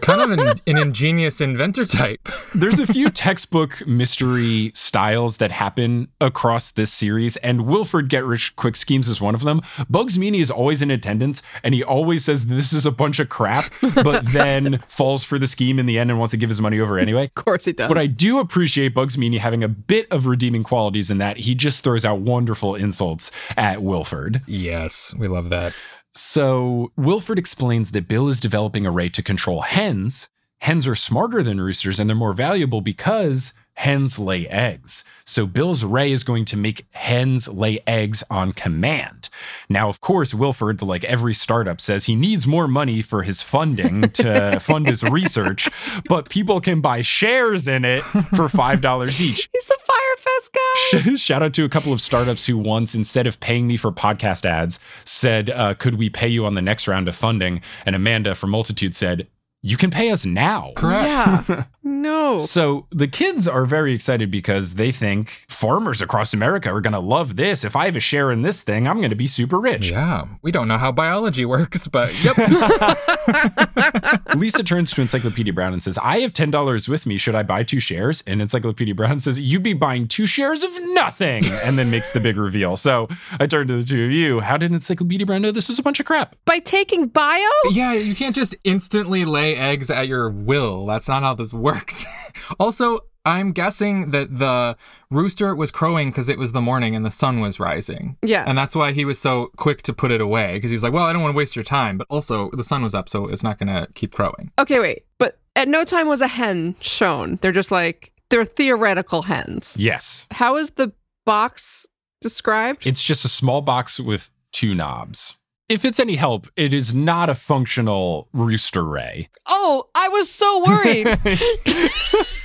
kind 0.00 0.20
of 0.20 0.30
an, 0.38 0.60
an 0.66 0.76
ingenious 0.76 1.40
inventor 1.40 1.84
type. 1.84 2.28
There's 2.54 2.80
a 2.80 2.86
few 2.86 3.10
textbook 3.10 3.86
mystery 3.86 4.72
styles 4.74 5.36
that 5.36 5.52
happen 5.52 6.08
across 6.20 6.70
this 6.70 6.92
series, 6.92 7.36
and 7.38 7.66
Wilford 7.66 8.08
Get 8.08 8.24
Rich 8.24 8.56
Quick 8.56 8.76
Schemes 8.76 9.08
is 9.08 9.20
one 9.20 9.34
of 9.34 9.42
them. 9.42 9.60
Bugs 9.88 10.18
Meany 10.18 10.40
is 10.40 10.50
always 10.50 10.82
in 10.82 10.90
attendance, 10.90 11.42
and 11.62 11.74
he 11.74 11.84
always 11.84 12.24
says 12.24 12.46
this 12.46 12.72
is 12.72 12.86
a 12.86 12.92
bunch 12.92 13.20
of 13.20 13.28
crap, 13.28 13.72
but 13.94 14.24
then 14.32 14.78
falls 14.86 15.22
for 15.22 15.38
the 15.38 15.46
scheme 15.46 15.78
in 15.78 15.86
the 15.86 15.98
end 15.98 16.10
and 16.10 16.18
wants 16.18 16.32
to 16.32 16.36
give 16.36 16.48
his 16.48 16.60
money 16.60 16.80
over 16.80 16.98
anyway. 16.98 17.26
Of 17.26 17.34
course 17.34 17.64
he 17.66 17.72
does. 17.72 17.88
But 17.88 17.98
I 17.98 18.06
do 18.06 18.38
appreciate 18.38 18.88
Bugs 18.88 19.16
Meany 19.16 19.38
having 19.38 19.62
a 19.62 19.68
bit 19.68 20.06
of 20.10 20.26
redeeming 20.26 20.64
qualities 20.64 21.10
in 21.10 21.18
that 21.18 21.38
he 21.38 21.54
just 21.54 21.84
throws 21.84 22.04
out 22.04 22.20
wonderful 22.20 22.74
insults 22.74 23.30
at 23.56 23.82
Wilford. 23.82 24.42
Yes, 24.46 25.14
we 25.16 25.28
love 25.28 25.50
that. 25.50 25.72
So 26.14 26.92
Wilford 26.96 27.38
explains 27.38 27.90
that 27.90 28.08
Bill 28.08 28.28
is 28.28 28.40
developing 28.40 28.86
a 28.86 28.90
ray 28.90 29.08
to 29.10 29.22
control 29.22 29.62
hens. 29.62 30.28
Hens 30.60 30.86
are 30.86 30.94
smarter 30.94 31.42
than 31.42 31.60
roosters 31.60 31.98
and 31.98 32.08
they're 32.08 32.16
more 32.16 32.32
valuable 32.32 32.80
because 32.80 33.52
hens 33.74 34.18
lay 34.18 34.46
eggs. 34.48 35.04
So 35.24 35.46
Bill's 35.46 35.84
ray 35.84 36.12
is 36.12 36.22
going 36.22 36.44
to 36.46 36.56
make 36.56 36.86
hens 36.94 37.48
lay 37.48 37.80
eggs 37.86 38.22
on 38.30 38.52
command. 38.52 39.28
Now, 39.68 39.88
of 39.88 40.00
course, 40.00 40.32
Wilford, 40.32 40.80
like 40.80 41.04
every 41.04 41.34
startup, 41.34 41.80
says 41.80 42.06
he 42.06 42.14
needs 42.14 42.46
more 42.46 42.68
money 42.68 43.02
for 43.02 43.22
his 43.22 43.42
funding 43.42 44.02
to 44.12 44.60
fund 44.60 44.86
his 44.86 45.02
research, 45.02 45.68
but 46.08 46.30
people 46.30 46.60
can 46.60 46.80
buy 46.80 47.02
shares 47.02 47.66
in 47.66 47.84
it 47.84 48.02
for 48.02 48.48
$5 48.48 49.20
each. 49.20 49.48
He's 49.52 49.66
the 49.66 49.78
Fyre 49.84 50.16
Fest 50.18 50.52
guy. 50.52 50.63
Shout 51.16 51.42
out 51.42 51.54
to 51.54 51.64
a 51.64 51.68
couple 51.68 51.92
of 51.92 52.00
startups 52.00 52.46
who 52.46 52.58
once, 52.58 52.94
instead 52.94 53.26
of 53.26 53.40
paying 53.40 53.66
me 53.66 53.76
for 53.76 53.90
podcast 53.92 54.44
ads, 54.44 54.78
said, 55.04 55.50
uh, 55.50 55.74
Could 55.74 55.94
we 55.96 56.10
pay 56.10 56.28
you 56.28 56.46
on 56.46 56.54
the 56.54 56.62
next 56.62 56.88
round 56.88 57.08
of 57.08 57.16
funding? 57.16 57.60
And 57.86 57.94
Amanda 57.96 58.34
from 58.34 58.50
Multitude 58.50 58.94
said, 58.94 59.28
You 59.62 59.76
can 59.76 59.90
pay 59.90 60.10
us 60.10 60.24
now. 60.24 60.72
Correct. 60.76 61.48
Yeah. 61.48 61.64
No. 62.04 62.38
So 62.38 62.86
the 62.90 63.08
kids 63.08 63.46
are 63.48 63.64
very 63.64 63.94
excited 63.94 64.30
because 64.30 64.74
they 64.74 64.90
think 64.92 65.44
farmers 65.48 66.02
across 66.02 66.34
America 66.34 66.70
are 66.70 66.80
going 66.82 66.92
to 66.92 66.98
love 66.98 67.36
this. 67.36 67.64
If 67.64 67.76
I 67.76 67.86
have 67.86 67.96
a 67.96 68.00
share 68.00 68.30
in 68.30 68.42
this 68.42 68.62
thing, 68.62 68.86
I'm 68.86 68.98
going 68.98 69.10
to 69.10 69.16
be 69.16 69.26
super 69.26 69.58
rich. 69.58 69.90
Yeah, 69.90 70.26
we 70.42 70.50
don't 70.50 70.68
know 70.68 70.76
how 70.76 70.92
biology 70.92 71.44
works, 71.46 71.86
but 71.86 72.12
yep. 72.22 72.36
Lisa 74.36 74.62
turns 74.62 74.92
to 74.92 75.00
Encyclopedia 75.00 75.52
Brown 75.52 75.72
and 75.72 75.82
says, 75.82 75.98
I 76.02 76.18
have 76.20 76.32
$10 76.32 76.88
with 76.88 77.06
me. 77.06 77.16
Should 77.18 77.34
I 77.34 77.42
buy 77.42 77.62
two 77.62 77.80
shares? 77.80 78.22
And 78.26 78.42
Encyclopedia 78.42 78.94
Brown 78.94 79.20
says, 79.20 79.38
You'd 79.38 79.62
be 79.62 79.72
buying 79.72 80.08
two 80.08 80.26
shares 80.26 80.62
of 80.62 80.70
nothing. 80.92 81.44
And 81.64 81.78
then 81.78 81.90
makes 81.90 82.12
the 82.12 82.20
big 82.20 82.36
reveal. 82.36 82.76
So 82.76 83.08
I 83.40 83.46
turn 83.46 83.68
to 83.68 83.78
the 83.78 83.84
two 83.84 84.04
of 84.04 84.10
you. 84.10 84.40
How 84.40 84.56
did 84.56 84.72
Encyclopedia 84.72 85.26
Brown 85.26 85.42
know 85.42 85.50
this 85.50 85.68
was 85.68 85.78
a 85.78 85.82
bunch 85.82 86.00
of 86.00 86.06
crap? 86.06 86.36
By 86.44 86.58
taking 86.58 87.08
bio? 87.08 87.38
yeah, 87.70 87.94
you 87.94 88.14
can't 88.14 88.34
just 88.34 88.54
instantly 88.64 89.24
lay 89.24 89.56
eggs 89.56 89.90
at 89.90 90.08
your 90.08 90.30
will. 90.30 90.86
That's 90.86 91.08
not 91.08 91.22
how 91.22 91.34
this 91.34 91.52
works. 91.52 92.04
also, 92.60 93.00
I'm 93.24 93.52
guessing 93.52 94.10
that 94.10 94.36
the 94.38 94.76
rooster 95.10 95.54
was 95.54 95.70
crowing 95.70 96.10
because 96.10 96.28
it 96.28 96.38
was 96.38 96.52
the 96.52 96.60
morning 96.60 96.94
and 96.94 97.06
the 97.06 97.10
sun 97.10 97.40
was 97.40 97.58
rising. 97.58 98.18
Yeah. 98.22 98.44
And 98.46 98.56
that's 98.56 98.76
why 98.76 98.92
he 98.92 99.04
was 99.04 99.18
so 99.18 99.50
quick 99.56 99.82
to 99.82 99.92
put 99.94 100.10
it 100.10 100.20
away 100.20 100.54
because 100.54 100.70
he 100.70 100.74
was 100.74 100.82
like, 100.82 100.92
well, 100.92 101.04
I 101.04 101.12
don't 101.12 101.22
want 101.22 101.32
to 101.32 101.36
waste 101.36 101.56
your 101.56 101.62
time. 101.62 101.96
But 101.96 102.06
also, 102.10 102.50
the 102.52 102.64
sun 102.64 102.82
was 102.82 102.94
up, 102.94 103.08
so 103.08 103.26
it's 103.26 103.42
not 103.42 103.58
going 103.58 103.68
to 103.68 103.90
keep 103.94 104.12
crowing. 104.12 104.52
Okay, 104.58 104.78
wait. 104.78 105.04
But 105.18 105.38
at 105.56 105.68
no 105.68 105.84
time 105.84 106.06
was 106.06 106.20
a 106.20 106.28
hen 106.28 106.76
shown. 106.80 107.38
They're 107.40 107.52
just 107.52 107.70
like, 107.70 108.12
they're 108.28 108.44
theoretical 108.44 109.22
hens. 109.22 109.74
Yes. 109.78 110.26
How 110.30 110.56
is 110.56 110.70
the 110.72 110.92
box 111.24 111.86
described? 112.20 112.86
It's 112.86 113.02
just 113.02 113.24
a 113.24 113.28
small 113.28 113.62
box 113.62 113.98
with 113.98 114.30
two 114.52 114.74
knobs. 114.74 115.36
If 115.70 115.86
it's 115.86 115.98
any 115.98 116.16
help, 116.16 116.48
it 116.56 116.74
is 116.74 116.94
not 116.94 117.30
a 117.30 117.34
functional 117.34 118.28
rooster 118.34 118.84
ray. 118.84 119.30
Oh, 119.46 119.88
I 119.94 120.08
was 120.08 120.30
so 120.30 120.62
worried. 120.62 121.06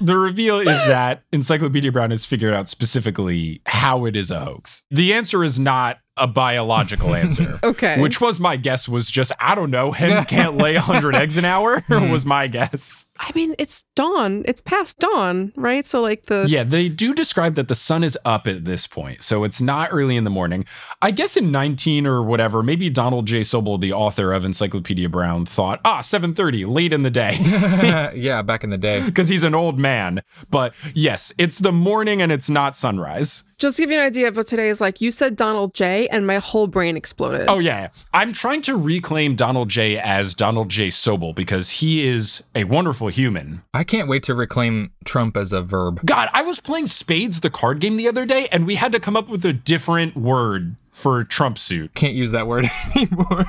The 0.00 0.16
reveal 0.16 0.60
is 0.60 0.66
that 0.86 1.22
Encyclopedia 1.30 1.92
Brown 1.92 2.10
has 2.10 2.24
figured 2.24 2.54
out 2.54 2.68
specifically 2.68 3.60
how 3.66 4.06
it 4.06 4.16
is 4.16 4.30
a 4.30 4.40
hoax. 4.40 4.86
The 4.90 5.12
answer 5.12 5.44
is 5.44 5.58
not 5.58 5.98
a 6.20 6.26
biological 6.26 7.14
answer. 7.14 7.58
Okay. 7.64 8.00
Which 8.00 8.20
was 8.20 8.38
my 8.38 8.56
guess 8.56 8.88
was 8.88 9.10
just, 9.10 9.32
I 9.40 9.54
don't 9.54 9.70
know, 9.70 9.90
hens 9.90 10.24
can't 10.24 10.56
lay 10.56 10.74
100 10.74 11.16
eggs 11.16 11.36
an 11.36 11.44
hour, 11.44 11.82
was 11.90 12.24
my 12.24 12.46
guess. 12.46 13.06
I 13.18 13.30
mean, 13.34 13.54
it's 13.58 13.84
dawn. 13.96 14.44
It's 14.46 14.60
past 14.62 14.98
dawn, 14.98 15.52
right? 15.54 15.84
So, 15.84 16.00
like, 16.00 16.24
the. 16.26 16.46
Yeah, 16.48 16.64
they 16.64 16.88
do 16.88 17.12
describe 17.12 17.54
that 17.56 17.68
the 17.68 17.74
sun 17.74 18.02
is 18.02 18.16
up 18.24 18.46
at 18.46 18.64
this 18.64 18.86
point. 18.86 19.22
So 19.22 19.44
it's 19.44 19.60
not 19.60 19.90
early 19.92 20.16
in 20.16 20.24
the 20.24 20.30
morning. 20.30 20.64
I 21.02 21.10
guess 21.10 21.36
in 21.36 21.50
19 21.50 22.06
or 22.06 22.22
whatever, 22.22 22.62
maybe 22.62 22.88
Donald 22.88 23.26
J. 23.26 23.40
Sobel, 23.40 23.78
the 23.80 23.92
author 23.92 24.32
of 24.32 24.44
Encyclopedia 24.44 25.08
Brown, 25.08 25.44
thought, 25.44 25.80
ah, 25.84 26.00
7.30, 26.00 26.66
late 26.66 26.92
in 26.94 27.02
the 27.02 27.10
day. 27.10 27.36
yeah, 28.14 28.40
back 28.42 28.64
in 28.64 28.70
the 28.70 28.78
day. 28.78 29.04
because 29.04 29.28
he's 29.28 29.42
an 29.42 29.54
old 29.54 29.78
man. 29.78 30.22
But 30.50 30.72
yes, 30.94 31.32
it's 31.36 31.58
the 31.58 31.72
morning 31.72 32.22
and 32.22 32.32
it's 32.32 32.48
not 32.48 32.74
sunrise. 32.74 33.44
Just 33.60 33.76
to 33.76 33.82
give 33.82 33.90
you 33.90 33.98
an 33.98 34.02
idea 34.06 34.26
of 34.26 34.38
what 34.38 34.46
today 34.46 34.70
is 34.70 34.80
like, 34.80 35.02
you 35.02 35.10
said 35.10 35.36
Donald 35.36 35.74
J, 35.74 36.08
and 36.08 36.26
my 36.26 36.38
whole 36.38 36.66
brain 36.66 36.96
exploded. 36.96 37.44
Oh, 37.46 37.58
yeah. 37.58 37.90
I'm 38.14 38.32
trying 38.32 38.62
to 38.62 38.74
reclaim 38.74 39.34
Donald 39.34 39.68
J 39.68 39.98
as 39.98 40.32
Donald 40.32 40.70
J. 40.70 40.88
Sobel 40.88 41.34
because 41.34 41.68
he 41.68 42.06
is 42.06 42.42
a 42.54 42.64
wonderful 42.64 43.08
human. 43.08 43.62
I 43.74 43.84
can't 43.84 44.08
wait 44.08 44.22
to 44.24 44.34
reclaim 44.34 44.92
Trump 45.04 45.36
as 45.36 45.52
a 45.52 45.60
verb. 45.60 46.00
God, 46.06 46.30
I 46.32 46.40
was 46.40 46.58
playing 46.58 46.86
Spades, 46.86 47.40
the 47.40 47.50
card 47.50 47.80
game, 47.80 47.98
the 47.98 48.08
other 48.08 48.24
day, 48.24 48.48
and 48.50 48.66
we 48.66 48.76
had 48.76 48.92
to 48.92 48.98
come 48.98 49.14
up 49.14 49.28
with 49.28 49.44
a 49.44 49.52
different 49.52 50.16
word 50.16 50.76
for 50.90 51.22
Trump 51.22 51.58
suit. 51.58 51.94
Can't 51.94 52.14
use 52.14 52.32
that 52.32 52.46
word 52.46 52.64
anymore. 52.96 53.44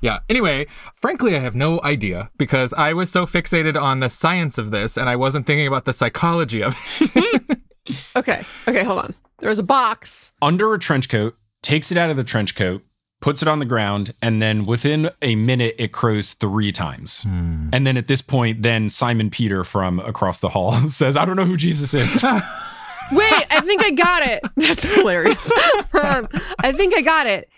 Yeah. 0.00 0.18
Anyway, 0.28 0.66
frankly, 0.92 1.36
I 1.36 1.38
have 1.38 1.54
no 1.54 1.80
idea 1.84 2.32
because 2.36 2.72
I 2.72 2.94
was 2.94 3.12
so 3.12 3.26
fixated 3.26 3.80
on 3.80 4.00
the 4.00 4.08
science 4.08 4.58
of 4.58 4.72
this 4.72 4.96
and 4.96 5.08
I 5.08 5.14
wasn't 5.14 5.46
thinking 5.46 5.68
about 5.68 5.84
the 5.84 5.92
psychology 5.92 6.64
of 6.64 6.74
it. 7.00 7.58
Okay. 8.14 8.44
Okay, 8.68 8.84
hold 8.84 9.00
on. 9.00 9.14
There's 9.42 9.58
a 9.58 9.64
box. 9.64 10.32
Under 10.40 10.72
a 10.72 10.78
trench 10.78 11.08
coat, 11.08 11.36
takes 11.62 11.90
it 11.90 11.98
out 11.98 12.10
of 12.10 12.16
the 12.16 12.22
trench 12.22 12.54
coat, 12.54 12.84
puts 13.20 13.42
it 13.42 13.48
on 13.48 13.58
the 13.58 13.64
ground, 13.64 14.14
and 14.22 14.40
then 14.40 14.64
within 14.64 15.10
a 15.20 15.34
minute, 15.34 15.74
it 15.78 15.92
crows 15.92 16.34
three 16.34 16.70
times. 16.70 17.24
And 17.26 17.84
then 17.84 17.96
at 17.96 18.06
this 18.06 18.22
point, 18.22 18.62
then 18.62 18.88
Simon 18.88 19.30
Peter 19.30 19.64
from 19.64 19.98
across 19.98 20.38
the 20.38 20.48
hall 20.50 20.72
says, 20.88 21.16
I 21.16 21.24
don't 21.24 21.34
know 21.34 21.44
who 21.44 21.56
Jesus 21.56 21.92
is. 21.92 22.22
Wait, 23.12 23.46
I 23.50 23.60
think 23.64 23.82
I 23.82 23.90
got 23.90 24.22
it. 24.22 24.42
That's 24.56 24.84
hilarious. 24.84 25.50
Um, 25.92 26.28
I 26.60 26.70
think 26.72 26.94
I 26.96 27.02
got 27.02 27.26
it. 27.26 27.48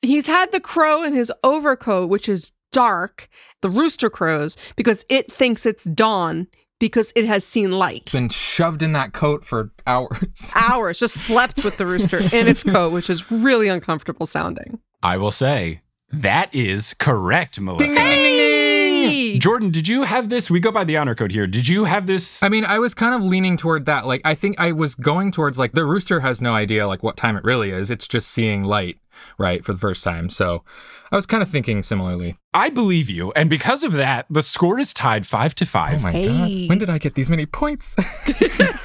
He's 0.00 0.28
had 0.28 0.52
the 0.52 0.60
crow 0.60 1.02
in 1.02 1.12
his 1.12 1.32
overcoat, 1.42 2.08
which 2.08 2.28
is 2.28 2.52
dark. 2.70 3.28
The 3.62 3.68
rooster 3.68 4.08
crows 4.08 4.56
because 4.76 5.04
it 5.08 5.30
thinks 5.32 5.66
it's 5.66 5.84
dawn 5.84 6.46
because 6.82 7.12
it 7.14 7.24
has 7.24 7.46
seen 7.46 7.70
light. 7.70 8.10
Been 8.12 8.28
shoved 8.28 8.82
in 8.82 8.92
that 8.94 9.12
coat 9.12 9.44
for 9.44 9.70
hours. 9.86 10.52
Hours, 10.56 10.98
just 10.98 11.14
slept 11.14 11.62
with 11.62 11.76
the 11.76 11.86
rooster 11.86 12.18
in 12.18 12.48
its 12.48 12.64
coat, 12.64 12.92
which 12.92 13.08
is 13.08 13.30
really 13.30 13.68
uncomfortable 13.68 14.26
sounding. 14.26 14.80
I 15.00 15.16
will 15.16 15.30
say, 15.30 15.82
that 16.10 16.52
is 16.52 16.92
correct, 16.94 17.60
Melissa. 17.60 17.86
Ding, 17.86 17.94
ding, 17.94 18.10
ding, 18.10 18.36
ding, 19.08 19.30
ding. 19.32 19.40
Jordan, 19.40 19.70
did 19.70 19.88
you 19.88 20.02
have 20.02 20.28
this? 20.28 20.50
We 20.50 20.60
go 20.60 20.70
by 20.72 20.84
the 20.84 20.96
honor 20.96 21.14
code 21.14 21.32
here. 21.32 21.46
Did 21.46 21.68
you 21.68 21.84
have 21.84 22.06
this? 22.06 22.42
I 22.42 22.48
mean, 22.48 22.64
I 22.64 22.78
was 22.78 22.94
kind 22.94 23.14
of 23.14 23.22
leaning 23.22 23.56
toward 23.56 23.86
that. 23.86 24.06
Like, 24.06 24.20
I 24.24 24.34
think 24.34 24.58
I 24.60 24.72
was 24.72 24.94
going 24.94 25.30
towards 25.32 25.58
like 25.58 25.72
the 25.72 25.84
rooster 25.84 26.20
has 26.20 26.40
no 26.42 26.54
idea 26.54 26.86
like 26.86 27.02
what 27.02 27.16
time 27.16 27.36
it 27.36 27.44
really 27.44 27.70
is. 27.70 27.90
It's 27.90 28.06
just 28.08 28.28
seeing 28.28 28.64
light, 28.64 28.98
right, 29.38 29.64
for 29.64 29.72
the 29.72 29.78
first 29.78 30.02
time. 30.04 30.30
So 30.30 30.64
I 31.10 31.16
was 31.16 31.26
kind 31.26 31.42
of 31.42 31.48
thinking 31.48 31.82
similarly. 31.82 32.36
I 32.54 32.68
believe 32.70 33.08
you. 33.10 33.32
And 33.32 33.48
because 33.50 33.84
of 33.84 33.92
that, 33.92 34.26
the 34.30 34.42
score 34.42 34.78
is 34.78 34.92
tied 34.94 35.26
five 35.26 35.54
to 35.56 35.64
Oh 35.64 35.66
five. 35.66 36.02
my 36.02 36.12
Hey. 36.12 36.26
god, 36.28 36.68
when 36.68 36.78
did 36.78 36.90
I 36.90 36.98
get 36.98 37.14
these 37.14 37.30
many 37.30 37.46
points? 37.46 37.96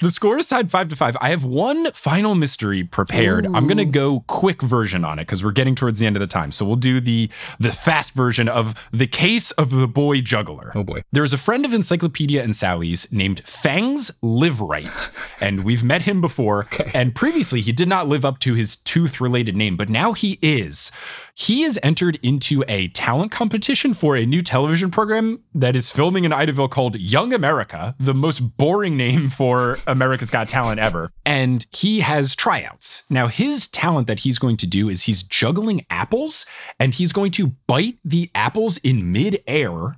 the 0.00 0.10
score 0.10 0.38
is 0.38 0.46
tied 0.46 0.70
five 0.70 0.88
to 0.88 0.96
five. 0.96 1.16
I 1.20 1.30
have 1.30 1.44
one 1.44 1.90
final 1.92 2.34
mystery 2.34 2.84
prepared. 2.84 3.46
I'm 3.46 3.66
gonna 3.66 3.84
go 3.84 4.24
quick 4.26 4.62
version 4.62 5.04
on 5.04 5.18
it 5.18 5.22
because 5.22 5.42
we're 5.42 5.52
getting 5.52 5.74
towards 5.74 5.98
the 5.98 6.06
end 6.06 6.16
of 6.16 6.20
the 6.20 6.26
time. 6.26 6.52
So 6.52 6.64
we'll 6.64 6.76
do 6.76 7.00
the 7.00 7.30
the 7.58 7.72
fast 7.72 8.12
version 8.12 8.48
of 8.48 8.74
the 8.92 9.06
case 9.06 9.50
of 9.52 9.70
the 9.70 9.88
boy 9.88 10.20
juggler. 10.20 10.72
Oh 10.74 10.84
boy. 10.84 11.02
There's 11.12 11.32
a 11.32 11.38
friend 11.38 11.64
of 11.64 11.72
Encyclopedia 11.72 12.42
and 12.42 12.54
Sally's 12.54 13.10
named 13.12 13.40
Fangs 13.40 14.10
Liveright, 14.22 15.12
and 15.40 15.64
we've 15.64 15.84
met 15.84 16.02
him 16.02 16.20
before. 16.20 16.66
And 16.94 17.14
previously, 17.14 17.60
he 17.60 17.72
did 17.72 17.88
not 17.88 18.08
live 18.08 18.24
up 18.24 18.38
to 18.40 18.54
his 18.54 18.76
tooth 18.76 19.20
related 19.20 19.54
name, 19.54 19.76
but 19.76 19.90
now 19.90 20.12
he 20.12 20.38
is. 20.40 20.90
He 21.34 21.62
is 21.64 21.78
entered 21.82 22.18
into 22.22 22.64
a 22.68 22.88
talent 22.88 23.32
competition 23.32 23.92
for 23.92 24.16
a 24.16 24.24
new 24.24 24.40
television 24.40 24.90
program 24.90 25.40
that 25.54 25.76
is 25.76 25.90
filming 25.90 26.24
in 26.24 26.32
Idaville 26.32 26.70
called 26.70 26.96
Young 26.96 27.34
America, 27.34 27.94
the 28.00 28.14
most 28.14 28.56
boring 28.56 28.96
name 28.96 29.28
for 29.28 29.76
America's 29.86 30.30
Got 30.30 30.48
Talent 30.48 30.80
ever. 30.80 31.10
And 31.24 31.66
he 31.72 32.00
has 32.00 32.34
tryouts. 32.34 33.04
Now, 33.10 33.26
his 33.28 33.68
talent 33.68 34.06
that 34.06 34.20
he's 34.20 34.38
going 34.38 34.56
to 34.58 34.66
do 34.66 34.88
is 34.88 35.04
he's 35.04 35.22
juggling 35.22 35.86
apples 35.90 36.46
and 36.78 36.94
he's 36.94 37.12
going 37.12 37.32
to 37.32 37.52
bite 37.66 37.98
the 38.04 38.30
apples 38.34 38.78
in 38.78 39.12
midair 39.12 39.96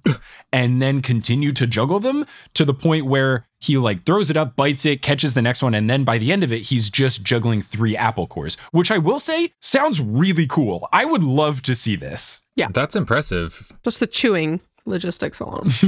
and 0.52 0.80
then 0.80 1.02
continue 1.02 1.52
to 1.52 1.66
juggle 1.66 2.00
them 2.00 2.26
to 2.54 2.64
the 2.64 2.74
point 2.74 3.06
where 3.06 3.46
he 3.60 3.76
like 3.76 4.04
throws 4.04 4.30
it 4.30 4.36
up, 4.36 4.54
bites 4.54 4.86
it, 4.86 5.02
catches 5.02 5.34
the 5.34 5.42
next 5.42 5.62
one, 5.62 5.74
and 5.74 5.90
then 5.90 6.04
by 6.04 6.18
the 6.18 6.30
end 6.32 6.44
of 6.44 6.52
it, 6.52 6.62
he's 6.62 6.90
just 6.90 7.22
juggling 7.22 7.60
three 7.60 7.96
apple 7.96 8.26
cores, 8.26 8.56
which 8.70 8.90
I 8.90 8.98
will 8.98 9.18
say 9.18 9.52
sounds 9.60 10.00
really 10.00 10.46
cool. 10.46 10.88
I 10.92 11.04
would 11.04 11.24
love 11.24 11.62
to 11.62 11.74
see 11.74 11.96
this. 11.96 12.42
Yeah. 12.54 12.68
That's 12.72 12.96
impressive. 12.96 13.72
Just 13.84 14.00
the 14.00 14.06
chewing 14.06 14.60
logistics 14.88 15.40
alone. 15.40 15.70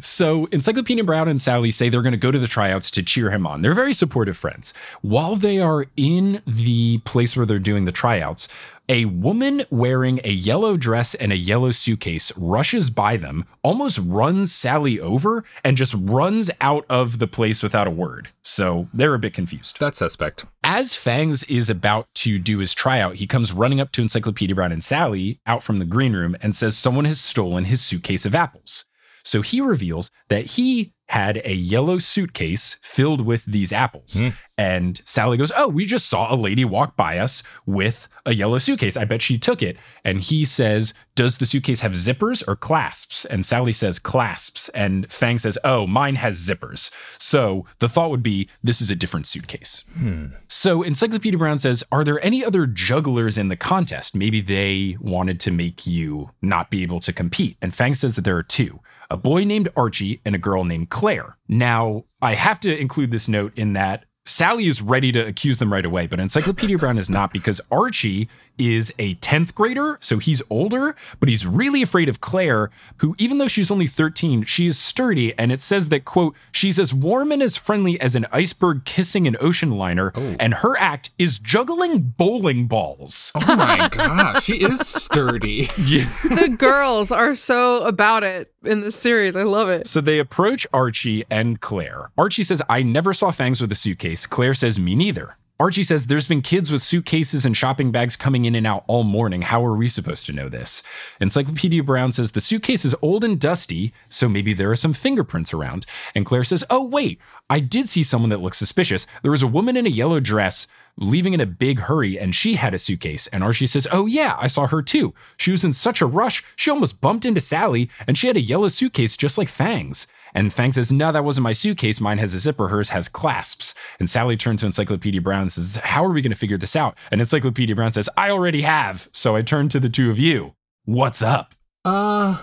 So, 0.00 0.46
Encyclopedia 0.46 1.04
Brown 1.04 1.28
and 1.28 1.40
Sally 1.40 1.70
say 1.70 1.88
they're 1.88 2.02
going 2.02 2.12
to 2.12 2.18
go 2.18 2.30
to 2.30 2.38
the 2.38 2.46
tryouts 2.46 2.90
to 2.92 3.02
cheer 3.02 3.30
him 3.30 3.46
on. 3.46 3.62
They're 3.62 3.74
very 3.74 3.92
supportive 3.92 4.36
friends. 4.36 4.72
While 5.02 5.36
they 5.36 5.60
are 5.60 5.86
in 5.96 6.42
the 6.46 6.98
place 6.98 7.36
where 7.36 7.46
they're 7.46 7.58
doing 7.58 7.84
the 7.84 7.92
tryouts, 7.92 8.48
a 8.88 9.04
woman 9.04 9.64
wearing 9.70 10.20
a 10.24 10.30
yellow 10.30 10.76
dress 10.76 11.14
and 11.14 11.32
a 11.32 11.36
yellow 11.36 11.70
suitcase 11.70 12.32
rushes 12.36 12.90
by 12.90 13.16
them, 13.16 13.44
almost 13.62 13.98
runs 13.98 14.52
Sally 14.52 14.98
over, 14.98 15.44
and 15.62 15.76
just 15.76 15.94
runs 15.98 16.50
out 16.60 16.86
of 16.88 17.18
the 17.18 17.26
place 17.26 17.62
without 17.62 17.86
a 17.86 17.90
word. 17.90 18.28
So, 18.42 18.88
they're 18.94 19.14
a 19.14 19.18
bit 19.18 19.34
confused. 19.34 19.78
That's 19.78 19.98
suspect. 19.98 20.46
As 20.64 20.94
Fangs 20.94 21.44
is 21.44 21.68
about 21.68 22.06
to 22.16 22.38
do 22.38 22.58
his 22.58 22.74
tryout, 22.74 23.16
he 23.16 23.26
comes 23.26 23.52
running 23.52 23.80
up 23.80 23.92
to 23.92 24.02
Encyclopedia 24.02 24.54
Brown 24.54 24.72
and 24.72 24.84
Sally 24.84 25.40
out 25.46 25.62
from 25.62 25.78
the 25.78 25.84
green 25.84 26.14
room 26.14 26.36
and 26.40 26.54
says 26.54 26.76
someone 26.76 27.04
has 27.04 27.20
stolen 27.20 27.64
his 27.64 27.80
suitcase 27.80 28.24
of 28.24 28.34
apples. 28.34 28.84
So 29.24 29.42
he 29.42 29.60
reveals 29.60 30.10
that 30.28 30.52
he 30.52 30.94
had 31.08 31.40
a 31.44 31.54
yellow 31.54 31.98
suitcase 31.98 32.78
filled 32.82 33.22
with 33.22 33.44
these 33.44 33.72
apples. 33.72 34.20
Hmm. 34.20 34.28
And 34.58 35.00
Sally 35.04 35.36
goes, 35.36 35.52
Oh, 35.56 35.68
we 35.68 35.86
just 35.86 36.08
saw 36.08 36.32
a 36.32 36.36
lady 36.36 36.64
walk 36.64 36.96
by 36.96 37.18
us 37.18 37.44
with 37.64 38.08
a 38.26 38.34
yellow 38.34 38.58
suitcase. 38.58 38.96
I 38.96 39.04
bet 39.04 39.22
she 39.22 39.38
took 39.38 39.62
it. 39.62 39.76
And 40.04 40.20
he 40.20 40.44
says, 40.44 40.92
Does 41.14 41.38
the 41.38 41.46
suitcase 41.46 41.80
have 41.80 41.92
zippers 41.92 42.46
or 42.46 42.56
clasps? 42.56 43.24
And 43.24 43.46
Sally 43.46 43.72
says, 43.72 44.00
Clasps. 44.00 44.68
And 44.70 45.10
Fang 45.12 45.38
says, 45.38 45.56
Oh, 45.62 45.86
mine 45.86 46.16
has 46.16 46.36
zippers. 46.36 46.90
So 47.20 47.66
the 47.78 47.88
thought 47.88 48.10
would 48.10 48.22
be, 48.22 48.48
This 48.60 48.80
is 48.80 48.90
a 48.90 48.96
different 48.96 49.28
suitcase. 49.28 49.84
Hmm. 49.96 50.26
So 50.48 50.82
Encyclopedia 50.82 51.38
Brown 51.38 51.60
says, 51.60 51.84
Are 51.92 52.02
there 52.02 52.22
any 52.24 52.44
other 52.44 52.66
jugglers 52.66 53.38
in 53.38 53.48
the 53.48 53.56
contest? 53.56 54.16
Maybe 54.16 54.40
they 54.40 54.96
wanted 55.00 55.38
to 55.40 55.52
make 55.52 55.86
you 55.86 56.30
not 56.42 56.68
be 56.68 56.82
able 56.82 56.98
to 57.00 57.12
compete. 57.12 57.56
And 57.62 57.72
Fang 57.72 57.94
says 57.94 58.16
that 58.16 58.22
there 58.22 58.36
are 58.36 58.42
two 58.42 58.80
a 59.10 59.16
boy 59.16 59.44
named 59.44 59.68
Archie 59.74 60.20
and 60.24 60.34
a 60.34 60.38
girl 60.38 60.64
named 60.64 60.90
Claire. 60.90 61.38
Now, 61.48 62.04
I 62.20 62.34
have 62.34 62.60
to 62.60 62.78
include 62.78 63.10
this 63.10 63.28
note 63.28 63.56
in 63.56 63.72
that 63.72 64.04
Sally 64.28 64.66
is 64.66 64.82
ready 64.82 65.10
to 65.12 65.20
accuse 65.20 65.58
them 65.58 65.72
right 65.72 65.84
away, 65.84 66.06
but 66.06 66.20
Encyclopedia 66.20 66.78
Brown 66.78 66.98
is 66.98 67.08
not 67.08 67.32
because 67.32 67.60
Archie 67.70 68.28
is 68.58 68.92
a 68.98 69.14
10th 69.16 69.54
grader, 69.54 69.96
so 70.00 70.18
he's 70.18 70.42
older, 70.50 70.96
but 71.20 71.28
he's 71.28 71.46
really 71.46 71.80
afraid 71.80 72.08
of 72.08 72.20
Claire, 72.20 72.70
who, 72.98 73.14
even 73.18 73.38
though 73.38 73.48
she's 73.48 73.70
only 73.70 73.86
13, 73.86 74.44
she 74.44 74.66
is 74.66 74.78
sturdy, 74.78 75.36
and 75.38 75.52
it 75.52 75.60
says 75.60 75.88
that, 75.88 76.04
quote, 76.04 76.34
she's 76.52 76.78
as 76.78 76.92
warm 76.92 77.32
and 77.32 77.42
as 77.42 77.56
friendly 77.56 78.00
as 78.00 78.14
an 78.14 78.26
iceberg 78.32 78.84
kissing 78.84 79.26
an 79.26 79.36
ocean 79.40 79.70
liner, 79.70 80.12
oh. 80.14 80.36
and 80.38 80.54
her 80.54 80.76
act 80.76 81.10
is 81.18 81.38
juggling 81.38 82.00
bowling 82.16 82.66
balls. 82.66 83.32
Oh 83.34 83.56
my 83.56 83.88
gosh, 83.90 84.44
she 84.44 84.54
is 84.54 84.80
sturdy. 84.80 85.62
the 85.78 86.54
girls 86.58 87.12
are 87.12 87.34
so 87.34 87.82
about 87.82 88.24
it 88.24 88.52
in 88.64 88.80
this 88.80 88.96
series. 88.96 89.36
I 89.36 89.42
love 89.42 89.68
it. 89.68 89.86
So 89.86 90.00
they 90.00 90.18
approach 90.18 90.66
Archie 90.72 91.24
and 91.30 91.60
Claire. 91.60 92.10
Archie 92.18 92.42
says, 92.42 92.60
I 92.68 92.82
never 92.82 93.14
saw 93.14 93.30
Fangs 93.30 93.60
with 93.60 93.70
a 93.72 93.74
suitcase. 93.74 94.17
Claire 94.26 94.54
says, 94.54 94.78
Me 94.78 94.94
neither. 94.94 95.36
Archie 95.60 95.82
says, 95.82 96.06
There's 96.06 96.28
been 96.28 96.40
kids 96.40 96.70
with 96.70 96.82
suitcases 96.82 97.44
and 97.44 97.56
shopping 97.56 97.90
bags 97.90 98.14
coming 98.14 98.44
in 98.44 98.54
and 98.54 98.64
out 98.64 98.84
all 98.86 99.02
morning. 99.02 99.42
How 99.42 99.64
are 99.66 99.74
we 99.74 99.88
supposed 99.88 100.24
to 100.26 100.32
know 100.32 100.48
this? 100.48 100.84
Encyclopedia 101.20 101.82
Brown 101.82 102.12
says, 102.12 102.30
The 102.30 102.40
suitcase 102.40 102.84
is 102.84 102.94
old 103.02 103.24
and 103.24 103.40
dusty, 103.40 103.92
so 104.08 104.28
maybe 104.28 104.52
there 104.52 104.70
are 104.70 104.76
some 104.76 104.92
fingerprints 104.92 105.52
around. 105.52 105.84
And 106.14 106.24
Claire 106.24 106.44
says, 106.44 106.62
Oh, 106.70 106.84
wait, 106.84 107.20
I 107.50 107.58
did 107.58 107.88
see 107.88 108.04
someone 108.04 108.30
that 108.30 108.40
looks 108.40 108.56
suspicious. 108.56 109.06
There 109.22 109.32
was 109.32 109.42
a 109.42 109.48
woman 109.48 109.76
in 109.76 109.84
a 109.84 109.90
yellow 109.90 110.20
dress 110.20 110.68
leaving 110.96 111.34
in 111.34 111.40
a 111.40 111.46
big 111.46 111.80
hurry, 111.80 112.18
and 112.18 112.34
she 112.34 112.54
had 112.54 112.72
a 112.72 112.78
suitcase. 112.78 113.26
And 113.28 113.42
Archie 113.42 113.66
says, 113.66 113.88
Oh, 113.90 114.06
yeah, 114.06 114.36
I 114.38 114.46
saw 114.46 114.68
her 114.68 114.80
too. 114.80 115.12
She 115.36 115.50
was 115.50 115.64
in 115.64 115.72
such 115.72 116.00
a 116.00 116.06
rush, 116.06 116.44
she 116.54 116.70
almost 116.70 117.00
bumped 117.00 117.24
into 117.24 117.40
Sally, 117.40 117.90
and 118.06 118.16
she 118.16 118.28
had 118.28 118.36
a 118.36 118.40
yellow 118.40 118.68
suitcase 118.68 119.16
just 119.16 119.36
like 119.36 119.48
Fangs. 119.48 120.06
And 120.34 120.52
Fang 120.52 120.72
says, 120.72 120.92
No, 120.92 121.12
that 121.12 121.24
wasn't 121.24 121.44
my 121.44 121.52
suitcase. 121.52 122.00
Mine 122.00 122.18
has 122.18 122.34
a 122.34 122.38
zipper. 122.38 122.68
Hers 122.68 122.90
has 122.90 123.08
clasps. 123.08 123.74
And 123.98 124.08
Sally 124.08 124.36
turns 124.36 124.60
to 124.60 124.66
Encyclopedia 124.66 125.20
Brown 125.20 125.42
and 125.42 125.52
says, 125.52 125.76
How 125.76 126.04
are 126.04 126.10
we 126.10 126.22
going 126.22 126.32
to 126.32 126.38
figure 126.38 126.56
this 126.58 126.76
out? 126.76 126.96
And 127.10 127.20
Encyclopedia 127.20 127.74
Brown 127.74 127.92
says, 127.92 128.08
I 128.16 128.30
already 128.30 128.62
have. 128.62 129.08
So 129.12 129.36
I 129.36 129.42
turn 129.42 129.68
to 129.70 129.80
the 129.80 129.88
two 129.88 130.10
of 130.10 130.18
you. 130.18 130.54
What's 130.84 131.22
up? 131.22 131.54
Uh, 131.84 132.42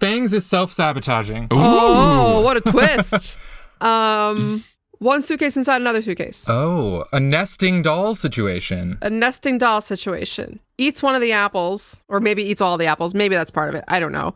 Fangs 0.00 0.32
is 0.32 0.44
self 0.46 0.72
sabotaging. 0.72 1.48
Oh, 1.50 2.40
what 2.40 2.56
a 2.56 2.60
twist. 2.60 3.38
um, 3.80 4.64
one 4.98 5.22
suitcase 5.22 5.56
inside 5.56 5.80
another 5.80 6.02
suitcase. 6.02 6.46
Oh, 6.48 7.04
a 7.12 7.20
nesting 7.20 7.82
doll 7.82 8.14
situation. 8.14 8.98
a 9.02 9.10
nesting 9.10 9.58
doll 9.58 9.80
situation. 9.80 10.60
Eats 10.78 11.02
one 11.02 11.14
of 11.14 11.20
the 11.20 11.32
apples, 11.32 12.04
or 12.08 12.20
maybe 12.20 12.42
eats 12.42 12.60
all 12.60 12.76
the 12.78 12.86
apples. 12.86 13.14
Maybe 13.14 13.34
that's 13.34 13.50
part 13.50 13.68
of 13.68 13.74
it. 13.74 13.84
I 13.88 14.00
don't 14.00 14.12
know. 14.12 14.34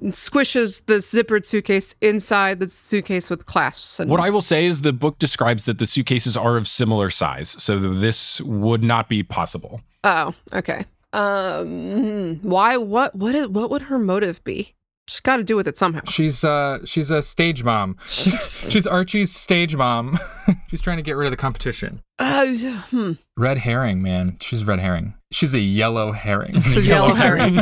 And 0.00 0.12
Squishes 0.12 0.84
the 0.86 0.94
zippered 0.94 1.46
suitcase 1.46 1.94
inside 2.00 2.60
the 2.60 2.68
suitcase 2.68 3.30
with 3.30 3.46
clasps. 3.46 3.98
And 4.00 4.10
What 4.10 4.20
I 4.20 4.28
will 4.30 4.40
say 4.42 4.66
is 4.66 4.82
the 4.82 4.92
book 4.92 5.18
describes 5.18 5.64
that 5.64 5.78
the 5.78 5.86
suitcases 5.86 6.36
are 6.36 6.56
of 6.56 6.68
similar 6.68 7.08
size. 7.10 7.48
So 7.62 7.78
this 7.78 8.40
would 8.42 8.82
not 8.82 9.08
be 9.08 9.22
possible. 9.22 9.80
oh, 10.04 10.34
okay. 10.52 10.84
Um, 11.12 12.40
why? 12.42 12.76
What? 12.76 13.14
What? 13.14 13.34
Is, 13.34 13.48
what 13.48 13.70
would 13.70 13.82
her 13.82 13.98
motive 13.98 14.42
be? 14.44 14.74
She's 15.08 15.20
got 15.20 15.36
to 15.36 15.44
do 15.44 15.54
with 15.54 15.68
it 15.68 15.76
somehow. 15.78 16.00
She's 16.08 16.42
uh 16.42 16.78
she's 16.84 17.10
a 17.12 17.22
stage 17.22 17.62
mom. 17.62 17.96
She's 18.06 18.68
she's 18.72 18.86
Archie's 18.88 19.32
stage 19.34 19.76
mom. 19.76 20.18
she's 20.68 20.82
trying 20.82 20.96
to 20.96 21.02
get 21.02 21.12
rid 21.12 21.26
of 21.26 21.30
the 21.30 21.36
competition. 21.36 22.02
Uh, 22.18 22.46
hmm. 22.90 23.12
Red 23.36 23.58
herring, 23.58 24.02
man. 24.02 24.36
She's 24.40 24.64
red 24.64 24.80
herring. 24.80 25.14
She's 25.30 25.54
a 25.54 25.60
yellow 25.60 26.10
herring. 26.12 26.56
It's 26.56 26.76
a 26.76 26.82
yellow 26.82 27.14
herring. 27.14 27.58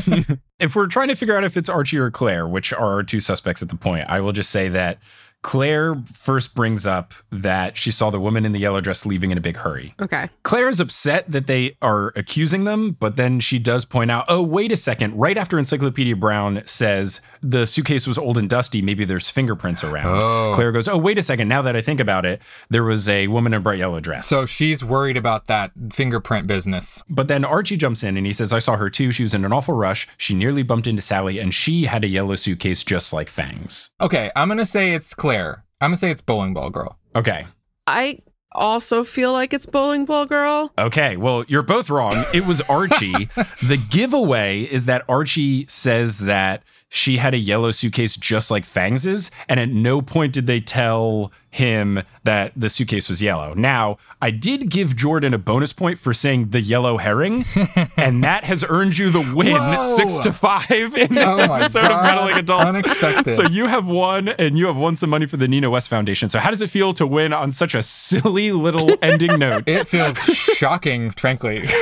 If 0.64 0.74
we're 0.74 0.86
trying 0.86 1.08
to 1.08 1.14
figure 1.14 1.36
out 1.36 1.44
if 1.44 1.56
it's 1.58 1.68
Archie 1.68 1.98
or 1.98 2.10
Claire, 2.10 2.48
which 2.48 2.72
are 2.72 2.94
our 2.94 3.02
two 3.02 3.20
suspects 3.20 3.62
at 3.62 3.68
the 3.68 3.76
point, 3.76 4.06
I 4.08 4.20
will 4.20 4.32
just 4.32 4.50
say 4.50 4.68
that 4.70 4.98
Claire 5.44 5.94
first 6.10 6.54
brings 6.54 6.86
up 6.86 7.12
that 7.30 7.76
she 7.76 7.90
saw 7.90 8.08
the 8.08 8.18
woman 8.18 8.46
in 8.46 8.52
the 8.52 8.58
yellow 8.58 8.80
dress 8.80 9.04
leaving 9.04 9.30
in 9.30 9.36
a 9.36 9.42
big 9.42 9.58
hurry. 9.58 9.94
Okay. 10.00 10.30
Claire 10.42 10.70
is 10.70 10.80
upset 10.80 11.30
that 11.30 11.46
they 11.46 11.76
are 11.82 12.14
accusing 12.16 12.64
them, 12.64 12.92
but 12.98 13.16
then 13.16 13.40
she 13.40 13.58
does 13.58 13.84
point 13.84 14.10
out, 14.10 14.24
oh, 14.26 14.42
wait 14.42 14.72
a 14.72 14.76
second. 14.76 15.14
Right 15.14 15.36
after 15.36 15.58
Encyclopedia 15.58 16.16
Brown 16.16 16.62
says 16.64 17.20
the 17.42 17.66
suitcase 17.66 18.06
was 18.06 18.16
old 18.16 18.38
and 18.38 18.48
dusty, 18.48 18.80
maybe 18.80 19.04
there's 19.04 19.28
fingerprints 19.28 19.84
around. 19.84 20.06
Oh. 20.06 20.52
Claire 20.54 20.72
goes, 20.72 20.88
oh, 20.88 20.96
wait 20.96 21.18
a 21.18 21.22
second. 21.22 21.46
Now 21.46 21.60
that 21.60 21.76
I 21.76 21.82
think 21.82 22.00
about 22.00 22.24
it, 22.24 22.40
there 22.70 22.82
was 22.82 23.06
a 23.06 23.26
woman 23.28 23.52
in 23.52 23.58
a 23.58 23.60
bright 23.60 23.78
yellow 23.78 24.00
dress. 24.00 24.26
so 24.26 24.46
she's 24.46 24.82
worried 24.82 25.18
about 25.18 25.46
that 25.48 25.72
fingerprint 25.92 26.46
business. 26.46 27.02
But 27.10 27.28
then 27.28 27.44
Archie 27.44 27.76
jumps 27.76 28.02
in 28.02 28.16
and 28.16 28.26
he 28.26 28.32
says, 28.32 28.50
I 28.50 28.60
saw 28.60 28.76
her 28.78 28.88
too. 28.88 29.12
She 29.12 29.22
was 29.22 29.34
in 29.34 29.44
an 29.44 29.52
awful 29.52 29.74
rush. 29.74 30.08
She 30.16 30.34
nearly 30.34 30.62
bumped 30.62 30.86
into 30.86 31.02
Sally, 31.02 31.38
and 31.38 31.52
she 31.52 31.84
had 31.84 32.02
a 32.02 32.08
yellow 32.08 32.34
suitcase 32.34 32.82
just 32.82 33.12
like 33.12 33.28
Fangs. 33.28 33.90
Okay, 34.00 34.30
I'm 34.34 34.48
gonna 34.48 34.64
say 34.64 34.94
it's 34.94 35.14
Claire. 35.14 35.33
I'm 35.36 35.90
gonna 35.90 35.96
say 35.96 36.10
it's 36.10 36.22
Bowling 36.22 36.54
Ball 36.54 36.70
Girl. 36.70 36.98
Okay. 37.14 37.46
I 37.86 38.20
also 38.52 39.04
feel 39.04 39.32
like 39.32 39.52
it's 39.52 39.66
Bowling 39.66 40.04
Ball 40.04 40.26
Girl. 40.26 40.72
Okay, 40.78 41.16
well, 41.16 41.44
you're 41.48 41.62
both 41.62 41.90
wrong. 41.90 42.14
It 42.32 42.46
was 42.46 42.60
Archie. 42.62 43.12
the 43.62 43.84
giveaway 43.90 44.62
is 44.62 44.86
that 44.86 45.04
Archie 45.08 45.66
says 45.66 46.20
that 46.20 46.62
she 46.94 47.16
had 47.16 47.34
a 47.34 47.38
yellow 47.38 47.72
suitcase 47.72 48.14
just 48.14 48.52
like 48.52 48.64
Fangs's, 48.64 49.28
and 49.48 49.58
at 49.58 49.68
no 49.68 50.00
point 50.00 50.32
did 50.32 50.46
they 50.46 50.60
tell 50.60 51.32
him 51.50 52.04
that 52.22 52.52
the 52.54 52.70
suitcase 52.70 53.08
was 53.08 53.20
yellow. 53.20 53.52
Now, 53.52 53.98
I 54.22 54.30
did 54.30 54.70
give 54.70 54.94
Jordan 54.94 55.34
a 55.34 55.38
bonus 55.38 55.72
point 55.72 55.98
for 55.98 56.14
saying 56.14 56.50
the 56.50 56.60
yellow 56.60 56.96
herring, 56.98 57.46
and 57.96 58.22
that 58.22 58.44
has 58.44 58.64
earned 58.68 58.96
you 58.96 59.10
the 59.10 59.20
win 59.34 59.56
Whoa. 59.56 59.82
six 59.82 60.18
to 60.20 60.32
five 60.32 60.70
in 60.94 61.14
this 61.14 61.40
Oh 61.40 61.52
episode 61.52 61.82
of 61.82 61.88
God. 61.88 62.04
Meddling 62.04 62.38
Adults. 62.38 62.76
Unexpected. 62.76 63.32
So 63.32 63.42
you 63.42 63.66
have 63.66 63.88
won, 63.88 64.28
and 64.28 64.56
you 64.56 64.66
have 64.66 64.76
won 64.76 64.94
some 64.94 65.10
money 65.10 65.26
for 65.26 65.36
the 65.36 65.48
Nina 65.48 65.70
West 65.70 65.88
Foundation. 65.88 66.28
So 66.28 66.38
how 66.38 66.50
does 66.50 66.62
it 66.62 66.70
feel 66.70 66.94
to 66.94 67.08
win 67.08 67.32
on 67.32 67.50
such 67.50 67.74
a 67.74 67.82
silly 67.82 68.52
little 68.52 68.96
ending 69.02 69.36
note? 69.36 69.64
It 69.68 69.88
feels 69.88 70.16
shocking, 70.22 71.10
frankly. 71.10 71.64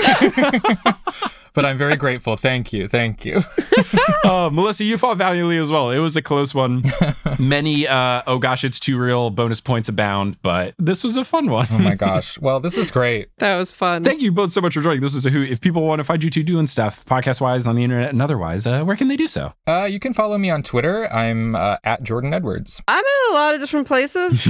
but 1.54 1.64
I'm 1.64 1.78
very 1.78 1.96
grateful. 1.96 2.36
Thank 2.36 2.72
you. 2.72 2.88
Thank 2.88 3.24
you. 3.24 3.40
uh, 4.24 4.50
Melissa, 4.50 4.84
you 4.84 4.96
fought 4.98 5.16
valiantly 5.16 5.58
as 5.58 5.70
well. 5.70 5.90
It 5.90 5.98
was 5.98 6.16
a 6.16 6.22
close 6.22 6.54
one. 6.54 6.82
Many, 7.38 7.86
uh, 7.86 8.22
oh 8.26 8.38
gosh, 8.38 8.64
it's 8.64 8.80
too 8.80 8.98
real. 8.98 9.30
Bonus 9.30 9.60
points 9.60 9.88
abound, 9.88 10.40
but 10.42 10.74
this 10.78 11.04
was 11.04 11.16
a 11.16 11.24
fun 11.24 11.50
one. 11.50 11.66
oh 11.70 11.78
my 11.78 11.94
gosh. 11.94 12.38
Well, 12.38 12.60
this 12.60 12.76
was 12.76 12.90
great. 12.90 13.28
That 13.38 13.56
was 13.56 13.72
fun. 13.72 14.04
Thank 14.04 14.20
you 14.20 14.32
both 14.32 14.52
so 14.52 14.60
much 14.60 14.74
for 14.74 14.82
joining. 14.82 15.00
This 15.00 15.14
is 15.14 15.26
a 15.26 15.30
Who. 15.30 15.42
If 15.42 15.60
people 15.60 15.82
want 15.82 16.00
to 16.00 16.04
find 16.04 16.22
you 16.22 16.30
two 16.30 16.42
doing 16.42 16.66
stuff, 16.66 17.04
podcast 17.04 17.40
wise, 17.40 17.66
on 17.66 17.76
the 17.76 17.84
internet 17.84 18.10
and 18.10 18.22
otherwise, 18.22 18.66
uh, 18.66 18.84
where 18.84 18.96
can 18.96 19.08
they 19.08 19.16
do 19.16 19.28
so? 19.28 19.52
Uh, 19.66 19.84
you 19.84 20.00
can 20.00 20.12
follow 20.12 20.38
me 20.38 20.50
on 20.50 20.62
Twitter. 20.62 21.12
I'm 21.12 21.54
uh, 21.54 21.76
at 21.84 22.02
Jordan 22.02 22.32
Edwards. 22.34 22.82
I'm 22.88 23.04
in 23.04 23.32
a 23.32 23.34
lot 23.34 23.54
of 23.54 23.60
different 23.60 23.86
places. 23.86 24.46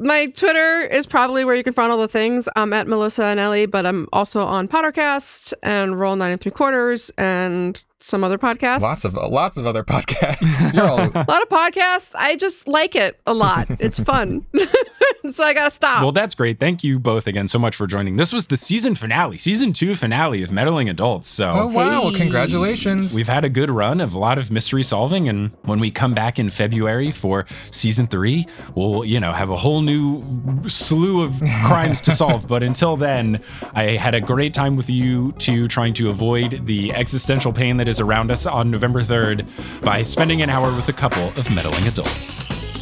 my 0.00 0.26
Twitter 0.26 0.82
is 0.82 1.06
probably 1.06 1.44
where 1.44 1.54
you 1.54 1.64
can 1.64 1.72
find 1.72 1.92
all 1.92 1.98
the 1.98 2.08
things. 2.08 2.48
I'm 2.56 2.72
at 2.72 2.86
Melissa 2.86 3.22
Anelli, 3.22 3.70
but 3.70 3.86
I'm 3.86 4.08
also 4.12 4.42
on 4.42 4.68
Pottercast 4.68 5.54
and 5.62 5.98
Roll 5.98 6.16
93 6.16 6.43
with 6.44 6.54
Quarters 6.54 7.10
and 7.16 7.84
some 7.98 8.24
other 8.24 8.38
podcasts. 8.38 8.80
Lots 8.80 9.04
of 9.04 9.14
lots 9.14 9.56
of 9.56 9.66
other 9.66 9.84
podcasts. 9.84 10.78
All... 10.78 10.98
a 10.98 11.24
lot 11.28 11.42
of 11.42 11.48
podcasts. 11.48 12.12
I 12.14 12.36
just 12.36 12.68
like 12.68 12.94
it 12.94 13.20
a 13.26 13.34
lot. 13.34 13.66
It's 13.80 13.98
fun. 13.98 14.46
so 15.32 15.42
I 15.44 15.54
gotta 15.54 15.74
stop. 15.74 16.02
Well, 16.02 16.12
that's 16.12 16.34
great. 16.34 16.60
Thank 16.60 16.84
you 16.84 16.98
both 16.98 17.26
again 17.26 17.48
so 17.48 17.58
much 17.58 17.74
for 17.74 17.86
joining. 17.86 18.16
This 18.16 18.32
was 18.32 18.46
the 18.46 18.56
season 18.56 18.94
finale, 18.94 19.38
season 19.38 19.72
two 19.72 19.94
finale 19.94 20.42
of 20.42 20.52
Meddling 20.52 20.88
Adults. 20.88 21.28
So, 21.28 21.50
oh 21.50 21.66
wow! 21.66 22.04
Well, 22.04 22.12
congratulations. 22.12 23.14
We've 23.14 23.28
had 23.28 23.44
a 23.44 23.48
good 23.48 23.70
run 23.70 24.00
of 24.00 24.12
a 24.12 24.18
lot 24.18 24.38
of 24.38 24.50
mystery 24.50 24.82
solving, 24.82 25.28
and 25.28 25.52
when 25.62 25.80
we 25.80 25.90
come 25.90 26.14
back 26.14 26.38
in 26.38 26.50
February 26.50 27.10
for 27.10 27.46
season 27.70 28.06
three, 28.06 28.46
we'll 28.74 29.04
you 29.04 29.18
know 29.18 29.32
have 29.32 29.50
a 29.50 29.56
whole 29.56 29.80
new 29.80 30.22
slew 30.68 31.22
of 31.22 31.40
crimes 31.64 32.00
to 32.02 32.12
solve. 32.12 32.46
But 32.46 32.62
until 32.62 32.96
then, 32.96 33.40
I 33.74 33.96
had 33.96 34.14
a 34.14 34.20
great 34.20 34.52
time 34.52 34.76
with 34.76 34.90
you 34.90 35.32
two 35.32 35.68
trying 35.68 35.94
to 35.94 36.10
avoid 36.10 36.66
the 36.66 36.92
existential 36.92 37.52
pain 37.52 37.78
that 37.78 37.88
is 37.88 38.00
around 38.00 38.30
us 38.30 38.44
on 38.46 38.70
November 38.70 39.02
third 39.02 39.46
by 39.82 40.02
spending 40.02 40.42
an 40.42 40.50
hour 40.50 40.74
with 40.74 40.88
a 40.88 40.92
couple 40.92 41.28
of 41.36 41.50
meddling 41.50 41.86
adults. 41.86 42.73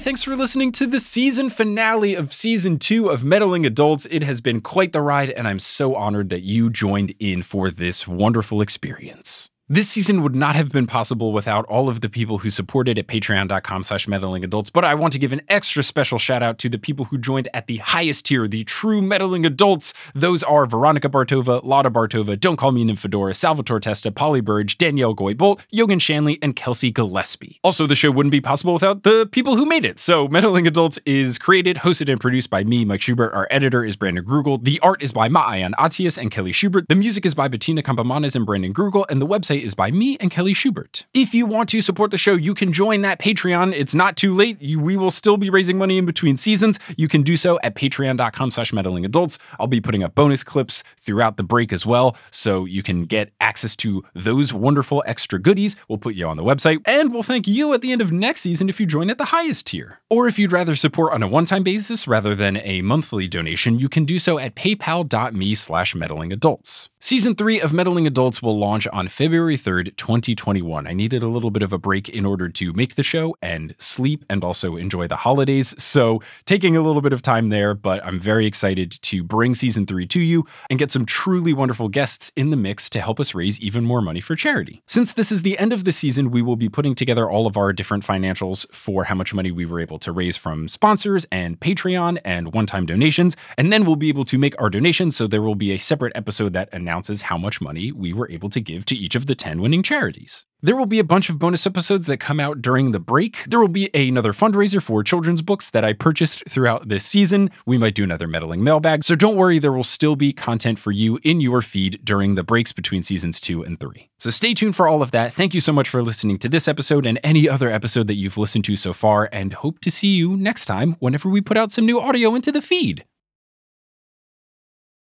Thanks 0.00 0.22
for 0.22 0.36
listening 0.36 0.72
to 0.72 0.86
the 0.86 1.00
season 1.00 1.50
finale 1.50 2.14
of 2.14 2.32
season 2.32 2.78
two 2.78 3.08
of 3.08 3.24
Meddling 3.24 3.66
Adults. 3.66 4.06
It 4.10 4.22
has 4.22 4.40
been 4.40 4.60
quite 4.60 4.92
the 4.92 5.02
ride, 5.02 5.30
and 5.30 5.46
I'm 5.46 5.58
so 5.58 5.94
honored 5.94 6.30
that 6.30 6.42
you 6.42 6.70
joined 6.70 7.14
in 7.18 7.42
for 7.42 7.70
this 7.70 8.08
wonderful 8.08 8.60
experience. 8.60 9.50
This 9.70 9.90
season 9.90 10.22
would 10.22 10.34
not 10.34 10.56
have 10.56 10.72
been 10.72 10.86
possible 10.86 11.30
without 11.30 11.66
all 11.66 11.90
of 11.90 12.00
the 12.00 12.08
people 12.08 12.38
who 12.38 12.48
supported 12.48 12.96
at 12.96 13.06
patreon.com 13.06 13.82
slash 13.82 14.08
meddling 14.08 14.42
adults, 14.42 14.70
but 14.70 14.82
I 14.82 14.94
want 14.94 15.12
to 15.12 15.18
give 15.18 15.34
an 15.34 15.42
extra 15.48 15.82
special 15.82 16.16
shout 16.16 16.42
out 16.42 16.56
to 16.60 16.70
the 16.70 16.78
people 16.78 17.04
who 17.04 17.18
joined 17.18 17.48
at 17.52 17.66
the 17.66 17.76
highest 17.76 18.24
tier, 18.24 18.48
the 18.48 18.64
true 18.64 19.02
meddling 19.02 19.44
adults. 19.44 19.92
Those 20.14 20.42
are 20.42 20.64
Veronica 20.64 21.10
Bartova, 21.10 21.62
Lotta 21.62 21.90
Bartova, 21.90 22.40
Don't 22.40 22.56
Call 22.56 22.72
Me 22.72 22.82
Nymphadora, 22.82 23.36
Salvatore 23.36 23.78
Testa, 23.78 24.10
Polly 24.10 24.40
Burge, 24.40 24.78
Danielle 24.78 25.12
Goy 25.12 25.34
Bolt, 25.34 25.60
Yogan 25.68 25.98
Shanley, 25.98 26.38
and 26.40 26.56
Kelsey 26.56 26.90
Gillespie. 26.90 27.60
Also, 27.62 27.86
the 27.86 27.94
show 27.94 28.10
wouldn't 28.10 28.30
be 28.30 28.40
possible 28.40 28.72
without 28.72 29.02
the 29.02 29.28
people 29.32 29.54
who 29.54 29.66
made 29.66 29.84
it. 29.84 29.98
So, 29.98 30.28
Meddling 30.28 30.66
Adults 30.66 30.98
is 31.04 31.36
created, 31.36 31.76
hosted, 31.76 32.08
and 32.10 32.18
produced 32.18 32.48
by 32.48 32.64
me, 32.64 32.86
Mike 32.86 33.02
Schubert. 33.02 33.34
Our 33.34 33.46
editor 33.50 33.84
is 33.84 33.96
Brandon 33.96 34.24
Grugle. 34.24 34.64
The 34.64 34.80
art 34.80 35.02
is 35.02 35.12
by 35.12 35.28
Maayan 35.28 35.72
Atias 35.78 36.16
and 36.16 36.30
Kelly 36.30 36.52
Schubert. 36.52 36.88
The 36.88 36.94
music 36.94 37.26
is 37.26 37.34
by 37.34 37.48
Bettina 37.48 37.82
Campomanes 37.82 38.34
and 38.34 38.46
Brandon 38.46 38.72
Grugle, 38.72 39.04
and 39.10 39.20
the 39.20 39.26
website 39.26 39.57
is 39.62 39.74
by 39.74 39.90
me 39.90 40.16
and 40.20 40.30
Kelly 40.30 40.54
Schubert. 40.54 41.06
If 41.14 41.34
you 41.34 41.46
want 41.46 41.68
to 41.70 41.80
support 41.80 42.10
the 42.10 42.18
show, 42.18 42.34
you 42.34 42.54
can 42.54 42.72
join 42.72 43.02
that 43.02 43.20
Patreon. 43.20 43.74
It's 43.74 43.94
not 43.94 44.16
too 44.16 44.34
late. 44.34 44.60
You, 44.60 44.80
we 44.80 44.96
will 44.96 45.10
still 45.10 45.36
be 45.36 45.50
raising 45.50 45.78
money 45.78 45.98
in 45.98 46.06
between 46.06 46.36
seasons. 46.36 46.78
You 46.96 47.08
can 47.08 47.22
do 47.22 47.36
so 47.36 47.58
at 47.62 47.74
patreon.com 47.74 48.50
slash 48.50 48.72
meddling 48.72 49.04
adults. 49.04 49.38
I'll 49.58 49.66
be 49.66 49.80
putting 49.80 50.02
up 50.02 50.14
bonus 50.14 50.42
clips 50.42 50.82
throughout 50.98 51.36
the 51.36 51.42
break 51.42 51.72
as 51.72 51.86
well, 51.86 52.16
so 52.30 52.64
you 52.64 52.82
can 52.82 53.04
get 53.04 53.32
access 53.40 53.76
to 53.76 54.04
those 54.14 54.52
wonderful 54.52 55.02
extra 55.06 55.38
goodies. 55.38 55.76
We'll 55.88 55.98
put 55.98 56.14
you 56.14 56.26
on 56.26 56.36
the 56.36 56.44
website, 56.44 56.80
and 56.84 57.12
we'll 57.12 57.22
thank 57.22 57.46
you 57.48 57.72
at 57.72 57.80
the 57.80 57.92
end 57.92 58.00
of 58.00 58.12
next 58.12 58.42
season 58.42 58.68
if 58.68 58.80
you 58.80 58.86
join 58.86 59.10
at 59.10 59.18
the 59.18 59.26
highest 59.26 59.66
tier. 59.66 59.98
Or 60.10 60.26
if 60.28 60.38
you'd 60.38 60.52
rather 60.52 60.76
support 60.76 61.12
on 61.12 61.22
a 61.22 61.28
one-time 61.28 61.62
basis 61.62 62.06
rather 62.08 62.34
than 62.34 62.58
a 62.58 62.82
monthly 62.82 63.28
donation, 63.28 63.78
you 63.78 63.88
can 63.88 64.04
do 64.04 64.18
so 64.18 64.38
at 64.38 64.54
paypal.me 64.54 65.54
slash 65.54 65.94
meddling 65.94 66.32
adults. 66.32 66.88
Season 67.00 67.36
3 67.36 67.60
of 67.60 67.72
Meddling 67.72 68.08
Adults 68.08 68.42
will 68.42 68.58
launch 68.58 68.88
on 68.88 69.06
February 69.06 69.56
3rd, 69.56 69.94
2021. 69.96 70.84
I 70.84 70.92
needed 70.92 71.22
a 71.22 71.28
little 71.28 71.52
bit 71.52 71.62
of 71.62 71.72
a 71.72 71.78
break 71.78 72.08
in 72.08 72.26
order 72.26 72.48
to 72.48 72.72
make 72.72 72.96
the 72.96 73.04
show 73.04 73.36
and 73.40 73.72
sleep 73.78 74.24
and 74.28 74.42
also 74.42 74.74
enjoy 74.74 75.06
the 75.06 75.14
holidays. 75.14 75.80
So, 75.80 76.20
taking 76.44 76.76
a 76.76 76.82
little 76.82 77.00
bit 77.00 77.12
of 77.12 77.22
time 77.22 77.50
there, 77.50 77.72
but 77.72 78.04
I'm 78.04 78.18
very 78.18 78.46
excited 78.46 78.90
to 78.90 79.22
bring 79.22 79.54
season 79.54 79.86
3 79.86 80.08
to 80.08 80.18
you 80.18 80.44
and 80.70 80.78
get 80.80 80.90
some 80.90 81.06
truly 81.06 81.52
wonderful 81.52 81.88
guests 81.88 82.32
in 82.34 82.50
the 82.50 82.56
mix 82.56 82.90
to 82.90 83.00
help 83.00 83.20
us 83.20 83.32
raise 83.32 83.60
even 83.60 83.84
more 83.84 84.02
money 84.02 84.20
for 84.20 84.34
charity. 84.34 84.82
Since 84.86 85.12
this 85.12 85.30
is 85.30 85.42
the 85.42 85.56
end 85.56 85.72
of 85.72 85.84
the 85.84 85.92
season, 85.92 86.32
we 86.32 86.42
will 86.42 86.56
be 86.56 86.68
putting 86.68 86.96
together 86.96 87.30
all 87.30 87.46
of 87.46 87.56
our 87.56 87.72
different 87.72 88.04
financials 88.04 88.66
for 88.74 89.04
how 89.04 89.14
much 89.14 89.32
money 89.32 89.52
we 89.52 89.66
were 89.66 89.78
able 89.78 90.00
to 90.00 90.10
raise 90.10 90.36
from 90.36 90.66
sponsors 90.66 91.26
and 91.30 91.60
Patreon 91.60 92.18
and 92.24 92.52
one 92.52 92.66
time 92.66 92.86
donations. 92.86 93.36
And 93.56 93.72
then 93.72 93.84
we'll 93.84 93.94
be 93.94 94.08
able 94.08 94.24
to 94.24 94.36
make 94.36 94.60
our 94.60 94.68
donations. 94.68 95.14
So, 95.14 95.28
there 95.28 95.42
will 95.42 95.54
be 95.54 95.70
a 95.70 95.78
separate 95.78 96.12
episode 96.16 96.54
that 96.54 96.68
announces 96.88 97.20
how 97.20 97.36
much 97.36 97.60
money 97.60 97.92
we 97.92 98.14
were 98.14 98.30
able 98.30 98.48
to 98.48 98.62
give 98.62 98.86
to 98.86 98.96
each 98.96 99.14
of 99.14 99.26
the 99.26 99.34
10 99.34 99.60
winning 99.60 99.82
charities. 99.82 100.46
There 100.62 100.74
will 100.74 100.86
be 100.86 100.98
a 100.98 101.04
bunch 101.04 101.28
of 101.28 101.38
bonus 101.38 101.66
episodes 101.66 102.06
that 102.06 102.16
come 102.16 102.40
out 102.40 102.62
during 102.62 102.92
the 102.92 102.98
break. 102.98 103.44
There 103.46 103.60
will 103.60 103.68
be 103.68 103.90
another 103.94 104.32
fundraiser 104.32 104.82
for 104.82 105.04
children's 105.04 105.42
books 105.42 105.68
that 105.70 105.84
I 105.84 105.92
purchased 105.92 106.42
throughout 106.48 106.88
this 106.88 107.04
season. 107.04 107.50
We 107.66 107.76
might 107.76 107.94
do 107.94 108.04
another 108.04 108.26
meddling 108.26 108.64
mailbag, 108.64 109.04
so 109.04 109.14
don't 109.14 109.36
worry, 109.36 109.58
there 109.58 109.70
will 109.70 109.84
still 109.84 110.16
be 110.16 110.32
content 110.32 110.78
for 110.78 110.90
you 110.90 111.20
in 111.22 111.42
your 111.42 111.60
feed 111.60 112.00
during 112.02 112.34
the 112.34 112.42
breaks 112.42 112.72
between 112.72 113.02
seasons 113.02 113.38
two 113.38 113.62
and 113.62 113.78
three. 113.78 114.08
So 114.18 114.30
stay 114.30 114.54
tuned 114.54 114.74
for 114.74 114.88
all 114.88 115.02
of 115.02 115.10
that. 115.10 115.34
Thank 115.34 115.52
you 115.52 115.60
so 115.60 115.74
much 115.74 115.90
for 115.90 116.02
listening 116.02 116.38
to 116.38 116.48
this 116.48 116.66
episode 116.66 117.04
and 117.04 117.20
any 117.22 117.46
other 117.48 117.70
episode 117.70 118.06
that 118.06 118.16
you've 118.16 118.38
listened 118.38 118.64
to 118.64 118.76
so 118.76 118.94
far, 118.94 119.28
and 119.30 119.52
hope 119.52 119.78
to 119.80 119.90
see 119.90 120.14
you 120.14 120.38
next 120.38 120.64
time 120.64 120.96
whenever 121.00 121.28
we 121.28 121.42
put 121.42 121.58
out 121.58 121.70
some 121.70 121.84
new 121.84 122.00
audio 122.00 122.34
into 122.34 122.50
the 122.50 122.62
feed. 122.62 123.04